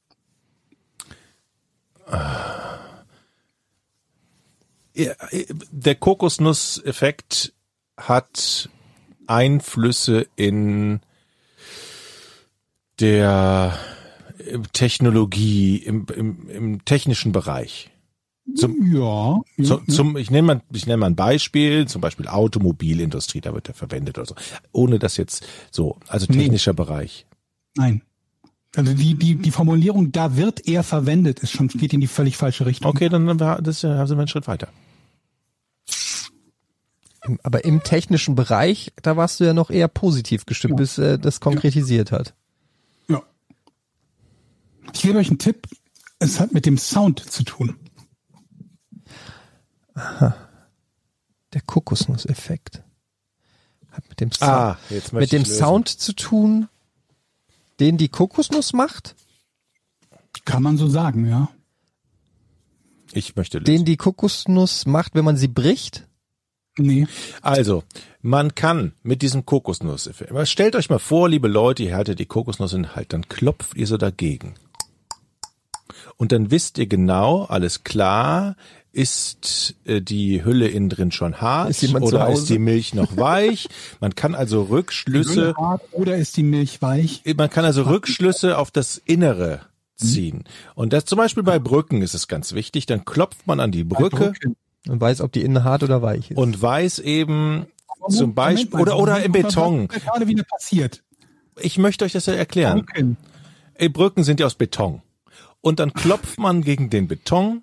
[5.70, 7.52] Der Kokosnusseffekt
[7.96, 8.68] hat
[9.26, 11.00] Einflüsse in
[12.98, 13.78] der
[14.72, 17.90] Technologie, im, im, im technischen Bereich.
[18.56, 19.40] Zum, Ja.
[19.58, 19.94] ja, zu, ja.
[19.94, 24.16] zum, ich nenne mal, ich mal ein Beispiel, zum Beispiel Automobilindustrie, da wird er verwendet
[24.16, 24.34] oder so.
[24.72, 26.38] Ohne das jetzt so, also Nee.
[26.38, 27.26] technischer Bereich.
[27.76, 28.02] Nein.
[28.76, 32.36] Also die, die, die Formulierung, da wird er verwendet, ist schon, geht in die völlig
[32.36, 32.90] falsche Richtung.
[32.90, 34.68] Okay, dann haben wir, das, äh, sind wir einen Schritt weiter.
[37.42, 41.40] Aber im technischen Bereich, da warst du ja noch eher positiv gestimmt, bis äh, das
[41.40, 42.34] konkretisiert hat.
[43.08, 43.22] Ja.
[44.92, 45.66] Ich gebe euch einen Tipp.
[46.20, 47.76] Es hat mit dem Sound zu tun.
[49.94, 52.82] Der Kokosnusseffekt.
[53.90, 55.52] Hat mit dem Sound, Ah, jetzt möchte mit dem.
[55.52, 56.68] Sound zu tun,
[57.80, 59.14] den die Kokosnuss macht,
[60.44, 61.48] Kann man so sagen, ja.
[63.12, 63.64] Ich möchte lösen.
[63.64, 66.06] den die Kokosnuss macht, wenn man sie bricht.
[66.76, 67.06] Nee.
[67.42, 67.82] Also,
[68.22, 72.26] man kann mit diesem Kokosnusseffekt, aber stellt euch mal vor, liebe Leute, ihr haltet die
[72.26, 74.54] Kokosnuss in den Halt, dann klopft ihr so dagegen.
[76.16, 78.56] Und dann wisst ihr genau, alles klar,
[78.92, 83.68] ist äh, die Hülle innen drin schon hart Ist oder ist die Milch noch weich?
[84.00, 87.22] Man kann also Rückschlüsse hart oder ist die Milch weich?
[87.36, 89.60] man kann also Rückschlüsse auf das Innere
[89.96, 90.44] ziehen.
[90.74, 92.86] Und das zum Beispiel bei Brücken ist es ganz wichtig.
[92.86, 94.32] Dann klopft man an die Brücke.
[94.86, 96.38] Und weiß, ob die innen hart oder weich ist.
[96.38, 97.66] und weiß eben
[98.08, 99.88] zum Moment Beispiel mal, oder oder im Beton.
[99.88, 101.02] Gerade wieder passiert?
[101.60, 102.86] Ich möchte euch das ja erklären.
[102.86, 103.16] Brücken.
[103.92, 105.02] Brücken sind ja aus Beton.
[105.60, 107.62] Und dann klopft man gegen den Beton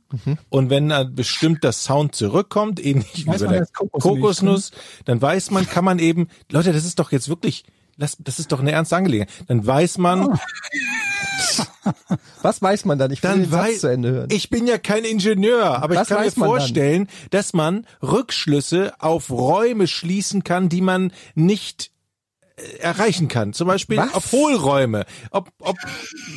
[0.49, 4.71] und wenn dann bestimmt das Sound zurückkommt, ähnlich wie bei der Kokosmilch Kokosnuss,
[5.05, 7.63] dann weiß man, kann man eben, Leute, das ist doch jetzt wirklich,
[7.97, 9.31] das, das ist doch eine ernste Angelegenheit.
[9.47, 10.37] Dann weiß man,
[12.41, 13.11] Was weiß man dann?
[13.11, 14.29] Ich will dann den Satz weiß, zu Ende hören.
[14.31, 16.49] ich bin ja kein Ingenieur, aber Was ich kann mir man dann?
[16.49, 21.91] vorstellen, dass man Rückschlüsse auf Räume schließen kann, die man nicht
[22.79, 23.53] erreichen kann.
[23.53, 24.13] Zum Beispiel Was?
[24.13, 25.05] auf Hohlräume.
[25.31, 25.75] Ob, ob,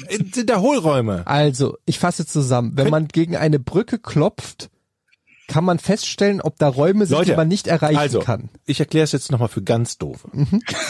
[0.08, 1.26] äh, sind da Hohlräume?
[1.26, 2.72] Also, ich fasse zusammen.
[2.74, 4.70] Wenn man gegen eine Brücke klopft,
[5.46, 8.50] kann man feststellen, ob da Räume sind, Leute, die man nicht erreichen also, kann.
[8.66, 10.28] ich erkläre es jetzt nochmal für ganz doofe.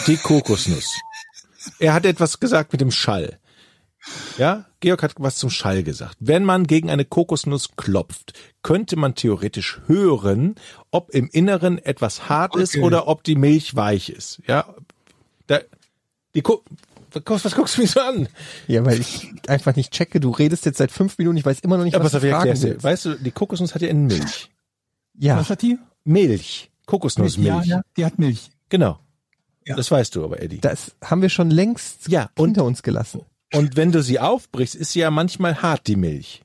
[0.06, 0.94] Die Kokosnuss.
[1.78, 3.38] Er hat etwas gesagt mit dem Schall.
[4.38, 6.16] Ja, Georg hat was zum Schall gesagt.
[6.20, 10.54] Wenn man gegen eine Kokosnuss klopft, könnte man theoretisch hören,
[10.90, 12.84] ob im Inneren etwas hart ist Okay.
[12.84, 14.40] oder ob die Milch weich ist.
[14.46, 14.74] Ja,
[15.48, 15.60] da,
[16.34, 16.62] die Ko
[17.24, 18.28] was, was guckst du mich so an?
[18.66, 20.20] Ja, weil ich einfach nicht checke.
[20.20, 22.28] Du redest jetzt seit fünf Minuten, ich weiß immer noch nicht, Ja, was auf, du
[22.28, 22.84] ich fragen willst.
[22.84, 24.50] Weißt du, die Kokosnuss hat ja in Milch.
[25.18, 25.78] Ja, Was hat die?
[26.04, 26.70] Milch.
[26.86, 27.66] Kokosnussmilch.
[27.66, 28.50] Ja, ja, die hat Milch.
[28.68, 28.98] Genau.
[29.66, 29.74] Ja.
[29.76, 30.60] Das weißt du aber, Eddie.
[30.60, 33.22] das haben wir schon längst Ja, hinter uns gelassen.
[33.54, 36.42] Und wenn du sie aufbrichst, ist sie ja manchmal hart, die Milch.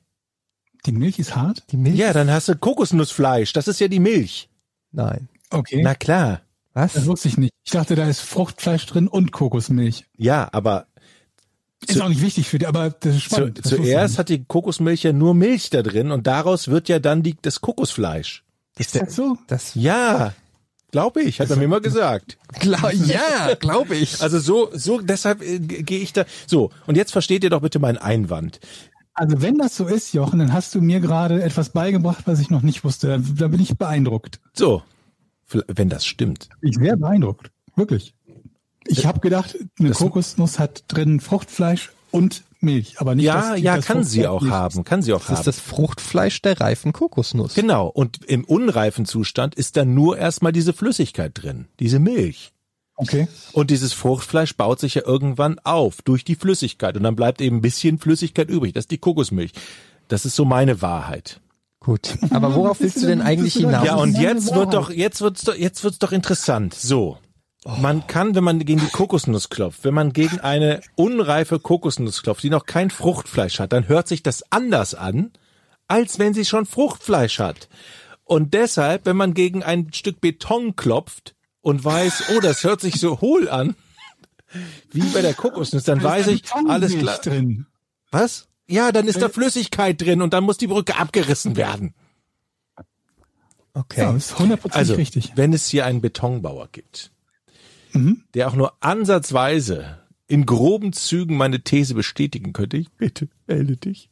[0.86, 1.62] Die Milch ist hart?
[1.70, 1.96] Die Milch?
[1.96, 3.52] Ja, dann hast du Kokosnussfleisch.
[3.52, 4.48] Das ist ja die Milch.
[4.92, 5.28] Nein.
[5.50, 5.82] Okay.
[5.82, 6.40] Na klar.
[6.74, 6.92] Was?
[6.92, 7.52] das wusste ich nicht.
[7.64, 10.04] Ich dachte, da ist Fruchtfleisch drin und Kokosmilch.
[10.16, 10.86] Ja, aber
[11.86, 13.58] Ist auch nicht wichtig für die, aber das ist zu, spannend.
[13.58, 16.88] Das wusste ich zuerst hat die Kokosmilch ja nur Milch da drin und daraus wird
[16.88, 18.44] ja dann die, das Kokosfleisch.
[18.76, 19.38] Ist das so?
[19.46, 20.34] Das Ja,
[20.90, 22.38] glaube ich, hat er mir immer gesagt.
[22.58, 24.20] Klar, ja, glaube ich.
[24.20, 26.24] Also so, so, deshalb äh, gehe ich da.
[26.46, 28.58] So, und jetzt versteht ihr doch bitte meinen Einwand.
[29.12, 32.50] Also wenn das so ist, Jochen, dann hast du mir gerade etwas beigebracht, was ich
[32.50, 33.06] noch nicht wusste.
[33.06, 34.40] Da, da bin ich beeindruckt.
[34.54, 34.82] So,
[35.68, 36.48] wenn das stimmt.
[36.60, 37.50] Ich sehr beeindruckt.
[37.76, 38.14] Wirklich.
[38.86, 43.62] Ich habe gedacht, eine Das- Kokosnuss hat drin Fruchtfleisch und Milch, aber nicht Ja, die-
[43.62, 45.36] ja, das kann sie auch nicht haben, kann sie auch das haben.
[45.38, 47.54] ist das Fruchtfleisch der reifen Kokosnuss.
[47.54, 52.52] Genau, und im unreifen Zustand ist dann nur erstmal diese Flüssigkeit drin, diese Milch.
[52.96, 53.26] Okay.
[53.52, 57.56] Und dieses Fruchtfleisch baut sich ja irgendwann auf durch die Flüssigkeit und dann bleibt eben
[57.56, 58.72] ein bisschen Flüssigkeit übrig.
[58.72, 59.52] Das ist die Kokosmilch.
[60.08, 61.40] Das ist so meine Wahrheit.
[61.84, 62.16] Gut.
[62.30, 63.84] Aber worauf willst du denn eigentlich hinaus?
[63.84, 66.72] Ja, und jetzt wird doch, jetzt wird's doch, jetzt wird's doch interessant.
[66.74, 67.18] So.
[67.66, 72.42] Man kann, wenn man gegen die Kokosnuss klopft, wenn man gegen eine unreife Kokosnuss klopft,
[72.42, 75.30] die noch kein Fruchtfleisch hat, dann hört sich das anders an,
[75.88, 77.68] als wenn sie schon Fruchtfleisch hat.
[78.24, 83.00] Und deshalb, wenn man gegen ein Stück Beton klopft und weiß, oh, das hört sich
[83.00, 83.76] so hohl an,
[84.90, 87.18] wie bei der Kokosnuss, dann weiß ich, alles klar.
[87.18, 87.66] drin.
[88.10, 88.46] Was?
[88.68, 91.94] Ja, dann ist da Flüssigkeit drin und dann muss die Brücke abgerissen werden.
[93.74, 94.02] Okay.
[94.02, 95.32] Ja, ist hundertprozentig Also, richtig.
[95.36, 97.10] wenn es hier einen Betonbauer gibt,
[97.92, 98.22] Mhm.
[98.34, 104.10] der auch nur ansatzweise in groben Zügen meine These bestätigen könnte, ich bitte melde dich.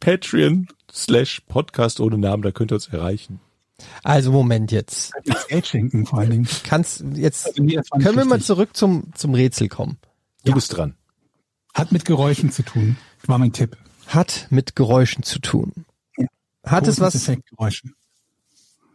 [0.00, 3.40] Patreon slash Podcast ohne Namen, da könnt ihr uns erreichen.
[4.02, 5.12] Also Moment jetzt.
[5.24, 6.48] Jetzt Geld schenken vor allen Dingen.
[6.64, 8.46] Kannst jetzt Also, können wir mal richtig.
[8.46, 9.98] zurück zum zum Rätsel kommen.
[10.44, 10.94] Du bist dran.
[11.74, 12.96] Hat mit Geräuschen zu tun.
[13.26, 13.76] War mein Tipp.
[14.08, 15.84] Hat mit Geräuschen zu tun.
[16.16, 16.26] Ja.
[16.64, 17.30] Hat es was?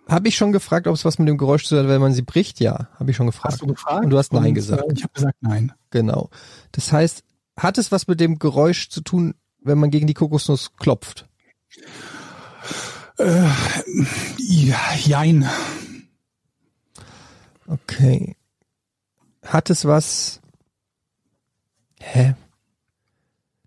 [0.10, 2.14] Habe ich schon gefragt, ob es was mit dem Geräusch zu tun hat, wenn man
[2.14, 2.60] sie bricht?
[2.60, 3.54] Ja, habe ich schon gefragt.
[3.54, 4.04] Hast du gefragt?
[4.04, 4.84] Und du hast nein Und, gesagt.
[4.84, 5.72] äh, Ich habe gesagt nein.
[5.92, 6.30] Genau.
[6.74, 7.24] Das heißt,
[7.58, 11.28] hat es was mit dem Geräusch zu tun, wenn man gegen die Kokosnuss klopft?
[13.18, 15.48] Ja, jein.
[17.68, 18.36] Okay.
[19.46, 20.42] Hat es was
[22.00, 22.36] hä?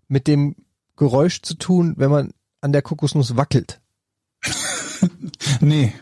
[0.07, 0.55] mit dem
[0.97, 3.79] Geräusch zu tun, wenn man an der Kokosnuss wackelt?
[5.61, 5.93] Nee.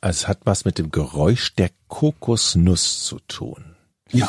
[0.00, 3.76] Es hat was mit dem Geräusch der Kokosnuss zu tun.
[4.12, 4.28] Ja.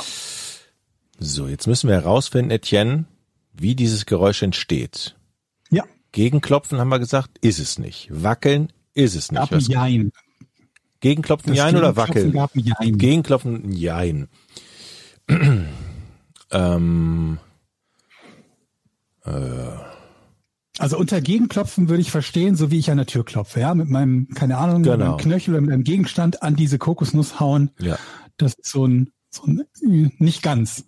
[1.19, 3.06] So, jetzt müssen wir herausfinden, Etienne,
[3.53, 5.15] wie dieses Geräusch entsteht.
[5.69, 5.84] Ja.
[6.11, 8.07] Gegenklopfen haben wir gesagt, ist es nicht.
[8.11, 9.40] Wackeln ist es nicht.
[9.40, 10.11] Gab ein Jein.
[11.02, 12.34] Gegenklopfen, Das Jein oder Gegenklopfen wackeln?
[12.34, 12.98] Gab ein Jein.
[12.98, 14.27] Gegenklopfen, Jein.
[16.51, 17.38] ähm,
[20.80, 23.89] Also unter Gegenklopfen würde ich verstehen, so wie ich an der Tür klopfe, ja, mit
[23.89, 25.06] meinem, keine Ahnung, mit Genau.
[25.11, 27.72] meinem Knöchel oder mit einem Gegenstand an diese Kokosnuss hauen.
[27.80, 27.97] ja.
[28.38, 30.85] Das ist so ein, so ein, äh, nicht ganz.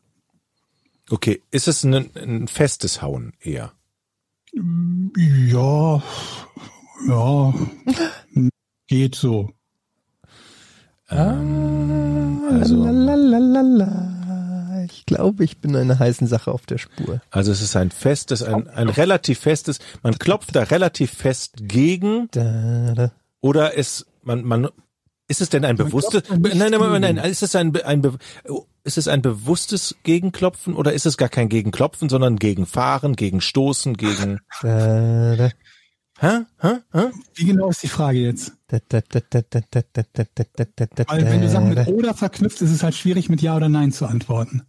[1.10, 3.74] Okay, ist es ein, ein festes Hauen eher?
[5.18, 6.02] Ja,
[7.08, 7.54] ja,
[8.88, 9.52] geht so.
[11.08, 14.21] Also, Lalalala
[15.16, 17.22] glaube, ich bin einer heißen Sache auf der Spur.
[17.30, 22.30] Also es ist ein festes, ein, ein relativ festes, man klopft da relativ fest gegen.
[23.42, 24.70] Oder es, man, man,
[25.28, 28.18] ist es denn ein bewusstes, nein, nein, nein, nein, ist es ein, ein,
[28.84, 34.40] ist es ein bewusstes Gegenklopfen oder ist es gar kein Gegenklopfen, sondern Gegenfahren, Gegenstoßen, gegen.
[34.62, 35.50] Hä?
[36.60, 36.76] Hä?
[36.94, 37.06] Hä?
[37.34, 38.54] Wie genau ist die Frage jetzt?
[38.70, 38.82] Weil
[41.26, 44.06] wenn du Sachen mit oder verknüpft, ist es halt schwierig, mit Ja oder Nein zu
[44.06, 44.62] antworten.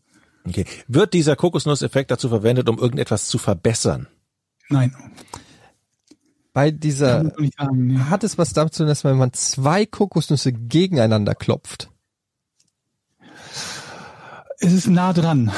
[0.46, 0.64] Okay.
[0.88, 4.08] Wird dieser Kokosnusseffekt dazu verwendet, um irgendetwas zu verbessern?
[4.68, 4.94] Nein.
[6.52, 7.98] Bei dieser, sagen, nee.
[7.98, 11.90] hat es was damit zu tun, dass wenn man zwei Kokosnüsse gegeneinander klopft?
[14.58, 15.50] Es ist nah dran.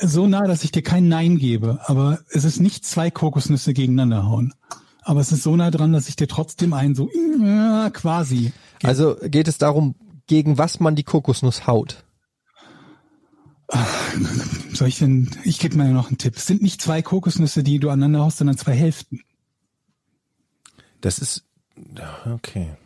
[0.00, 4.24] So nah, dass ich dir kein Nein gebe, aber es ist nicht zwei Kokosnüsse gegeneinander
[4.24, 4.54] hauen.
[5.02, 7.10] Aber es ist so nah dran, dass ich dir trotzdem einen so
[7.40, 8.52] ja, quasi.
[8.82, 9.94] Also geht es darum,
[10.26, 12.04] gegen was man die Kokosnuss haut?
[14.72, 15.30] Soll ich denn?
[15.44, 16.36] Ich gebe mir noch einen Tipp.
[16.36, 19.22] Es sind nicht zwei Kokosnüsse, die du aneinander haust, sondern zwei Hälften.
[21.00, 21.44] Das ist,
[22.26, 22.76] okay.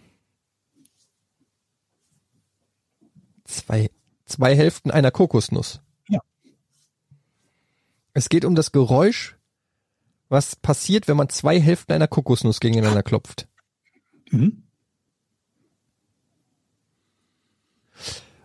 [3.45, 3.91] Zwei,
[4.27, 5.81] zwei Hälften einer Kokosnuss.
[6.09, 6.21] Ja.
[8.13, 9.37] Es geht um das Geräusch,
[10.29, 13.49] was passiert, wenn man zwei Hälften einer Kokosnuss gegeneinander klopft.
[14.31, 14.64] Mhm.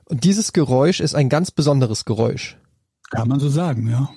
[0.10, 2.58] Und dieses Geräusch ist ein ganz besonderes Geräusch.
[3.12, 4.10] Kann man so sagen, ja.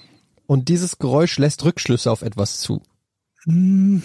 [0.47, 2.83] Und dieses Geräusch lässt Rückschlüsse auf etwas zu.
[3.45, 4.03] Hm,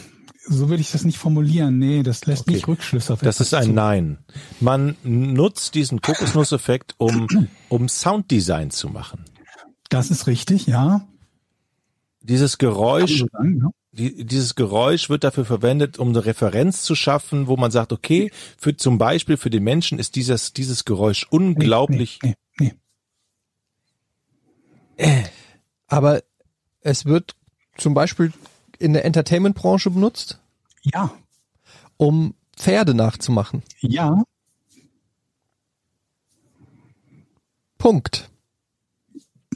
[0.48, 1.78] so will ich das nicht formulieren.
[1.80, 2.54] Nee, das lässt Okay.
[2.54, 3.72] nicht Rückschlüsse auf Das etwas ist ein zu.
[3.72, 4.18] Nein.
[4.60, 7.28] Man nutzt diesen Kokosnusseffekt, um,
[7.70, 9.26] um Sounddesign zu machen.
[9.90, 11.08] Das ist richtig, ja.
[12.22, 13.70] Dieses Geräusch, sagen, ja.
[13.98, 18.32] Die, dieses Geräusch wird dafür verwendet, um eine Referenz zu schaffen, wo man sagt, okay,
[18.58, 22.20] für zum Beispiel für den Menschen ist dieses, dieses Geräusch Nee, unglaublich.
[22.24, 22.74] Nee, nee,
[24.98, 25.26] nee.
[25.88, 26.22] Aber
[26.82, 27.36] es wird
[27.78, 28.32] zum Beispiel
[28.80, 30.40] in der Entertainment-Branche benutzt,
[30.84, 31.12] Ja,
[31.98, 33.64] um Pferde nachzumachen.
[33.82, 34.24] ja,
[37.78, 38.30] Punkt.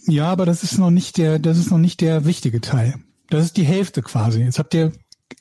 [0.08, 2.96] ja, aber das ist noch nicht der, das ist noch nicht der wichtige Teil.
[3.32, 4.42] Das ist die Hälfte quasi.
[4.42, 4.92] Jetzt habt ihr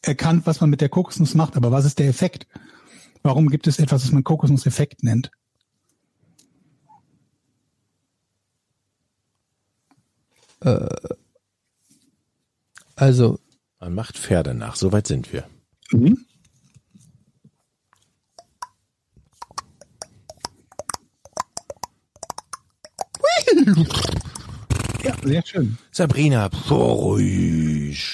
[0.02, 2.46] erkannt, was man mit der Kokosnuss macht, aber was ist der Effekt?
[3.24, 5.32] Warum gibt es etwas, was man Kokosnuss-Effekt nennt?
[12.94, 13.40] Also,
[13.80, 15.48] Man macht Pferde nach, soweit sind wir.
[15.90, 16.26] Mhm.
[25.05, 25.78] Ja, sehr schön.
[25.93, 28.06] Sabrina, ruhig.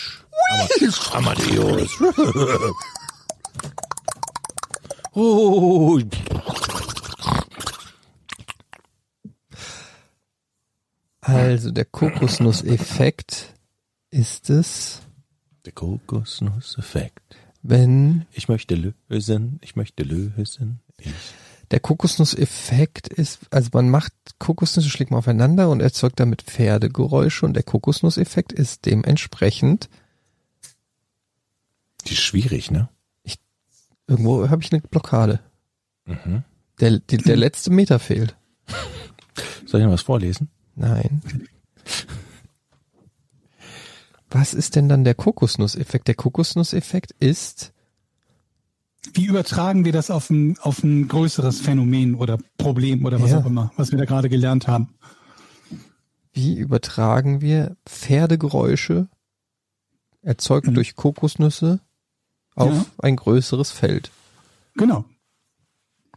[0.50, 1.90] Ama- Amadeus.
[5.16, 6.06] Ruhig.
[11.20, 13.54] also der Kokosnusseffekt
[14.10, 15.02] ist es,
[15.64, 17.36] Der Kokosnusseffekt.
[17.62, 20.80] wenn Ich möchte lösen, ich möchte lösen.
[20.98, 21.10] Ich.
[21.70, 27.54] Der Kokosnusseffekt ist, also man macht Kokosnüsse schlägt man aufeinander und erzeugt damit Pferdegeräusche und
[27.54, 29.88] der Kokosnusseffekt ist dementsprechend
[32.06, 32.88] Die ist schwierig, ne?
[34.06, 35.40] irgendwo habe ich eine Blockade.
[36.04, 36.44] Mhm.
[36.80, 38.36] Der, die, der letzte Meter fehlt.
[39.66, 40.48] Soll ich noch was vorlesen?
[40.74, 41.22] Nein.
[44.30, 46.08] Was ist denn dann der Kokosnusseffekt?
[46.08, 47.72] Der Kokosnusseffekt ist,
[49.16, 53.38] Wie übertragen wir das auf ein, auf ein größeres Phänomen oder Problem oder was Ja.
[53.38, 54.90] auch immer, was wir da gerade gelernt haben?
[56.38, 59.08] wie übertragen wir Pferdegeräusche
[60.20, 60.74] erzeugt Mhm.
[60.74, 61.80] durch Kokosnüsse
[62.54, 62.84] auf Ja.
[62.98, 64.10] ein größeres Feld?
[64.74, 65.06] Genau.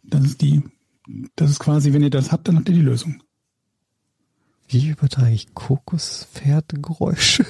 [0.04, 0.62] Das ist die,
[1.38, 3.24] das ist quasi, wenn ihr das habt, dann habt ihr die Lösung.
[4.68, 7.46] Wie übertrage ich Kokospferdegeräusche?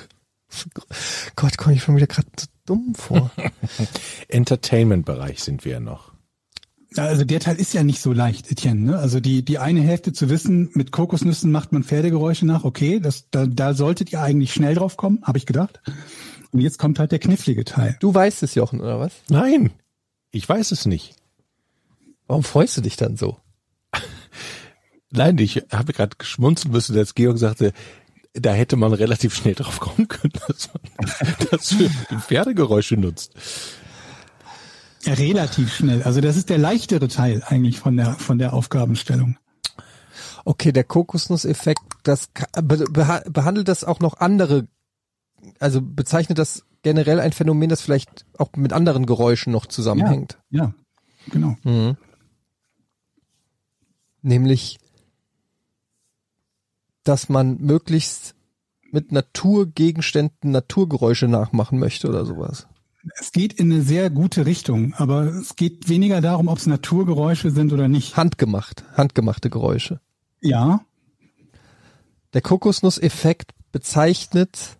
[1.35, 3.31] Gott, komme ich schon wieder gerade so dumm vor.
[4.27, 6.13] Entertainment-Bereich sind wir ja noch.
[6.95, 8.81] Also der Teil ist ja nicht so leicht, Etienne.
[8.81, 8.97] Ne?
[8.97, 13.29] Also die, die eine Hälfte zu wissen, mit Kokosnüssen macht man Pferdegeräusche nach, okay, das,
[13.29, 15.81] da, da solltet ihr eigentlich schnell drauf kommen, habe ich gedacht.
[16.51, 17.95] Und jetzt kommt halt der knifflige Teil.
[17.99, 19.13] Du weißt es, Jochen, oder was?
[19.29, 19.71] Nein,
[20.31, 21.15] ich weiß es nicht.
[22.25, 23.37] Warum freust du dich dann so?
[25.11, 27.71] Nein, ich habe gerade geschmunzeln müssen, als Georg sagte,
[28.33, 31.89] da hätte man relativ schnell drauf kommen können, dass man das für
[32.19, 33.33] Pferdegeräusche nutzt.
[35.03, 36.03] Ja, relativ schnell.
[36.03, 39.37] Also das ist der leichtere Teil eigentlich von der, von der Aufgabenstellung.
[40.45, 44.67] Okay, der Kokosnusseffekt, das beha- behandelt das auch noch andere,
[45.59, 50.37] also bezeichnet das generell ein Phänomen, das vielleicht auch mit anderen Geräuschen noch zusammenhängt.
[50.49, 50.73] Ja,
[51.29, 51.57] genau.
[51.63, 51.97] Mhm.
[54.21, 54.79] Nämlich,
[57.03, 58.35] dass man möglichst
[58.91, 62.67] mit Naturgegenständen Naturgeräusche nachmachen möchte oder sowas.
[63.19, 67.51] Es geht in eine sehr gute Richtung, aber es geht weniger darum, ob es Naturgeräusche
[67.51, 68.17] sind oder nicht.
[68.17, 70.01] Handgemacht, handgemachte Geräusche.
[70.41, 70.81] Ja,
[72.33, 74.77] Der Kokosnusseffekt bezeichnet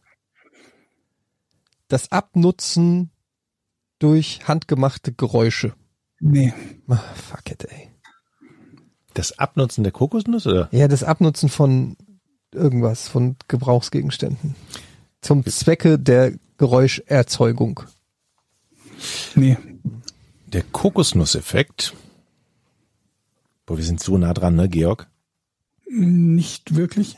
[1.87, 3.09] das Abnutzen
[3.99, 5.73] durch handgemachte Geräusche.
[6.19, 6.53] nee.
[6.87, 7.89] Ah, fuck it, ey.
[9.13, 10.69] Das Abnutzen der Kokosnuss, oder?
[10.71, 11.97] Ja, das Abnutzen von
[12.53, 14.55] irgendwas, von Gebrauchsgegenständen.
[15.21, 17.81] Zum Zwecke der Geräuscherzeugung.
[19.35, 19.57] Nee.
[20.47, 21.93] Der Kokosnusseffekt.
[23.65, 25.07] Boah, wir sind so nah dran, ne, Georg?
[25.89, 27.17] Nicht wirklich.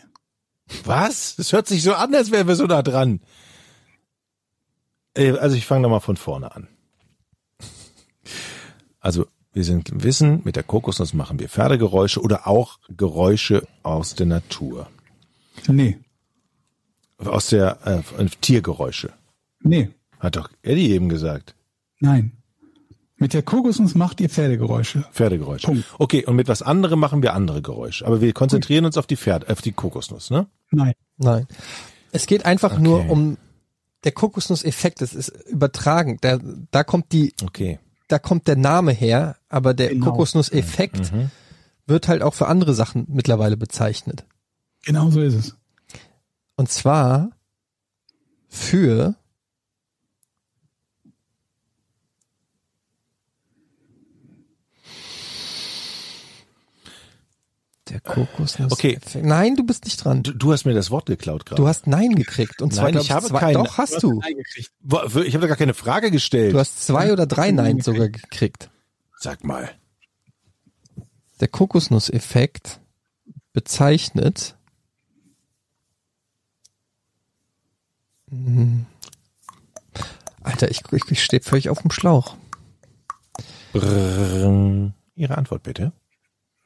[0.83, 1.35] Was?
[1.35, 3.21] Das hört sich so an, als wären wir so nah dran.
[5.13, 6.67] Äh, Also ich fange nochmal von vorne an.
[8.99, 14.27] Also wir sind wissen, mit der Kokosnuss machen wir Pferdegeräusche oder auch Geräusche aus der
[14.27, 14.89] Natur.
[15.67, 15.97] Nee.
[17.17, 19.11] Aus der äh, Tiergeräusche.
[19.61, 19.89] Nee.
[20.19, 21.55] Hat doch Eddie eben gesagt.
[21.99, 22.31] Nein.
[23.17, 25.05] Mit der Kokosnuss macht ihr Pferdegeräusche.
[25.11, 25.67] Pferdegeräusche.
[25.67, 25.85] Punkt.
[25.99, 28.07] Okay, und mit was anderem machen wir andere Geräusche.
[28.07, 30.47] Aber wir konzentrieren uns auf die Pferd, auf die Kokosnuss, ne?
[30.71, 30.93] Nein.
[31.17, 31.45] Nein.
[32.11, 32.81] Es geht einfach Okay.
[32.81, 33.37] nur um
[34.03, 35.01] der Kokosnusseffekt.
[35.01, 36.17] Das ist übertragen.
[36.21, 36.39] Da,
[36.71, 37.77] da kommt die, Okay.
[38.07, 40.07] da kommt der Name her, aber der Genau.
[40.07, 41.11] Kokosnusseffekt
[41.85, 44.25] wird halt auch für andere Sachen mittlerweile bezeichnet.
[44.83, 45.57] Genau so ist es.
[46.55, 47.31] Und zwar
[48.49, 49.15] für
[57.89, 58.71] der Kokosnuss.
[58.71, 58.99] Okay.
[59.21, 60.23] Nein, du bist nicht dran.
[60.23, 61.61] Du, du hast mir das Wort geklaut gerade.
[61.61, 62.61] Du hast Nein gekriegt.
[62.61, 63.53] Und zwar, Nein, glaub ich habe zwei, keine.
[63.53, 64.21] Doch, hast du.
[64.81, 66.53] Wo- Ich habe doch gar keine Frage gestellt.
[66.53, 68.69] Du hast zwei oder drei Nein sogar gekriegt.
[69.17, 69.69] Sag mal.
[71.39, 72.79] Der Kokosnusseffekt
[73.51, 74.55] bezeichnet
[80.43, 82.35] Alter, ich, ich, ich stehe völlig auf dem Schlauch.
[83.73, 84.93] Brrrr.
[85.15, 85.91] Ihre Antwort bitte.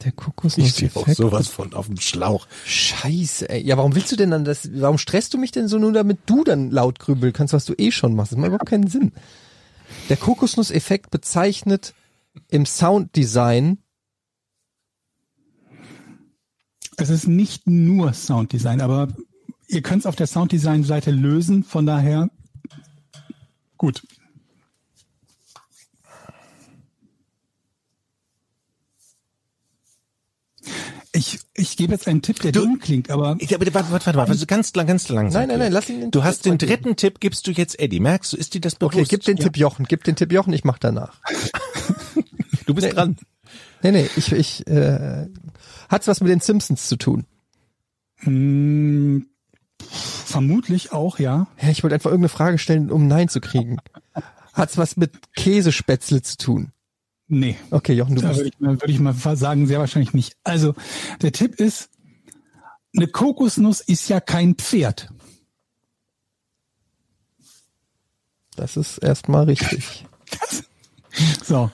[0.04, 0.14] Der
[0.58, 2.48] Ich stehe auch sowas von auf dem Schlauch.
[2.66, 3.66] Scheiße, ey.
[3.66, 6.20] Ja, warum willst du denn dann das, warum stresst du mich denn so nur, damit
[6.26, 8.32] du dann laut grübeln kannst, was du eh schon machst?
[8.32, 9.14] Das macht überhaupt keinen Sinn.
[10.10, 11.94] Der Kokosnusseffekt bezeichnet
[12.50, 13.80] im Sounddesign
[16.98, 19.10] Es ist nicht nur Sounddesign, aber
[19.68, 22.30] ihr könnt es auf der Sounddesign-Seite lösen, von daher
[23.78, 24.02] gut.
[31.14, 34.18] Ich, ich gebe jetzt einen Tipp, der dumm klingt, aber Ich, aber warte, warte, warte,
[34.30, 35.42] warte, ganz, lang- ganz langsam.
[35.42, 38.02] Nein, nein, nein, lass ihn den Du hast den dritten Tipp, gibst du jetzt Eddie.
[38.02, 38.96] Merkst du, ist dir das bewusst?
[38.96, 41.22] Okay, gib den Tipp Jochen, gib den Tipp Jochen, ich mach danach.
[42.66, 43.16] Du bist dran.
[43.82, 45.28] Nee, nee, ich, ich, äh,
[45.88, 47.26] hat's was mit den Simpsons zu tun?
[48.18, 49.28] hm,
[50.36, 51.48] vermutlich auch, ja.
[51.62, 53.78] Ja, ich wollte einfach irgendeine Frage stellen, um Nein zu kriegen.
[54.54, 56.72] Hat's was mit Käsespätzle zu tun?
[57.28, 57.58] Nee.
[57.72, 60.38] Okay, Jochen, du Da bist, würde ich, mal, würde ich mal sagen, sehr wahrscheinlich nicht.
[60.44, 60.76] Also,
[61.22, 61.90] der Tipp ist,
[62.96, 65.10] eine Kokosnuss ist ja kein Pferd.
[68.56, 70.06] das ist erstmal richtig.
[71.46, 71.72] So,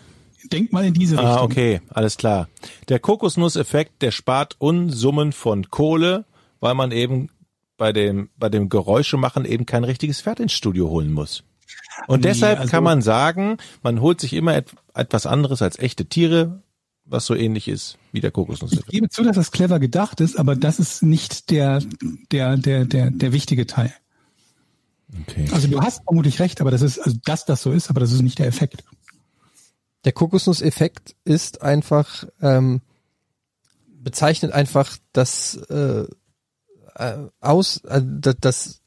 [0.52, 1.32] denk mal in diese Richtung.
[1.32, 2.48] Ah, okay, alles klar.
[2.90, 6.26] Der Kokosnusseffekt, der spart Unsummen von Kohle,
[6.60, 7.30] weil man eben
[7.82, 11.44] bei dem, bei dem Geräuschemachen eben kein richtiges Pferd ins Studio holen muss.
[12.06, 15.80] Und Nee, deshalb also- kann man sagen, man holt sich immer et etwas anderes als
[15.80, 16.62] echte Tiere,
[17.06, 18.90] was so ähnlich ist wie der Ich Kokosnusseffekt.
[18.92, 21.82] gebe zu, dass das clever gedacht ist, aber das ist nicht der,
[22.32, 23.92] der, der, der, der wichtige Teil.
[25.24, 25.48] Okay.
[25.52, 28.12] Also du hast vermutlich recht, aber das ist, also dass das so ist, aber das
[28.12, 28.84] ist nicht der Effekt.
[30.06, 32.82] Der Kokosnusseffekt ist einfach, ähm,
[33.88, 36.06] bezeichnet einfach das, äh,
[36.96, 38.82] äh, aus, äh, das, das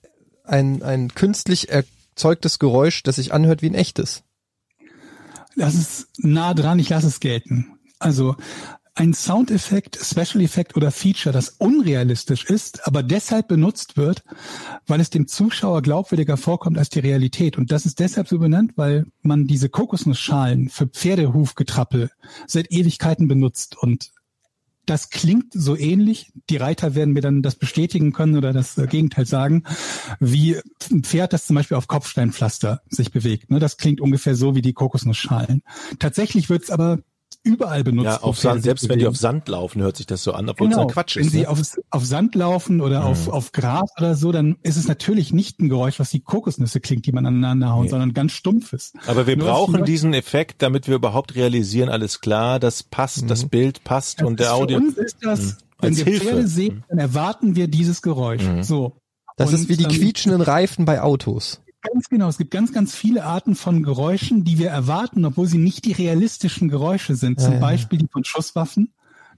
[0.44, 4.22] ein, ein künstlich erzeugtes Geräusch, das sich anhört wie ein echtes.
[5.56, 7.78] Das ist nah dran, ich lasse es gelten.
[7.98, 8.36] Also
[8.97, 14.22] ein Soundeffekt, Special Effekt oder Feature, das unrealistisch ist, aber deshalb benutzt wird,
[14.86, 17.59] weil es dem Zuschauer glaubwürdiger vorkommt als die Realität.
[17.59, 22.10] Und das ist deshalb so benannt, weil man diese Kokosnussschalen für Pferdehufgetrappel
[22.47, 23.76] seit Ewigkeiten benutzt.
[23.76, 24.12] Und
[24.86, 26.32] das klingt so ähnlich.
[26.51, 29.65] Die Reiter werden mir dann das bestätigen können oder das äh, Gegenteil sagen,
[30.20, 30.56] wie
[30.90, 33.51] ein Pferd, das zum Beispiel auf Kopfsteinpflaster sich bewegt.
[33.51, 35.62] Ne, das klingt ungefähr so wie die Kokosnussschalen.
[35.98, 36.98] Tatsächlich wird es aber
[37.45, 38.07] überall benutzt.
[38.07, 40.69] Ja, auf Sand, selbst wenn die auf Sand laufen, hört sich das so an, obwohl
[40.69, 41.33] es Genau, ein Quatsch wenn ist.
[41.33, 41.49] sie Ne?
[41.49, 41.61] auf,
[41.91, 45.69] auf Sand laufen oder auf, auf Gras oder so, dann ist es natürlich nicht ein
[45.69, 47.91] Geräusch, was die Kokosnüsse klingt, die man aneinander hauen, Nee.
[47.91, 48.93] sondern ganz stumpfes.
[49.07, 53.45] Aber wir Nur, brauchen diesen Effekt, damit wir überhaupt realisieren, alles klar, das passt, das
[53.47, 54.79] Bild passt und der Das ist Audio.
[54.81, 55.57] Für uns ist das, wenn Mhm.
[55.81, 56.25] Als wir Hilfe.
[56.25, 56.29] Mhm.
[56.29, 58.43] Pferde sehen, dann erwarten wir dieses Geräusch.
[58.62, 58.97] So.
[59.37, 61.61] Das Und, ist wie die quietschenden Reifen bei Autos.
[61.93, 62.28] Ganz genau.
[62.28, 65.93] Es gibt ganz, ganz viele Arten von Geräuschen, die wir erwarten, obwohl sie nicht die
[65.93, 67.40] realistischen Geräusche sind.
[67.40, 67.61] Zum Ja, ja.
[67.61, 68.93] Beispiel die von Schusswaffen.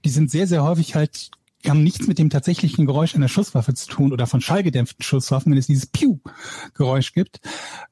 [0.05, 1.31] Die sind sehr, sehr häufig halt,
[1.67, 5.59] haben nichts mit dem tatsächlichen Geräusch einer Schusswaffe zu tun oder von schallgedämpften Schusswaffen, wenn
[5.59, 7.41] es dieses Piu-Geräusch gibt.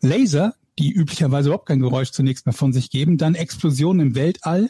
[0.01, 4.69] Laser, die üblicherweise überhaupt kein Geräusch zunächst mehr von sich geben, dann Explosionen im Weltall,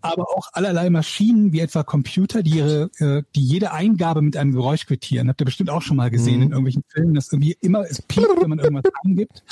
[0.00, 4.52] aber auch allerlei Maschinen wie etwa Computer, die ihre, äh, die jede Eingabe mit einem
[4.52, 5.28] Geräusch quittieren.
[5.28, 8.28] Habt ihr bestimmt auch schon mal gesehen in irgendwelchen Filmen, dass irgendwie immer es piept,
[8.40, 9.42] wenn man irgendwas angibt.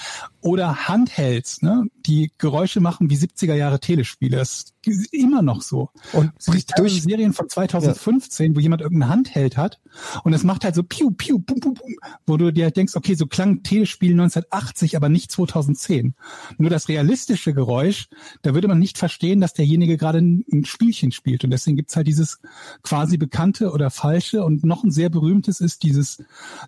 [0.40, 4.37] Oder Handhelds, ne, die Geräusche machen wie 70er Jahre Telespiele.
[4.37, 5.91] Das ist immer noch so.
[6.12, 9.81] Und gibt durch- Serien von 2015, wo jemand irgendein Handheld hat
[10.24, 11.95] und es macht halt so piu, piu, bum, bum, bum,
[12.27, 16.15] wo du dir halt denkst, okay, so klang Telespiel 1980, aber nicht 2010.
[16.59, 18.09] Nur das realistische Geräusch,
[18.43, 21.45] da würde man nicht verstehen, dass derjenige gerade ein, ein Spielchen spielt.
[21.45, 22.41] Und deswegen gibt's halt dieses
[22.83, 26.23] quasi bekannte oder falsche und noch ein sehr berühmtes ist dieses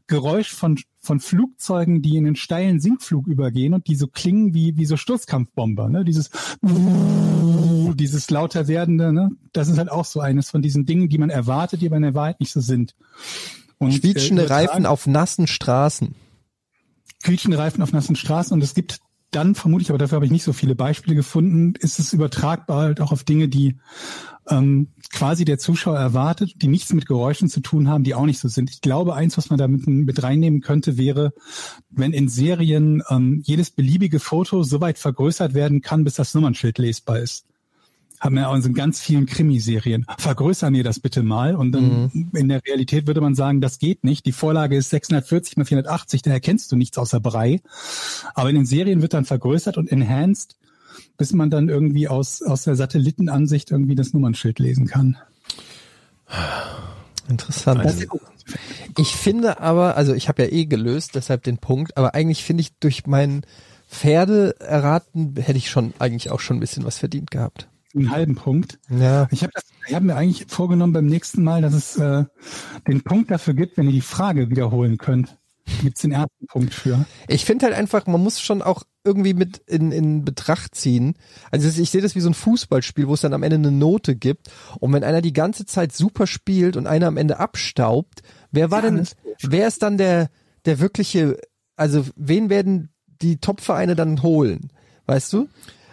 [0.07, 4.77] Geräusch von von Flugzeugen, die in einen steilen Sinkflug übergehen und die so klingen wie,
[4.77, 6.05] wie so Sturzkampfbomber, ne?
[6.05, 6.31] Dieses,
[7.95, 9.31] dieses lauter werdende, ne?
[9.53, 12.03] Das ist halt auch so eines von diesen Dingen, die man erwartet, die aber in
[12.03, 12.95] der Wahrheit nicht so sind.
[13.79, 16.15] Und, Quietschende äh, Reifen auf nassen Straßen.
[17.23, 18.99] quietschende Reifen auf nassen Straßen und es gibt
[19.35, 23.01] dann vermutlich, aber dafür habe ich nicht so viele Beispiele gefunden, ist es übertragbar halt
[23.01, 23.77] auch auf Dinge, die
[24.49, 28.39] ähm, quasi der Zuschauer erwartet, die nichts mit Geräuschen zu tun haben, die auch nicht
[28.39, 28.71] so sind.
[28.71, 31.33] Ich glaube, eins, was man da mit, mit reinnehmen könnte, wäre,
[31.91, 36.79] wenn in Serien ähm, jedes beliebige Foto so weit vergrößert werden kann, bis das Nummernschild
[36.79, 37.47] lesbar ist.
[38.21, 40.07] Haben wir auch in ganz vielen Krimiserien.
[40.19, 41.57] Vergrößern wir das bitte mal.
[41.57, 44.25] Und dann in der Realität würde man sagen, das geht nicht.
[44.25, 47.61] Die Vorlage ist 640 mal 480, da erkennst du nichts außer Brei.
[48.35, 50.57] Aber in den Serien wird dann vergrößert und enhanced,
[51.19, 55.19] bis man dann irgendwie aus, aus der Satellitenansicht irgendwie das Nummernschild lesen kann.
[57.29, 58.09] Interessant.
[58.99, 62.61] Ich finde aber, also ich habe ja eh gelöst, deshalb den Punkt, aber eigentlich finde
[62.63, 63.43] ich durch mein
[63.89, 67.69] Pferde erraten, hätte ich schon eigentlich auch schon ein bisschen was verdient gehabt.
[67.95, 68.79] Einen halben Punkt.
[68.91, 69.29] Ja.
[69.31, 69.53] Ich habe
[69.93, 72.25] hab mir eigentlich vorgenommen beim nächsten Mal, dass es äh,
[72.89, 75.37] den Punkt dafür gibt, wenn ihr die Frage wiederholen könnt.
[75.83, 77.07] Gibt's den ersten Punkt für.
[77.27, 81.15] Ich finde halt einfach, man muss schon auch irgendwie mit in, in Betracht ziehen.
[81.51, 84.15] Also ich sehe das wie so ein Fußballspiel, wo es dann am Ende eine Note
[84.15, 84.51] gibt.
[84.81, 88.85] Und wenn einer die ganze Zeit super spielt und einer am Ende abstaubt, wer war
[88.85, 89.09] Ja, denn,
[89.43, 90.29] wer ist dann der,
[90.67, 91.39] der wirkliche,
[91.77, 92.91] also wen werden
[93.23, 94.71] die Top-Vereine dann holen?
[95.07, 95.49] Weißt du?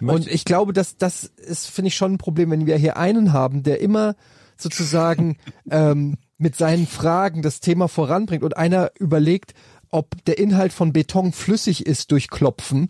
[0.10, 3.34] Und ich glaube, dass das ist, finde ich, schon ein Problem, wenn wir hier einen
[3.34, 4.16] haben, der immer
[4.58, 5.38] sozusagen
[5.72, 9.54] ähm, mit seinen Fragen das Thema voranbringt und einer überlegt,
[9.90, 12.88] ob der Inhalt von Beton flüssig ist durch Klopfen,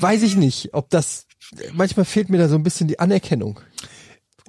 [0.00, 1.26] weiß ich nicht, ob das,
[1.72, 3.60] manchmal fehlt mir da so ein bisschen die Anerkennung.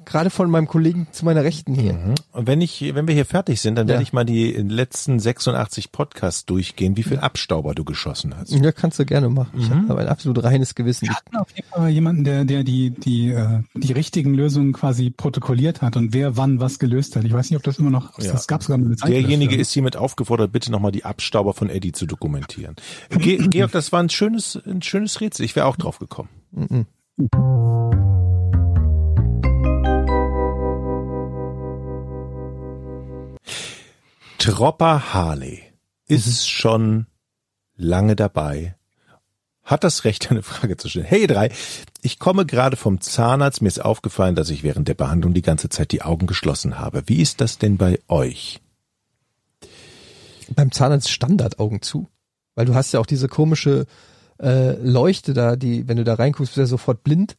[0.09, 2.15] Gerade von meinem Kollegen zu meiner Rechten hier.
[2.31, 3.91] Und wenn ich, wenn wir hier fertig sind, dann Ja.
[3.93, 8.51] werde ich mal die letzten 86 Podcasts durchgehen, wie viel Abstauber du geschossen hast.
[8.51, 9.59] Ja, kannst du gerne machen.
[9.59, 11.07] Ich habe ein absolut reines Gewissen.
[11.07, 15.11] Wir hatten auf jeden Fall jemanden, der, der die, die, äh, die richtigen Lösungen quasi
[15.11, 17.23] protokolliert hat und wer wann was gelöst hat.
[17.23, 18.31] Ich weiß nicht, ob das immer noch, Ja.
[18.31, 19.61] das gab sogar eine Zeit Derjenige dafür.
[19.61, 22.75] ist hiermit aufgefordert, bitte nochmal die Abstauber von Eddie zu dokumentieren.
[23.11, 25.45] Ge Georg, das war ein schönes, ein schönes Rätsel.
[25.45, 26.29] Ich wäre auch drauf gekommen.
[34.39, 35.61] Tropper Harley
[36.07, 37.07] ist schon
[37.75, 38.75] lange dabei.
[39.63, 41.05] Hat das Recht, eine Frage zu stellen.
[41.05, 41.51] Hey drei,
[42.01, 43.61] ich komme gerade vom Zahnarzt.
[43.61, 47.03] Mir ist aufgefallen, dass ich während der Behandlung die ganze Zeit die Augen geschlossen habe.
[47.07, 48.61] Wie ist das denn bei euch?
[50.55, 52.07] Beim Zahnarzt Standardaugen zu.
[52.55, 53.87] Weil du hast ja auch diese komische
[54.41, 57.35] äh, Leuchte da, die, wenn du da reinguckst, bist du ja sofort blind.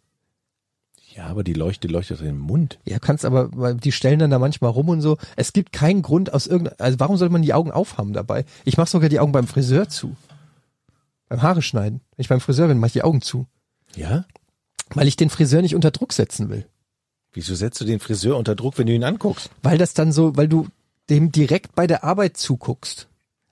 [1.15, 2.79] Ja, aber die Leuchte leuchtet in den Mund.
[2.85, 5.19] Ja, kannst aber, die stellen dann da manchmal rum und so.
[5.37, 8.45] Es gibt keinen Grund aus irgendeinem, also warum sollte man die Augen aufhaben dabei?
[8.65, 10.17] Ich mache sogar die Augen beim Friseur zu.
[11.29, 12.01] Beim Haare schneiden.
[12.17, 13.47] Wenn ich beim Friseur bin, mache ich die Augen zu.
[13.97, 14.25] Ja?
[14.91, 16.67] Weil ich den Friseur nicht unter Druck setzen will.
[17.33, 19.51] Wieso setzt du den Friseur unter Druck, wenn du ihn anguckst?
[19.63, 20.69] Weil das dann so, weil du
[21.09, 23.10] dem direkt bei der Arbeit zuguckst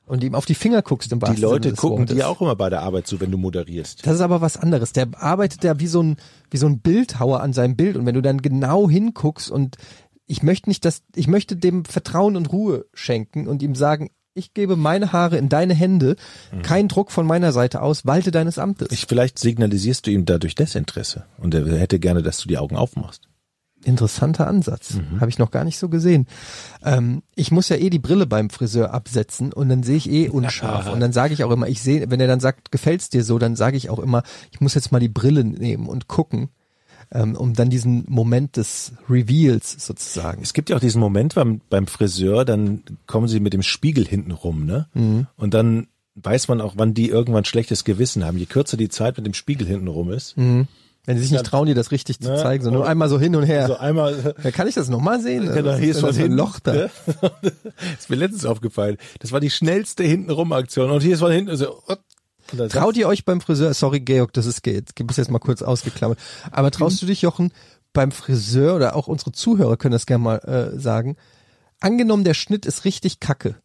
[0.08, 2.16] und ihm auf die Finger guckst im Die Leute gucken Wortes.
[2.16, 4.06] dir auch immer bei der Arbeit zu, wenn du moderierst.
[4.06, 4.92] Das ist aber was anderes.
[4.92, 6.16] Der arbeitet ja wie so ein,
[6.50, 7.96] wie so ein Bildhauer an seinem Bild.
[7.96, 9.76] Und wenn du dann genau hinguckst und
[10.26, 14.54] ich möchte nicht, dass, ich möchte dem Vertrauen und Ruhe schenken und ihm sagen, ich
[14.54, 16.16] gebe meine Haare in deine Hände,
[16.62, 18.92] kein Druck von meiner Seite aus, walte deines Amtes.
[18.92, 22.76] Ich, vielleicht signalisierst du ihm dadurch Desinteresse und er hätte gerne, dass du die Augen
[22.76, 23.28] aufmachst.
[23.84, 24.94] Interessanter Ansatz.
[25.20, 26.26] Habe ich noch gar nicht so gesehen.
[26.84, 30.28] Ähm, ich muss ja eh die Brille beim Friseur absetzen und dann sehe ich eh
[30.28, 30.88] unscharf.
[30.92, 33.38] Und dann sage ich auch immer, ich sehe, wenn er dann sagt, gefällt's dir so,
[33.38, 36.48] dann sage ich auch immer, ich muss jetzt mal die Brille nehmen und gucken,
[37.12, 40.42] ähm, um dann diesen Moment des Reveals sozusagen.
[40.42, 44.06] Es gibt ja auch diesen Moment beim, beim Friseur, dann kommen sie mit dem Spiegel
[44.06, 44.88] hinten rum, ne?
[45.36, 45.86] Und dann
[46.16, 48.38] weiß man auch, wann die irgendwann schlechtes Gewissen haben.
[48.38, 50.36] Je kürzer die Zeit mit dem Spiegel hinten rum ist.
[51.08, 52.36] Wenn sie sich nicht trauen, dir das richtig zu Ne?
[52.36, 53.66] zeigen, sondern nur einmal so hin und her.
[53.66, 55.50] So einmal, Ja, kann ich das nochmal sehen?
[55.50, 56.32] Genau, Was hier ist was ein.
[56.32, 56.74] Loch da.
[56.74, 56.90] Ne?
[57.98, 58.98] ist mir letztens aufgefallen.
[59.20, 60.90] Das war die schnellste hintenrum Aktion.
[60.90, 61.82] Und hier ist von hinten so.
[62.52, 65.38] Dann Traut ihr euch beim Friseur, sorry Georg, das ist geht, gib es jetzt mal
[65.38, 66.18] kurz ausgeklammert,
[66.50, 67.52] aber traust du dich, Jochen,
[67.94, 71.16] beim Friseur oder auch unsere Zuhörer können das gerne mal äh, sagen,
[71.80, 73.56] angenommen der Schnitt ist richtig kacke.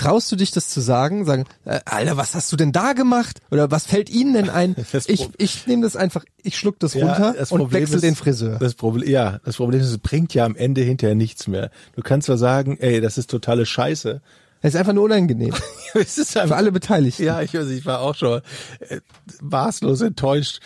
[0.00, 1.24] Traust du dich das zu sagen?
[1.26, 3.40] Sagen, äh, Alter, was hast du denn da gemacht?
[3.50, 4.74] Oder was fällt Ihnen denn ein?
[5.06, 8.58] Ich, ich nehme das einfach, ich schluck das Ja, runter das und ist- den Friseur.
[8.58, 11.70] Das Problem, ja, das Problem ist, es bringt ja am Ende hinterher nichts mehr.
[11.94, 14.22] Du kannst zwar sagen, ey, das ist totale Scheiße.
[14.62, 15.54] Das ist einfach nur unangenehm.
[15.94, 17.22] es ist Für einfach, alle Beteiligten.
[17.24, 18.40] ja, ich, weiß, ich war auch schon
[18.88, 19.00] äh,
[19.42, 20.60] maßlos enttäuscht.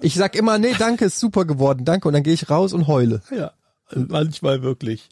[0.00, 2.08] Ich sag immer, nee, danke, ist super geworden, danke.
[2.08, 3.20] Und dann gehe ich raus und heule.
[3.36, 3.52] Ja,
[3.94, 5.08] manchmal wirklich.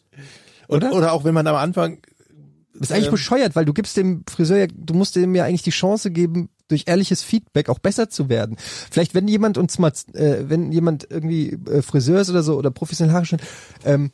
[0.66, 0.93] Und, Oder?
[0.95, 1.12] oder?
[1.12, 1.99] auch wenn man am Anfang,
[2.74, 3.11] ist eigentlich Ähm.
[3.12, 6.49] bescheuert, weil du gibst dem Friseur ja, du musst dem ja eigentlich die Chance geben,
[6.69, 8.57] durch ehrliches Feedback auch besser zu werden.
[8.90, 12.70] Vielleicht, wenn jemand uns mal, äh, wenn jemand irgendwie äh, Friseur ist oder so oder
[12.70, 13.39] professionell Haare
[13.85, 14.11] ähm,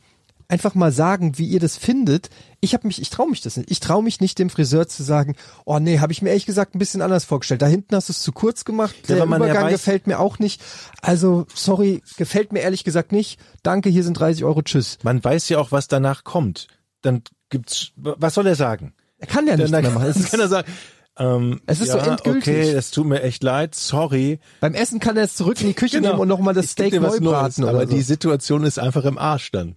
[0.46, 2.28] einfach mal sagen, wie ihr das findet.
[2.60, 3.70] Ich habe mich, ich traue mich das nicht.
[3.70, 6.74] Ich traue mich nicht, dem Friseur zu sagen, oh nee, habe ich mir ehrlich gesagt
[6.74, 7.62] ein bisschen anders vorgestellt.
[7.62, 8.94] Da hinten hast du es zu kurz gemacht.
[9.08, 10.62] Ja, Der Übergang weiß- gefällt mir auch nicht.
[11.02, 13.40] Also, sorry, gefällt mir ehrlich gesagt nicht.
[13.62, 14.98] Danke, hier sind 30 Euro, tschüss.
[15.02, 16.68] man weiß ja auch, was danach kommt.
[17.02, 18.94] Dann gibt's, was soll er sagen?
[19.18, 20.08] Er kann ja nichts Dann, mehr machen.
[20.08, 20.72] Es kann er sagen,
[21.16, 22.42] ähm, Es ist so ja, endgültig.
[22.54, 24.40] Okay, das tut mir echt leid, sorry.
[24.60, 27.00] Beim Essen kann er es zurück in die Küche nehmen und nochmal das Ich Steak
[27.00, 27.94] neu braten Aber so.
[27.94, 29.76] die Situation ist einfach im Arsch dann.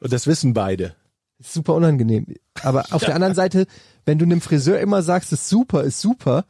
[0.00, 0.94] Und das wissen beide.
[1.38, 2.26] Ist super unangenehm.
[2.62, 3.66] Aber auf der anderen Seite,
[4.06, 6.44] wenn du einem Friseur immer sagst, ist super, ist super,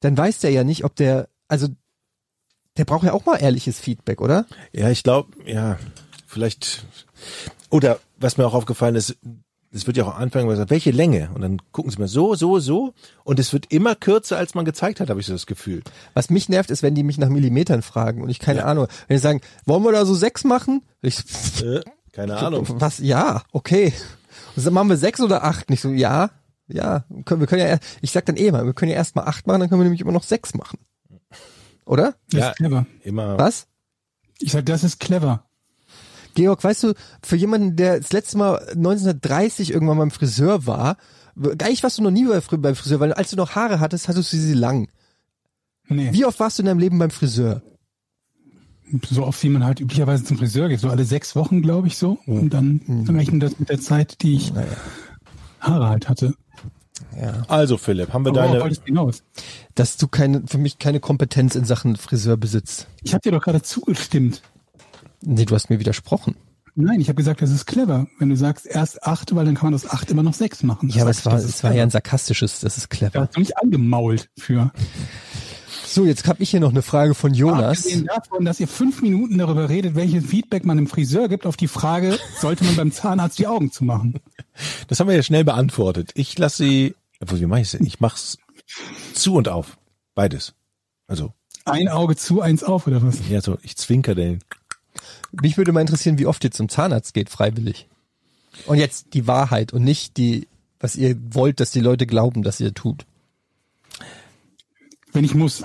[0.00, 1.68] dann weiß der ja nicht, ob der, also
[2.76, 4.46] der braucht ja auch mal ehrliches Feedback, oder?
[4.72, 5.78] Ja, ich glaube, ja,
[6.26, 6.84] vielleicht.
[7.70, 9.16] Oder was mir auch aufgefallen ist,
[9.72, 11.30] es wird ja auch am Anfang gesagt, welche Länge?
[11.34, 12.94] Und dann gucken sie mal so, so, so.
[13.24, 15.82] Und es wird immer kürzer, als man gezeigt hat, habe ich so das Gefühl.
[16.14, 18.86] Was mich nervt, ist, wenn die mich nach Millimetern fragen und ich keine Ahnung.
[19.08, 20.82] Wenn die sagen, wollen wir da so sechs machen?
[21.02, 21.18] Ich,
[21.62, 21.80] Äh,
[22.12, 22.64] keine Ahnung.
[22.80, 22.98] was?
[22.98, 23.92] Ja, okay.
[24.54, 25.68] Und dann machen wir sechs oder acht?
[25.70, 26.30] Nicht so, ja,
[26.68, 27.04] ja.
[27.24, 29.46] Können, wir können ja, ich sag dann eh mal, wir können ja erst mal acht
[29.46, 30.78] machen, dann können wir nämlich immer noch sechs machen.
[31.84, 32.14] Oder?
[32.30, 32.50] Das Ja.
[32.50, 32.86] ist clever.
[33.02, 33.38] Immer.
[33.38, 33.66] Was?
[34.38, 35.45] Ich sag, das ist clever.
[36.36, 36.92] Georg, weißt du,
[37.22, 40.96] für jemanden, der das letzte Mal 1930 irgendwann beim Friseur war,
[41.36, 44.32] eigentlich warst du noch nie bei- beim Friseur, weil als du noch Haare hattest, hattest
[44.32, 44.88] du sie lang.
[45.88, 47.62] Nee, Wie oft warst du in deinem Leben beim Friseur?
[49.10, 50.78] so oft wie man halt üblicherweise zum Friseur geht.
[50.78, 52.18] So alle sechs Wochen, glaube ich, so.
[52.26, 54.52] Und dann rechnen das mit der Zeit, die ich
[55.60, 56.34] Haare halt hatte.
[57.48, 58.70] Also Philipp, haben wir Aber deine.
[58.70, 59.22] ich hinaus?
[59.74, 62.86] Dass du keine, für mich keine Kompetenz in Sachen Friseur besitzt.
[63.02, 64.42] Ich habe dir doch gerade zugestimmt.
[65.28, 66.36] Nee, du hast mir widersprochen.
[66.76, 68.06] Nein, ich habe gesagt, das ist clever.
[68.18, 70.88] Wenn du sagst erst acht, weil dann kann man aus acht immer noch sechs machen.
[70.90, 73.20] Ja, aber Das es war, das es war ja ein sarkastisches, das ist Da clever.
[73.22, 74.70] hast du mich angemault für.
[75.84, 77.78] So, jetzt habe ich hier noch eine Frage von Jonas.
[77.78, 81.56] Abgesehen davon, dass ihr fünf Minuten darüber redet, welches Feedback man dem Friseur gibt, auf
[81.56, 84.14] die Frage, sollte man beim Zahnarzt die Augen zumachen?
[84.88, 86.12] Das haben wir ja schnell beantwortet.
[86.14, 86.94] Ich lasse sie.
[87.20, 88.36] Obwohl, wie mache ich Ich mach's
[89.14, 89.78] zu und auf.
[90.14, 90.52] Beides.
[91.06, 91.32] Also,
[91.64, 93.18] Ein Auge zu, eins auf, oder was?
[93.30, 94.40] ja, so, ich zwinker den.
[95.32, 97.88] Mich würde mal interessieren, wie oft ihr zum Zahnarzt geht, freiwillig.
[98.66, 100.48] Und jetzt die Wahrheit und nicht die,
[100.80, 103.04] was ihr wollt, dass die Leute glauben, dass ihr tut.
[105.12, 105.62] Wenn ich muss.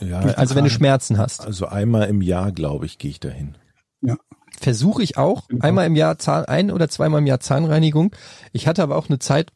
[0.00, 1.40] Ja, Also wenn du Schmerzen hast.
[1.42, 3.56] also einmal im Jahr, glaube ich, gehe ich dahin.
[4.00, 4.16] Ja.
[4.58, 5.48] Versuche ich auch.
[5.60, 8.14] Einmal im Jahr Zahn, ein oder zweimal im Jahr Zahnreinigung.
[8.52, 9.52] Ich hatte aber auch eine Zeit,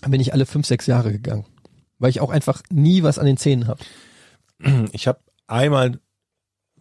[0.00, 1.44] da bin ich alle fünf, sechs Jahre gegangen.
[1.98, 3.80] Weil ich auch einfach nie was an den Zähnen habe.
[4.92, 5.98] Ich habe einmal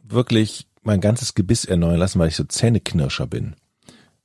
[0.03, 3.55] wirklich mein ganzes Gebiss erneuern lassen, weil ich so Zähneknirscher bin.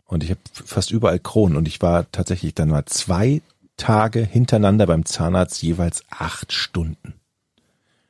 [0.05, 1.57] Und ich habe fast überall Kronen.
[1.57, 3.43] Und ich war tatsächlich dann mal zwei
[3.77, 7.15] Tage hintereinander beim Zahnarzt, jeweils acht Stunden.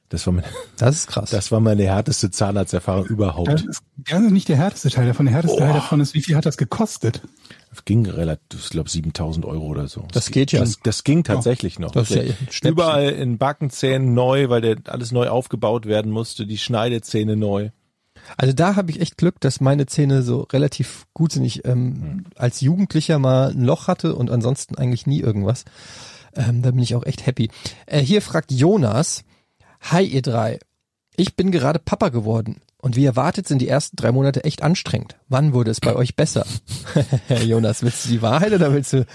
[0.09, 1.31] Das war, meine, Das ist krass.
[1.31, 3.49] das war meine härteste Zahnarzterfahrung Das überhaupt.
[3.65, 5.27] ist, das ist nicht der härteste Teil davon.
[5.27, 7.23] Der härteste Teil davon ist, wie viel hat das gekostet?
[7.71, 10.05] Das ging relativ, ich glaube 7000 Euro oder so.
[10.13, 10.61] Das geht ja.
[10.61, 11.93] Das, das ging tatsächlich noch.
[11.93, 12.69] Das ist ja.
[12.69, 17.71] Überall in Backenzähnen neu, weil der alles neu aufgebaut werden musste, die Schneidezähne neu.
[18.37, 21.45] Also da habe ich echt Glück, dass meine Zähne so relativ gut sind.
[21.45, 25.65] Ich ähm, als Jugendlicher mal ein Loch hatte und ansonsten eigentlich nie irgendwas.
[26.35, 27.51] Ähm, da bin ich auch echt happy.
[27.87, 29.25] Äh, hier fragt Jonas,
[29.81, 30.59] Hi ihr drei,
[31.17, 35.17] ich bin gerade Papa geworden und wie erwartet sind die ersten drei Monate echt anstrengend.
[35.29, 36.47] Wann wurde es bei euch besser?
[37.45, 39.07] Jonas, willst du die Wahrheit oder willst du...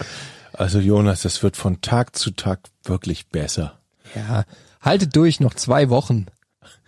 [0.52, 3.78] Also Jonas, das wird von Tag zu Tag wirklich besser.
[4.14, 4.44] Ja,
[4.80, 6.26] haltet durch, noch zwei Wochen.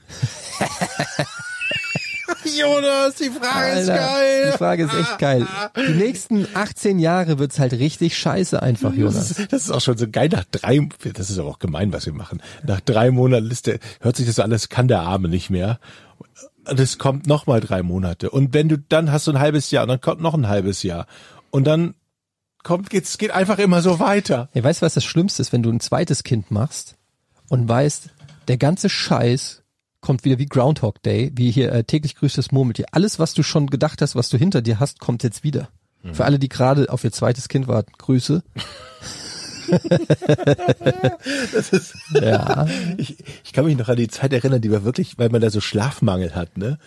[2.57, 5.47] Jonas, die Frage Alter, Die Frage ist echt geil.
[5.77, 9.31] Die nächsten 18 Jahre wird's halt richtig scheiße einfach, Das Jonas.
[9.33, 12.07] ist, das ist auch schon so geil nach drei, das ist aber auch gemein, was
[12.07, 12.43] wir machen.
[12.67, 15.79] Nach drei Monaten Liste hört sich das alles, kann der Arme nicht mehr.
[16.69, 18.31] Und es kommt noch mal drei Monate.
[18.31, 20.83] Und wenn du, dann hast du ein halbes Jahr und dann kommt noch ein halbes
[20.83, 21.07] Jahr.
[21.51, 21.95] Und dann
[22.63, 24.49] kommt, geht's, geht einfach immer so weiter.
[24.53, 26.97] Ja, weißt du, was das Schlimmste ist, wenn du ein zweites Kind machst
[27.49, 28.11] und weißt,
[28.49, 29.63] der ganze Scheiß
[30.09, 32.87] kommt wieder wie Groundhog Day, wie hier äh, täglich grüßt das Murmeltier.
[32.93, 35.69] Alles, was du schon gedacht hast, was du hinter dir hast, kommt jetzt wieder.
[36.15, 38.43] Für alle, die gerade auf ihr zweites Kind warten, Grüße.
[42.23, 42.67] ja,
[42.97, 45.51] Ich, ich kann mich noch an die Zeit erinnern, die war wirklich, weil man da
[45.51, 46.79] so Schlafmangel hat, ne?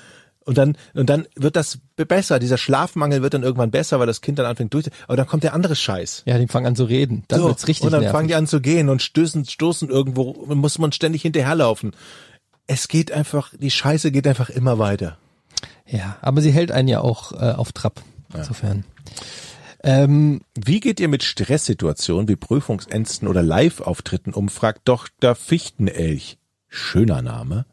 [0.44, 2.40] Und dann, und dann wird das besser.
[2.40, 4.88] Dieser Schlafmangel wird dann irgendwann besser, weil das Kind dann anfängt durch.
[5.06, 6.24] Aber dann kommt der andere Scheiß.
[6.26, 7.24] ja, die fangen an zu reden.
[7.28, 8.16] Dann So, wird's richtig und dann nervig.
[8.18, 11.92] fangen die an zu gehen und stößen, stoßen irgendwo, muss man ständig hinterherlaufen.
[12.72, 15.18] Es geht einfach, die Scheiße geht einfach immer weiter.
[15.86, 18.02] Ja, aber sie hält einen ja auch äh, auf Trab.
[18.34, 18.86] Insofern.
[19.84, 24.48] Ähm, Wie geht ihr mit Stresssituationen wie Prüfungsängsten oder Live-Auftritten um?
[24.48, 25.36] fragt Dr.
[25.36, 26.38] Fichtenelch.
[26.70, 27.66] Schöner Name.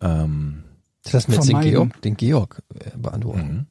[0.00, 0.64] Ähm,
[1.12, 1.70] lass mir jetzt den Vermeiden.
[1.70, 3.46] Georg, den Georg äh, beantworten.
[3.52, 3.66] Mhm.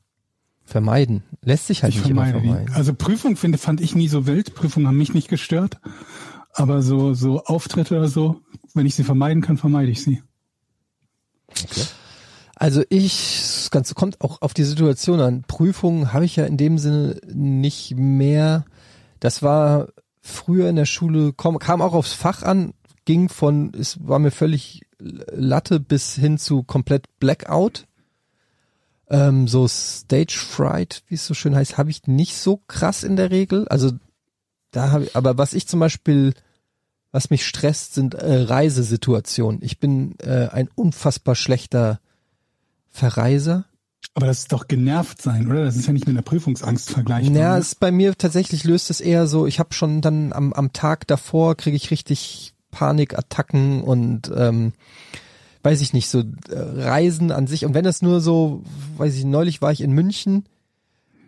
[0.64, 1.24] Vermeiden.
[1.44, 2.48] Lässt sich halt Ich nicht immer vermeide die.
[2.48, 2.76] vermeiden.
[2.76, 4.56] Also Prüfung finde, fand ich nie so wild.
[4.56, 5.80] Prüfungen haben mich nicht gestört.
[6.54, 8.40] Aber so, so Auftritte oder so,
[8.78, 10.22] wenn ich sie vermeiden kann, vermeide ich sie.
[12.56, 15.44] Also ich, das Ganze kommt auch auf die Situation an.
[15.44, 18.66] Prüfungen habe ich ja in dem Sinne nicht mehr.
[19.20, 19.90] Das war
[20.22, 22.74] früher in der Schule, kam, kam auch aufs Fach an,
[23.06, 27.86] ging von, es war mir völlig Latte bis hin zu komplett Blackout.
[29.10, 33.16] Ähm, so Stage Fright, wie es so schön heißt, habe ich nicht so krass in
[33.16, 33.68] der Regel.
[33.68, 33.92] Also
[34.72, 36.34] da habe ich, aber was ich zum Beispiel,
[37.18, 39.64] was mich stresst, sind äh, Reisesituationen.
[39.64, 42.00] Ich bin äh, ein unfassbar schlechter
[42.92, 43.66] Verreiser.
[44.14, 45.66] Aber das ist doch genervt sein, oder?
[45.66, 47.36] Das ist ja nicht mit einer Prüfungsangst vergleichbar.
[47.36, 47.60] Ja, ne?
[47.60, 51.08] es bei mir tatsächlich löst es eher so, ich habe schon dann am, am Tag
[51.08, 54.74] davor kriege ich richtig Panikattacken und ähm,
[55.64, 56.24] weiß ich nicht, so äh,
[56.54, 57.66] Reisen an sich.
[57.66, 58.62] Und wenn das nur so,
[58.98, 60.46] weiß ich, neulich war ich in München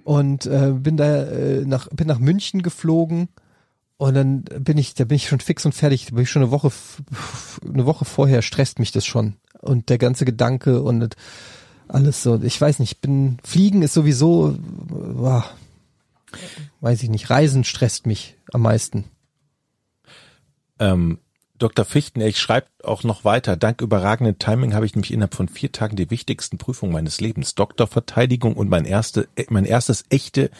[0.04, 3.28] und äh, bin da äh, nach, bin nach München geflogen
[4.00, 6.42] und dann bin ich, da bin ich schon fix und fertig, da bin ich schon
[6.42, 6.72] eine Woche,
[7.66, 9.36] eine Woche vorher stresst mich das schon.
[9.60, 11.18] Und der ganze Gedanke und
[11.90, 12.42] alles so.
[12.42, 14.56] Ich weiß nicht, ich bin, Fliegen ist sowieso, äh,
[14.88, 15.44] boah,
[16.80, 19.04] weiß ich nicht, Reisen stresst mich am meisten.
[20.80, 21.20] ähm,
[21.58, 21.84] Dr.
[21.84, 23.58] Fichtenelch schreibt auch noch weiter.
[23.58, 27.54] Dank überragenden Timing habe ich nämlich innerhalb von vier Tagen die wichtigsten Prüfungen meines Lebens,
[27.54, 30.52] Doktorverteidigung und mein, erste, mein erstes echte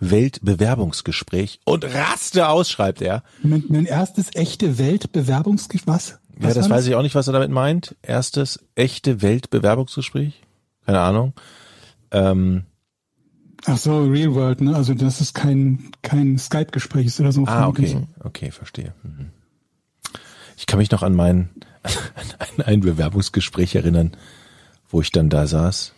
[0.00, 3.22] Weltbewerbungsgespräch und raste aus, schreibt er.
[3.42, 6.18] Mein, mein erstes echte Weltbewerbungsgespräch, was?
[6.40, 7.96] Ja, das weiß ich auch nicht, was er damit meint.
[8.02, 10.40] Erstes echte Weltbewerbungsgespräch?
[10.86, 11.32] Keine Ahnung.
[12.12, 12.64] Ähm,
[13.66, 14.76] Ach so, Real World, ne?
[14.76, 17.44] Also das ist kein, kein Skype-Gespräch ist oder so.
[17.46, 18.06] ah, okay.
[18.20, 18.94] Okay, verstehe.
[19.02, 19.30] Mhm.
[20.56, 21.50] Ich kann mich noch an mein,
[22.38, 24.12] an ein Bewerbungsgespräch erinnern,
[24.88, 25.92] wo ich dann da saß.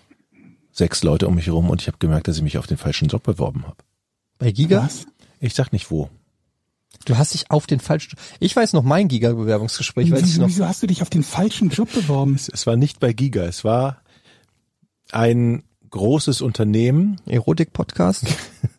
[0.72, 3.08] Sechs Leute um mich herum und ich habe gemerkt, dass ich mich auf den falschen
[3.08, 3.76] Job beworben habe.
[4.40, 4.82] Bei Giga?
[4.82, 5.06] Was?
[5.38, 6.10] Ich sag nicht wo.
[7.04, 10.48] Du hast dich auf den falschen, ich weiß noch mein Giga-Bewerbungsgespräch, weiß ich Wieso, noch.
[10.48, 12.34] wieso hast du dich auf den falschen Job beworben?
[12.34, 14.02] Es, es war nicht bei Giga, es war
[15.12, 18.26] ein großes Unternehmen Erotik-Podcast?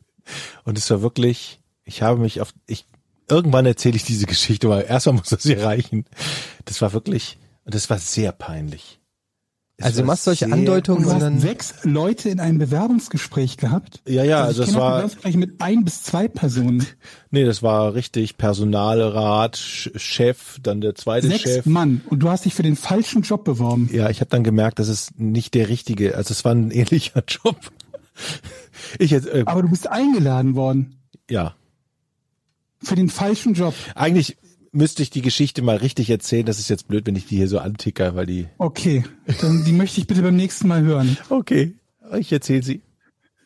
[0.66, 2.86] und es war wirklich, ich habe mich auf, ich,
[3.30, 6.06] irgendwann erzähle ich diese Geschichte, aber erstmal muss das hier reichen.
[6.66, 9.00] Das war wirklich, und das war sehr peinlich.
[9.82, 14.00] Es Also du machst solche Andeutungen Und du hast sechs Leute in einem Bewerbungsgespräch gehabt?
[14.08, 16.86] Ja, ja, also auch war, Bewerbungsgespräche mit ein bis zwei Personen.
[17.32, 21.66] nee, das war richtig Personalrat, Sch- Chef, dann der zweite Sechs Chef.
[21.66, 22.02] Mann.
[22.10, 23.90] Und du hast dich für den falschen Job beworben.
[23.92, 27.24] Ja, ich habe dann gemerkt, das ist nicht der richtige, also es war ein ähnlicher
[27.28, 27.58] Job.
[29.00, 30.96] Ich jetzt, äh, Aber du bist eingeladen worden.
[31.30, 31.56] ja,
[32.84, 33.74] Für den falschen Job.
[33.96, 34.38] eigentlich
[34.72, 36.46] müsste ich die Geschichte mal richtig erzählen.
[36.46, 38.48] Das ist jetzt blöd, wenn ich die hier so anticker, weil die.
[38.58, 39.04] Okay.
[39.42, 41.18] Dann die möchte ich bitte beim nächsten Mal hören.
[41.30, 41.76] Okay,
[42.18, 42.82] ich erzähle sie.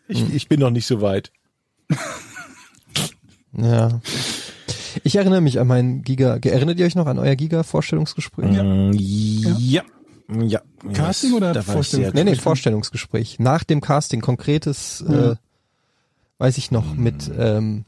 [0.07, 1.31] Ich, ich bin noch nicht so weit.
[3.53, 4.01] ja.
[5.03, 8.55] Ich erinnere mich an mein Giga, erinnert ihr euch noch an euer Giga-Vorstellungsgespräch?
[8.55, 8.89] Ja.
[9.57, 9.83] ja.
[10.47, 10.61] Ja.
[10.93, 12.05] Casting oder da war ich Vorstellung?
[12.05, 13.37] sehr Nee, nee, Vorstellungsgespräch.
[13.39, 15.35] Nach dem Casting, konkretes, äh,
[16.39, 17.85] weiß ich noch, mit, ähm,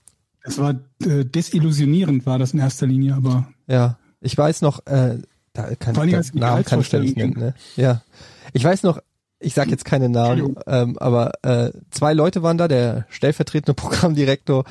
[0.48, 5.18] Das war äh, desillusionierend, war das in erster Linie, aber ja, ich weiß noch, äh,
[5.52, 7.53] da kann Vor allem, da, Namen kann ich nicht nennen, ne?
[7.76, 8.02] Ja.
[8.53, 9.02] Ich weiß noch,
[9.40, 14.64] ich sag jetzt keine Namen, ähm, aber äh, zwei Leute waren da, der stellvertretende Programmdirektor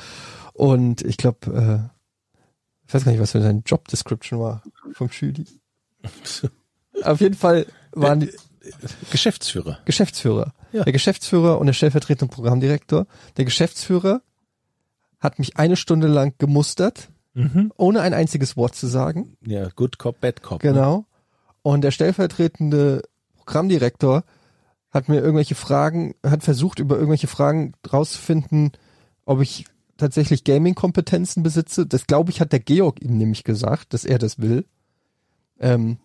[0.53, 2.39] und ich glaube, äh,
[2.87, 4.63] ich weiß gar nicht, was für sein Job Description war
[4.93, 5.45] vom Schüli.
[7.03, 8.31] Auf jeden Fall waren die
[9.11, 9.77] Geschäftsführer.
[9.85, 10.53] Geschäftsführer.
[10.71, 10.85] Ja.
[10.85, 13.05] Der Geschäftsführer und der stellvertretende Programmdirektor.
[13.37, 14.23] Der Geschäftsführer
[15.19, 17.09] hat mich eine Stunde lang gemustert,
[17.77, 19.37] ohne ein einziges Wort zu sagen.
[19.45, 20.63] Ja, Good Cop, Bad Cop.
[20.63, 20.71] ne?
[20.71, 21.05] Genau.
[21.61, 23.03] Und der stellvertretende
[23.35, 24.23] Programmdirektor
[24.89, 28.71] hat mir irgendwelche Fragen, hat versucht, über irgendwelche Fragen rauszufinden,
[29.25, 29.65] ob ich
[29.97, 31.85] tatsächlich Gaming-Kompetenzen besitze.
[31.85, 34.65] Das glaube ich, hat der Georg ihm nämlich gesagt, dass er das will.
[35.59, 35.97] Ähm,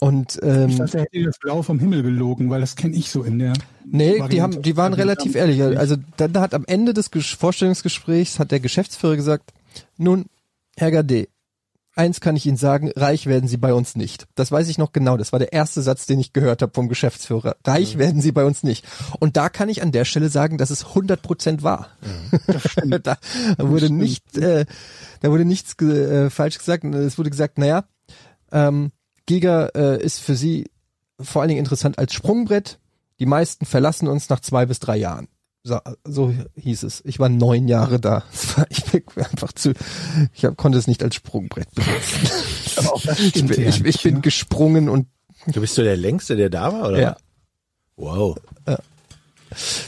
[0.00, 3.10] und ich ähm, dachte, er hätte das Blau vom Himmel gelogen, weil das kenne ich
[3.10, 3.52] so in der.
[3.86, 4.42] Nee, die Variante.
[4.56, 5.62] haben, die waren Also, relativ die ehrlich.
[5.62, 9.52] Also dann hat am Ende des Ges- Vorstellungsgesprächs hat der Geschäftsführer gesagt,
[9.96, 10.26] nun,
[10.76, 11.28] Herr Gade,
[11.94, 14.26] eins kann ich Ihnen sagen, reich werden Sie bei uns nicht.
[14.34, 15.16] Das weiß ich noch genau.
[15.16, 17.56] Das war der erste Satz, den ich gehört habe vom Geschäftsführer.
[17.64, 18.84] Reich werden Sie bei uns nicht.
[19.20, 21.90] Und da kann ich an der Stelle sagen, dass es 100 Prozent war.
[23.04, 23.16] da
[23.58, 24.66] wurde nicht, äh,
[25.20, 26.84] da wurde nichts äh, falsch gesagt.
[26.84, 27.84] Es wurde gesagt, naja,
[28.50, 28.90] ähm,
[29.26, 30.70] Giga äh, ist für Sie
[31.20, 32.78] vor allen Dingen interessant als Sprungbrett.
[33.20, 35.28] Die meisten verlassen uns nach zwei bis drei Jahren.
[35.62, 37.02] So, so hieß es.
[37.06, 38.24] Ich war neun Jahre da.
[38.68, 39.72] Ich bin einfach zu,
[40.34, 42.28] ich hab, konnte es nicht als Sprungbrett benutzen.
[43.18, 45.06] Ich bin, ich, ich bin gesprungen und
[45.46, 47.00] Du bist so der Längste, der da war, oder?
[47.00, 47.16] ja.
[47.96, 48.36] Wow.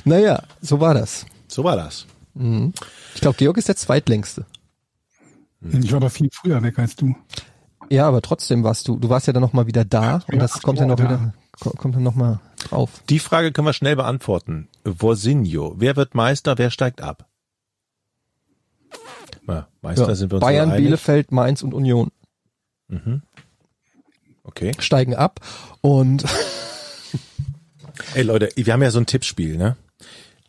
[0.04, 1.26] Naja, so war das.
[1.48, 2.06] So war das.
[3.14, 4.46] Ich glaube, Georg ist der zweitlängste.
[5.72, 7.14] Ich war aber viel früher weg als du.
[7.88, 10.78] Ja, aber trotzdem warst du, du warst ja dann nochmal wieder da und das kommt
[10.78, 12.90] ja noch wieder, ko- kommt dann nochmal drauf.
[13.08, 14.68] Die Frage können wir schnell beantworten.
[14.98, 15.74] Vorsinho.
[15.78, 17.26] Wer wird Meister, wer steigt ab?
[19.46, 20.14] Na, Meister Ja.
[20.14, 20.74] sind wir uns Bayern.
[20.76, 22.10] Bielefeld, Mainz und Union
[24.44, 24.72] Okay.
[24.78, 25.40] steigen ab
[25.80, 26.24] und
[28.14, 29.76] Ey Leute, wir haben ja so ein Tippspiel, ne?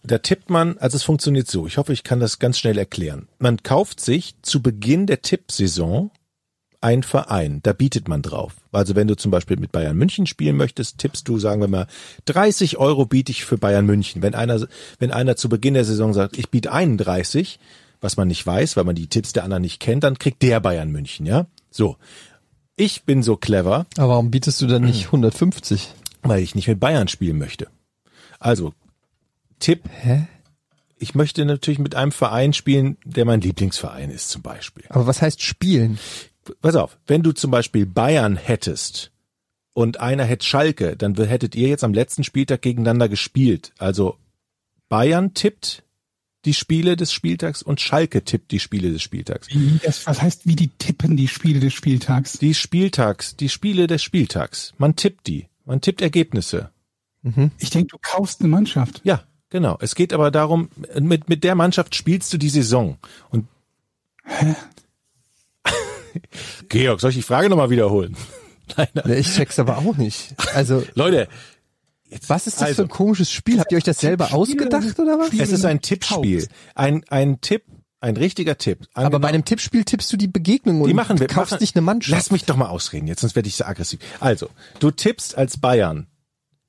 [0.03, 1.65] Da tippt man, also es funktioniert so.
[1.67, 3.27] Ich hoffe, ich kann das ganz schnell erklären.
[3.39, 6.11] Man kauft sich zu Beginn der Tippsaison
[6.87, 7.59] ein Verein.
[7.63, 8.53] Da bietet man drauf.
[8.71, 11.87] Also wenn du zum Beispiel mit Bayern München spielen möchtest, tippst du, sagen wir mal,
[12.25, 14.21] 30 Euro biete ich für Bayern München.
[14.21, 14.65] Wenn einer,
[14.99, 17.59] wenn einer zu Beginn der Saison sagt, ich biete 31,
[18.01, 20.59] was man nicht weiß, weil man die Tipps der anderen nicht kennt, dann kriegt der
[20.59, 21.47] Bayern München, ja?
[21.71, 21.97] So.
[22.75, 25.89] Ich bin so clever, aber warum bietest du dann nicht 150?
[26.23, 27.67] weil ich nicht mit Bayern spielen möchte.
[28.39, 28.73] Also,
[29.59, 29.83] Tipp.
[29.89, 30.27] Hä?
[30.99, 34.85] Ich möchte natürlich mit einem Verein spielen, der mein Lieblingsverein ist, zum Beispiel.
[34.89, 35.99] Aber was heißt spielen?
[36.61, 39.11] Pass auf, wenn du zum Beispiel Bayern hättest
[39.73, 43.73] und einer hätte Schalke, dann hättet ihr jetzt am letzten Spieltag gegeneinander gespielt.
[43.77, 44.17] Also
[44.89, 45.83] Bayern tippt
[46.45, 49.49] die Spiele des Spieltags und Schalke tippt die Spiele des Spieltags.
[49.83, 52.33] Das, was heißt, wie die tippen die Spiele des Spieltags?
[52.33, 54.73] Die Spieltags, die Spiele des Spieltags.
[54.77, 55.47] Man tippt die.
[55.65, 56.71] Man tippt Ergebnisse.
[57.57, 59.01] Ich denke, du kaufst eine Mannschaft.
[59.03, 59.77] Ja, genau.
[59.81, 60.69] Es geht aber darum,
[60.99, 62.97] mit, mit der Mannschaft spielst du die Saison.
[63.29, 63.47] Und
[66.69, 68.15] Georg, soll ich die Frage nochmal wiederholen?
[68.75, 69.17] Nein, nein.
[69.17, 70.35] Ich check's aber auch nicht.
[70.53, 71.29] Also, Leute,
[72.09, 73.61] jetzt, was ist das also, für ein komisches Spiel?
[73.61, 75.31] Habt ihr euch das selber ausgedacht oder was?
[75.39, 76.49] Es ist ein Tippspiel.
[76.75, 77.63] Ein, ein Tipp,
[78.01, 78.85] ein richtiger Tipp.
[78.93, 81.27] Aber bei einem Tippspiel tippst du die Begegnung und die machen wir.
[81.27, 82.11] du kaufst machen, nicht eine Mannschaft.
[82.11, 84.01] Lass mich doch mal ausreden, jetzt sonst werde ich so aggressiv.
[84.19, 84.49] Also,
[84.79, 86.07] du tippst als Bayern.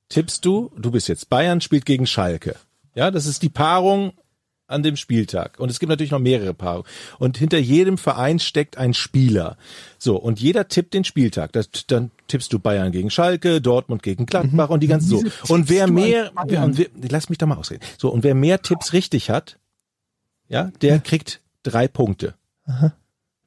[0.07, 2.55] Tippst du, du bist jetzt Bayern spielt gegen Schalke.
[2.95, 4.13] Ja, das ist die Paarung
[4.69, 5.59] an dem Spieltag.
[5.59, 6.85] Und es gibt natürlich noch mehrere Paarungen.
[7.17, 9.57] Und hinter jedem Verein steckt ein Spieler.
[9.97, 11.51] So, und jeder tippt den Spieltag.
[11.53, 15.23] Das, dann tippst du Bayern gegen Schalke, Dortmund gegen Gladbach und die ganzen so.
[15.53, 17.83] Und wer mehr, und wer, lass mich doch mal ausreden.
[17.97, 19.57] So, und wer mehr Tipps richtig hat,
[20.47, 22.35] ja, der kriegt drei Punkte.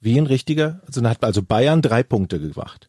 [0.01, 2.89] Wie ein richtiger, also dann hat also Bayern drei Punkte gemacht.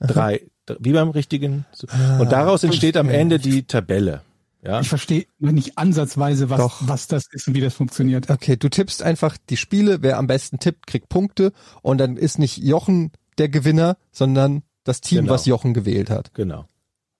[0.00, 0.42] Drei,
[0.78, 1.64] wie beim richtigen.
[1.72, 1.86] so.
[2.18, 4.22] Und daraus entsteht am Ende die Tabelle.
[4.66, 6.76] Ja, Ich verstehe nicht ansatzweise, was, Doch.
[6.88, 8.28] was das ist und wie das funktioniert.
[8.30, 11.52] Okay, du tippst einfach die Spiele, wer am besten tippt, kriegt Punkte
[11.82, 15.32] und dann ist nicht Jochen der Gewinner, sondern das Team, Genau.
[15.34, 16.34] was Jochen gewählt hat.
[16.34, 16.66] genau.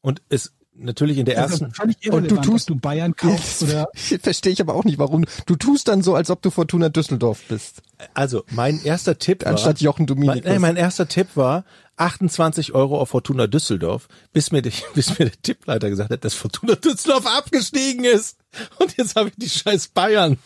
[0.01, 3.89] Und es natürlich in der Das ist ersten, Und du tust- du Bayern kaufst oder
[3.95, 5.25] Verstehe ich aber auch nicht, warum.
[5.47, 7.81] Du tust dann so, als ob du Fortuna Düsseldorf bist,
[8.13, 10.45] also mein erster Tipp war, anstatt Jochen mein, Dominikus.
[10.45, 11.65] nein, mein erster Tipp war
[11.97, 16.35] 28 Euro auf Fortuna Düsseldorf, bis mir, die, bis mir der Tippleiter gesagt hat, dass
[16.35, 18.39] Fortuna Düsseldorf abgestiegen ist.
[18.79, 20.39] Und jetzt habe ich die scheiß Bayern.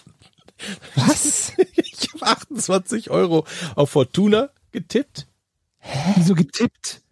[0.95, 1.53] Was?
[2.03, 3.47] Ich habe 28 Euro
[3.77, 5.27] auf Fortuna getippt.
[6.17, 7.03] wieso getippt?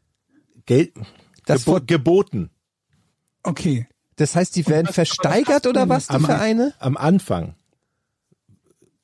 [0.66, 0.93] Geld,
[1.47, 2.51] Das, Gebo geboten.
[3.43, 3.86] Okay.
[4.16, 6.74] das heißt, die werden versteigert oder was, die am- Vereine?
[6.78, 7.55] Am Anfang,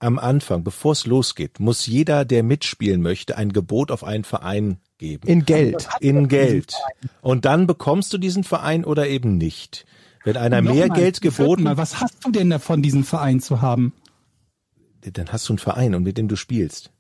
[0.05, 4.79] am Anfang, bevor es losgeht, muss jeder, der mitspielen möchte, ein Gebot auf einen Verein
[4.99, 5.27] geben.
[5.27, 5.89] In Geld.
[6.01, 6.75] in Geld.
[7.23, 9.87] Und dann bekommst du diesen Verein oder eben nicht.
[10.23, 13.05] Wenn einer mehr Nochmal, Geld zum vierten geboten, Mal, was hast du denn davon, diesen
[13.05, 13.93] Verein zu haben?
[15.03, 16.91] dann hast du einen Verein und mit dem du spielst.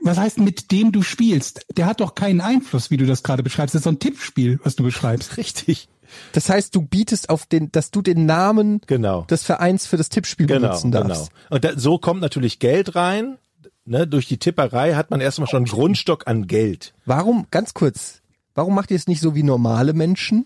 [0.00, 1.66] Was heißt, mit dem du spielst?
[1.76, 3.74] Der hat doch keinen Einfluss, wie du das gerade beschreibst.
[3.74, 5.36] Das ist so ein Tippspiel, was du beschreibst.
[5.36, 5.88] Richtig.
[6.32, 9.22] Das heißt, du bietest auf den, dass du den Namen Genau.
[9.22, 11.08] des Vereins für das Tippspiel Genau, benutzen genau.
[11.08, 11.30] darfst.
[11.50, 13.38] Und da, so kommt natürlich Geld rein.
[13.84, 16.92] Ne, durch die Tipperei hat man erstmal schon einen Grundstock an Geld.
[17.06, 18.20] Warum, ganz kurz,
[18.54, 20.44] warum macht ihr es nicht so wie normale Menschen,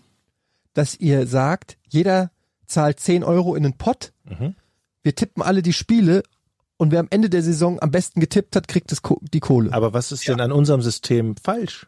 [0.73, 2.31] dass ihr sagt, jeder
[2.67, 4.55] zahlt 10 Euro in den Pott, Mhm.
[5.01, 6.23] wir tippen alle die Spiele
[6.77, 9.73] und wer am Ende der Saison am besten getippt hat, kriegt das Ko die Kohle.
[9.73, 11.87] Aber was ist denn an unserem System falsch?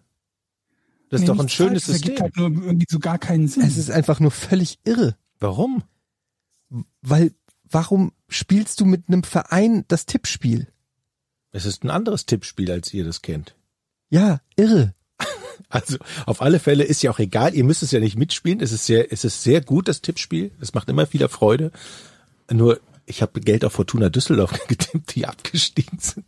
[1.16, 2.22] Das ist doch ein schönes ergibt System.
[2.24, 3.64] halt nur irgendwie so gar keinen Sinn.
[3.64, 5.84] es ist einfach nur völlig irre, Warum?
[7.02, 7.32] weil
[7.70, 10.68] warum spielst du mit einem Verein das Tippspiel?
[11.52, 13.56] Es ist ein anderes Tippspiel, als ihr das kennt.
[14.10, 14.94] Ja, irre.
[15.70, 18.60] Also auf alle Fälle ist ja auch egal, ihr müsst es ja nicht mitspielen.
[18.60, 20.52] Es ist sehr, es ist sehr gut, das Tippspiel.
[20.60, 21.72] Es macht immer wieder Freude.
[22.52, 26.26] Nur ich habe Geld auf Fortuna Düsseldorf getippt, die abgestiegen sind.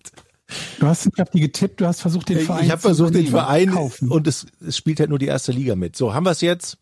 [0.79, 3.15] Du hast nicht auf die getippt, du hast versucht, den Verein ich habe zu versucht,
[3.15, 4.09] den Verein kaufen.
[4.09, 5.95] und es, es spielt halt nur die erste Liga mit.
[5.95, 6.77] So, haben wir es jetzt?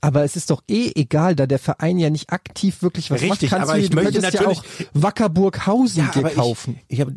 [0.00, 3.50] Aber es ist doch eh egal, da der Verein ja nicht aktiv wirklich was Richtig,
[3.50, 3.58] macht.
[3.58, 4.62] Kannst aber du, ich du möchte könntest ja auch
[4.92, 6.78] Wackerburghausen dir kaufen.
[6.88, 7.14] ich, ich habe,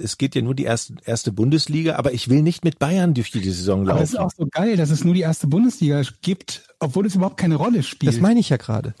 [0.00, 3.32] es geht ja nur die erste, erste Bundesliga, aber ich will nicht mit Bayern durch
[3.32, 4.26] die Saison Aber es ist laufen.
[4.26, 7.82] auch so geil, dass es nur die erste Bundesliga gibt, obwohl es überhaupt keine Rolle
[7.82, 8.12] spielt.
[8.12, 8.94] Das meine ich ja gerade.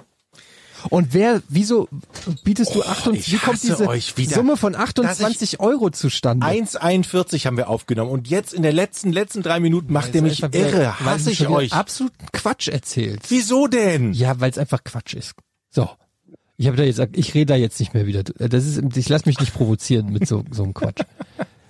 [0.90, 1.88] Und wer, wieso
[2.44, 3.62] bietest du 28, Oh, ich wie kommt
[4.16, 4.34] diese.
[4.34, 6.46] Summe von 28 Euro zustande?
[6.46, 10.42] 1,41 haben wir aufgenommen und jetzt in der letzten, letzten drei Minuten macht ihr mich
[10.42, 11.00] irre.
[11.00, 11.72] Hasse ich euch.
[11.72, 13.20] Absoluten Quatsch erzählt.
[13.28, 14.12] Wieso denn?
[14.12, 15.34] Ja, weil es einfach Quatsch ist.
[15.70, 15.88] So.
[16.56, 18.24] Ich habe da jetzt, ich rede da jetzt nicht mehr wieder.
[18.24, 21.02] Das ist, ich lass mich nicht provozieren mit so, so einem Quatsch.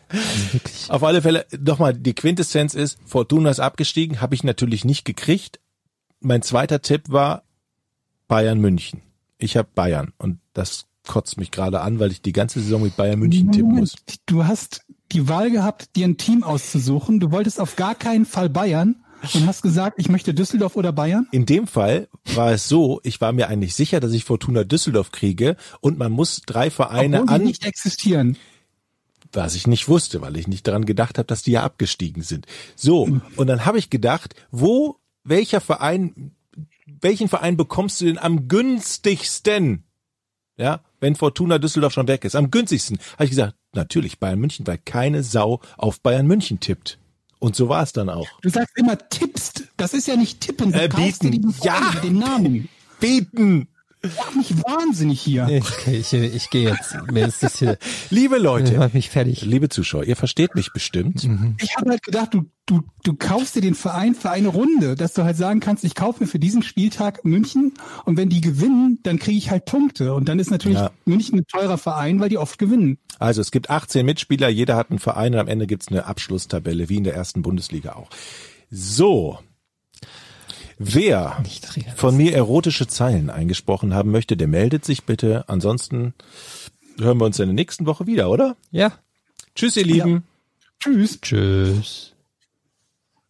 [0.08, 0.92] Also.
[0.92, 5.60] Auf alle Fälle, nochmal, die Quintessenz ist, Fortuna ist abgestiegen, habe ich natürlich nicht gekriegt.
[6.20, 7.42] Mein zweiter Tipp war
[8.28, 9.02] Bayern München.
[9.38, 12.96] Ich habe Bayern und das kotzt mich gerade an, weil ich die ganze Saison mit
[12.96, 13.96] Bayern München tippen muss.
[14.26, 14.82] Du hast
[15.12, 17.18] die Wahl gehabt, dir ein Team auszusuchen.
[17.18, 18.96] Du wolltest auf gar keinen Fall Bayern
[19.32, 21.26] und hast gesagt, ich möchte Düsseldorf oder Bayern.
[21.32, 25.10] In dem Fall war es so, ich war mir eigentlich sicher, dass ich Fortuna Düsseldorf
[25.10, 28.36] kriege und man muss drei Vereine Obwohl die an, nicht existieren.
[29.32, 32.46] was ich nicht wusste, weil ich nicht daran gedacht habe, dass die ja abgestiegen sind.
[32.76, 36.32] So, und dann habe ich gedacht, wo, welcher Verein,
[37.00, 39.84] welchen Verein bekommst du denn am günstigsten?
[40.56, 42.98] Ja, wenn Fortuna Düsseldorf schon weg ist, am günstigsten.
[43.14, 46.98] Habe ich gesagt, natürlich Bayern München, weil keine Sau auf Bayern München tippt.
[47.38, 48.26] Und so war es dann auch.
[48.42, 49.68] Du sagst immer tippst.
[49.76, 50.72] Das ist ja nicht tippen.
[50.72, 51.30] Du Äh, bieten.
[51.30, 51.92] dir die Ja.
[52.02, 52.68] den Namen.
[52.98, 53.68] Bieten!
[54.02, 55.44] Mach mich wahnsinnig hier.
[55.44, 56.96] Okay, ich, ich gehe jetzt.
[57.10, 57.78] Mir ist das hier,
[58.10, 59.42] Liebe Leute, macht mich fertig.
[59.42, 61.28] liebe Zuschauer, ihr versteht mich bestimmt.
[61.60, 65.14] Ich habe halt gedacht, du, du, du kaufst dir den Verein für eine Runde, dass
[65.14, 69.00] du halt sagen kannst, ich kaufe mir für diesen Spieltag München und wenn die gewinnen,
[69.02, 70.14] dann kriege ich halt Punkte.
[70.14, 70.92] Und dann ist natürlich Ja.
[71.04, 72.98] München ein teurer Verein, weil die oft gewinnen.
[73.18, 76.88] Also es gibt 18 Mitspieler, jeder hat einen Verein und am Ende gibt's eine Abschlusstabelle,
[76.88, 78.10] wie in der ersten Bundesliga auch.
[78.70, 79.38] So.
[80.78, 81.42] Wer
[81.96, 85.44] von mir erotische Zeilen eingesprochen haben möchte, der meldet sich bitte.
[85.48, 86.14] Ansonsten
[86.98, 88.56] hören wir uns in der nächsten Woche wieder, oder?
[88.70, 88.92] Ja.
[89.56, 90.22] Tschüss, ihr Lieben.
[90.78, 91.20] Tschüss.
[91.20, 92.14] Tschüss.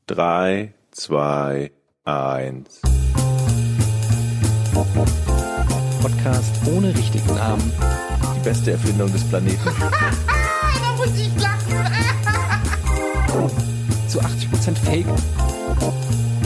[0.06, 1.70] Drei, zwei,
[2.04, 2.82] eins.
[6.02, 7.72] Podcast ohne richtigen Namen.
[8.36, 9.58] Die beste Erfindung des Planeten.
[14.08, 15.06] Zu 80% Fake.